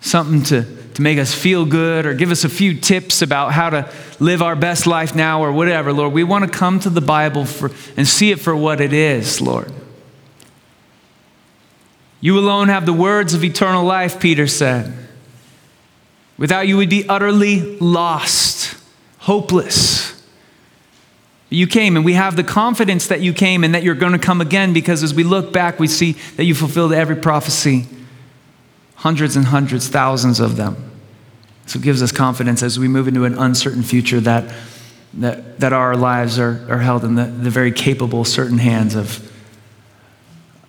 something 0.00 0.42
to 0.44 0.62
to 0.96 1.02
make 1.02 1.18
us 1.18 1.34
feel 1.34 1.66
good 1.66 2.06
or 2.06 2.14
give 2.14 2.30
us 2.30 2.44
a 2.44 2.48
few 2.48 2.72
tips 2.72 3.20
about 3.20 3.52
how 3.52 3.68
to 3.68 3.92
live 4.18 4.40
our 4.40 4.56
best 4.56 4.86
life 4.86 5.14
now 5.14 5.42
or 5.42 5.52
whatever, 5.52 5.92
Lord. 5.92 6.14
We 6.14 6.24
want 6.24 6.50
to 6.50 6.50
come 6.50 6.80
to 6.80 6.88
the 6.88 7.02
Bible 7.02 7.44
for, 7.44 7.70
and 7.98 8.08
see 8.08 8.30
it 8.30 8.40
for 8.40 8.56
what 8.56 8.80
it 8.80 8.94
is, 8.94 9.42
Lord. 9.42 9.70
You 12.22 12.38
alone 12.38 12.68
have 12.68 12.86
the 12.86 12.94
words 12.94 13.34
of 13.34 13.44
eternal 13.44 13.84
life, 13.84 14.18
Peter 14.18 14.46
said. 14.46 14.90
Without 16.38 16.66
you, 16.66 16.78
we'd 16.78 16.88
be 16.88 17.06
utterly 17.06 17.76
lost, 17.76 18.74
hopeless. 19.18 20.24
You 21.50 21.66
came, 21.66 21.96
and 21.96 22.06
we 22.06 22.14
have 22.14 22.36
the 22.36 22.44
confidence 22.44 23.08
that 23.08 23.20
you 23.20 23.34
came 23.34 23.64
and 23.64 23.74
that 23.74 23.82
you're 23.82 23.94
going 23.94 24.12
to 24.12 24.18
come 24.18 24.40
again 24.40 24.72
because 24.72 25.02
as 25.02 25.12
we 25.12 25.24
look 25.24 25.52
back, 25.52 25.78
we 25.78 25.88
see 25.88 26.12
that 26.36 26.44
you 26.44 26.54
fulfilled 26.54 26.94
every 26.94 27.16
prophecy 27.16 27.86
hundreds 28.96 29.36
and 29.36 29.46
hundreds, 29.46 29.88
thousands 29.88 30.40
of 30.40 30.56
them. 30.56 30.90
So 31.66 31.78
it 31.78 31.82
gives 31.82 32.02
us 32.02 32.12
confidence 32.12 32.62
as 32.62 32.78
we 32.78 32.88
move 32.88 33.08
into 33.08 33.24
an 33.24 33.38
uncertain 33.38 33.82
future 33.82 34.20
that, 34.20 34.52
that, 35.14 35.60
that 35.60 35.72
our 35.72 35.96
lives 35.96 36.38
are, 36.38 36.66
are 36.70 36.78
held 36.78 37.04
in 37.04 37.14
the, 37.14 37.24
the 37.24 37.50
very 37.50 37.72
capable, 37.72 38.24
certain 38.24 38.58
hands 38.58 38.94
of, 38.94 39.32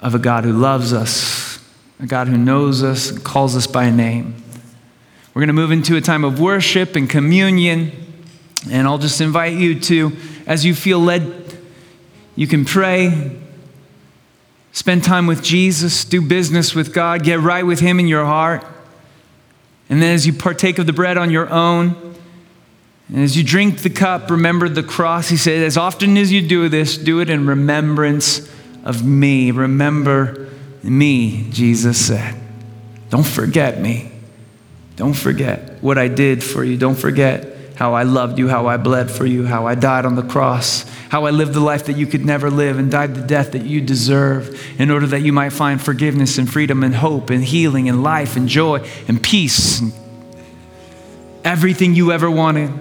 of 0.01 0.15
a 0.15 0.19
God 0.19 0.43
who 0.43 0.53
loves 0.53 0.93
us 0.93 1.47
a 1.99 2.05
God 2.05 2.27
who 2.27 2.37
knows 2.37 2.83
us 2.83 3.09
and 3.09 3.23
calls 3.23 3.55
us 3.55 3.65
by 3.65 3.89
name. 3.89 4.35
We're 5.33 5.41
going 5.41 5.47
to 5.47 5.53
move 5.53 5.71
into 5.71 5.95
a 5.95 6.01
time 6.01 6.23
of 6.23 6.39
worship 6.39 6.95
and 6.95 7.09
communion, 7.09 7.91
and 8.69 8.87
I'll 8.87 8.97
just 8.97 9.21
invite 9.21 9.53
you 9.53 9.79
to, 9.81 10.15
as 10.45 10.65
you 10.65 10.75
feel 10.75 10.99
led, 10.99 11.57
you 12.35 12.47
can 12.47 12.65
pray, 12.65 13.39
spend 14.71 15.03
time 15.03 15.27
with 15.27 15.43
Jesus, 15.43 16.05
do 16.05 16.21
business 16.21 16.75
with 16.75 16.93
God, 16.93 17.23
get 17.23 17.39
right 17.39 17.65
with 17.65 17.79
Him 17.79 17.99
in 17.99 18.07
your 18.07 18.25
heart. 18.25 18.65
And 19.89 20.01
then 20.01 20.13
as 20.13 20.27
you 20.27 20.33
partake 20.33 20.79
of 20.79 20.85
the 20.85 20.93
bread 20.93 21.17
on 21.17 21.31
your 21.31 21.49
own, 21.49 22.15
and 23.09 23.19
as 23.19 23.37
you 23.37 23.43
drink 23.43 23.79
the 23.79 23.89
cup, 23.89 24.29
remember 24.29 24.67
the 24.67 24.83
cross. 24.83 25.29
He 25.29 25.37
said, 25.37 25.63
as 25.63 25.77
often 25.77 26.17
as 26.17 26.31
you 26.31 26.45
do 26.45 26.67
this, 26.67 26.97
do 26.97 27.21
it 27.21 27.29
in 27.29 27.47
remembrance 27.47 28.51
of 28.83 29.05
me. 29.05 29.51
Remember 29.51 30.49
me, 30.83 31.49
Jesus 31.49 32.05
said. 32.05 32.35
Don't 33.09 33.25
forget 33.25 33.79
me. 33.79 34.11
Don't 34.97 35.13
forget 35.13 35.81
what 35.81 35.97
I 35.97 36.09
did 36.09 36.43
for 36.43 36.63
you. 36.63 36.75
Don't 36.77 36.97
forget 36.97 37.56
how 37.77 37.93
I 37.93 38.03
loved 38.03 38.39
you, 38.39 38.47
how 38.47 38.65
I 38.65 38.77
bled 38.77 39.11
for 39.11 39.25
you, 39.25 39.45
how 39.45 39.67
I 39.67 39.75
died 39.75 40.03
on 40.03 40.15
the 40.15 40.23
cross, 40.23 40.83
how 41.09 41.25
I 41.25 41.29
lived 41.29 41.53
the 41.53 41.59
life 41.59 41.85
that 41.85 41.95
you 41.95 42.07
could 42.07 42.25
never 42.25 42.49
live 42.49 42.79
and 42.79 42.89
died 42.89 43.13
the 43.13 43.21
death 43.21 43.51
that 43.51 43.63
you 43.63 43.81
deserve 43.81 44.59
in 44.79 44.89
order 44.89 45.05
that 45.05 45.21
you 45.21 45.31
might 45.31 45.51
find 45.51 45.79
forgiveness 45.79 46.39
and 46.39 46.51
freedom 46.51 46.83
and 46.83 46.95
hope 46.95 47.29
and 47.29 47.43
healing 47.43 47.87
and 47.87 48.01
life 48.01 48.35
and 48.35 48.49
joy 48.49 48.79
and 49.07 49.21
peace. 49.21 49.79
And 49.79 49.93
everything 51.43 51.93
you 51.93 52.11
ever 52.11 52.29
wanted. 52.29 52.71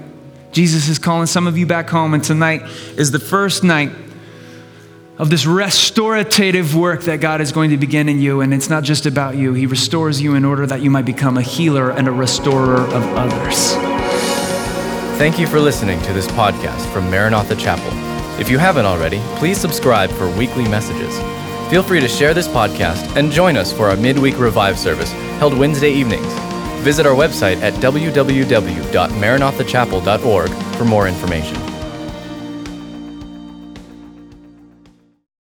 Jesus 0.51 0.89
is 0.89 0.99
calling 0.99 1.27
some 1.27 1.47
of 1.47 1.59
you 1.59 1.67
back 1.67 1.91
home, 1.91 2.15
and 2.15 2.25
tonight 2.25 2.63
is 2.97 3.11
the 3.11 3.19
first 3.19 3.63
night 3.63 3.93
of 5.19 5.29
this 5.29 5.45
restorative 5.45 6.75
work 6.75 7.03
that 7.03 7.21
God 7.21 7.43
is 7.43 7.53
going 7.53 7.71
to 7.71 7.77
begin 7.77 8.09
in 8.09 8.19
you. 8.19 8.41
And 8.41 8.55
it's 8.55 8.71
not 8.71 8.83
just 8.83 9.05
about 9.05 9.37
you, 9.37 9.53
He 9.53 9.67
restores 9.67 10.23
you 10.23 10.35
in 10.35 10.45
order 10.47 10.67
that 10.67 10.81
you 10.81 10.91
might 10.91 11.05
become 11.05 11.37
a 11.37 11.43
healer 11.43 11.91
and 11.91 12.09
a 12.09 12.13
restorer 12.13 12.81
of 12.81 13.03
others. 13.15 13.96
Thank 15.17 15.39
you 15.39 15.47
for 15.47 15.59
listening 15.59 15.99
to 16.03 16.13
this 16.13 16.27
podcast 16.27 16.93
from 16.93 17.11
Maranatha 17.11 17.57
Chapel. 17.57 17.89
If 18.39 18.51
you 18.51 18.59
haven't 18.59 18.85
already, 18.85 19.19
please 19.37 19.59
subscribe 19.59 20.11
for 20.11 20.29
weekly 20.37 20.69
messages. 20.69 21.19
Feel 21.71 21.83
free 21.83 22.01
to 22.01 22.09
share 22.09 22.35
this 22.35 22.47
podcast 22.47 23.17
and 23.17 23.33
join 23.33 23.57
us 23.57 23.73
for 23.73 23.89
our 23.89 23.97
midweek 23.97 24.39
revive 24.39 24.79
service 24.79 25.11
held 25.41 25.57
Wednesday 25.57 25.91
evenings. 25.91 26.31
Visit 26.85 27.07
our 27.07 27.15
website 27.15 27.63
at 27.63 27.73
www.maranathachapel.org 27.75 30.51
for 30.77 30.85
more 30.85 31.09
information. 31.09 31.76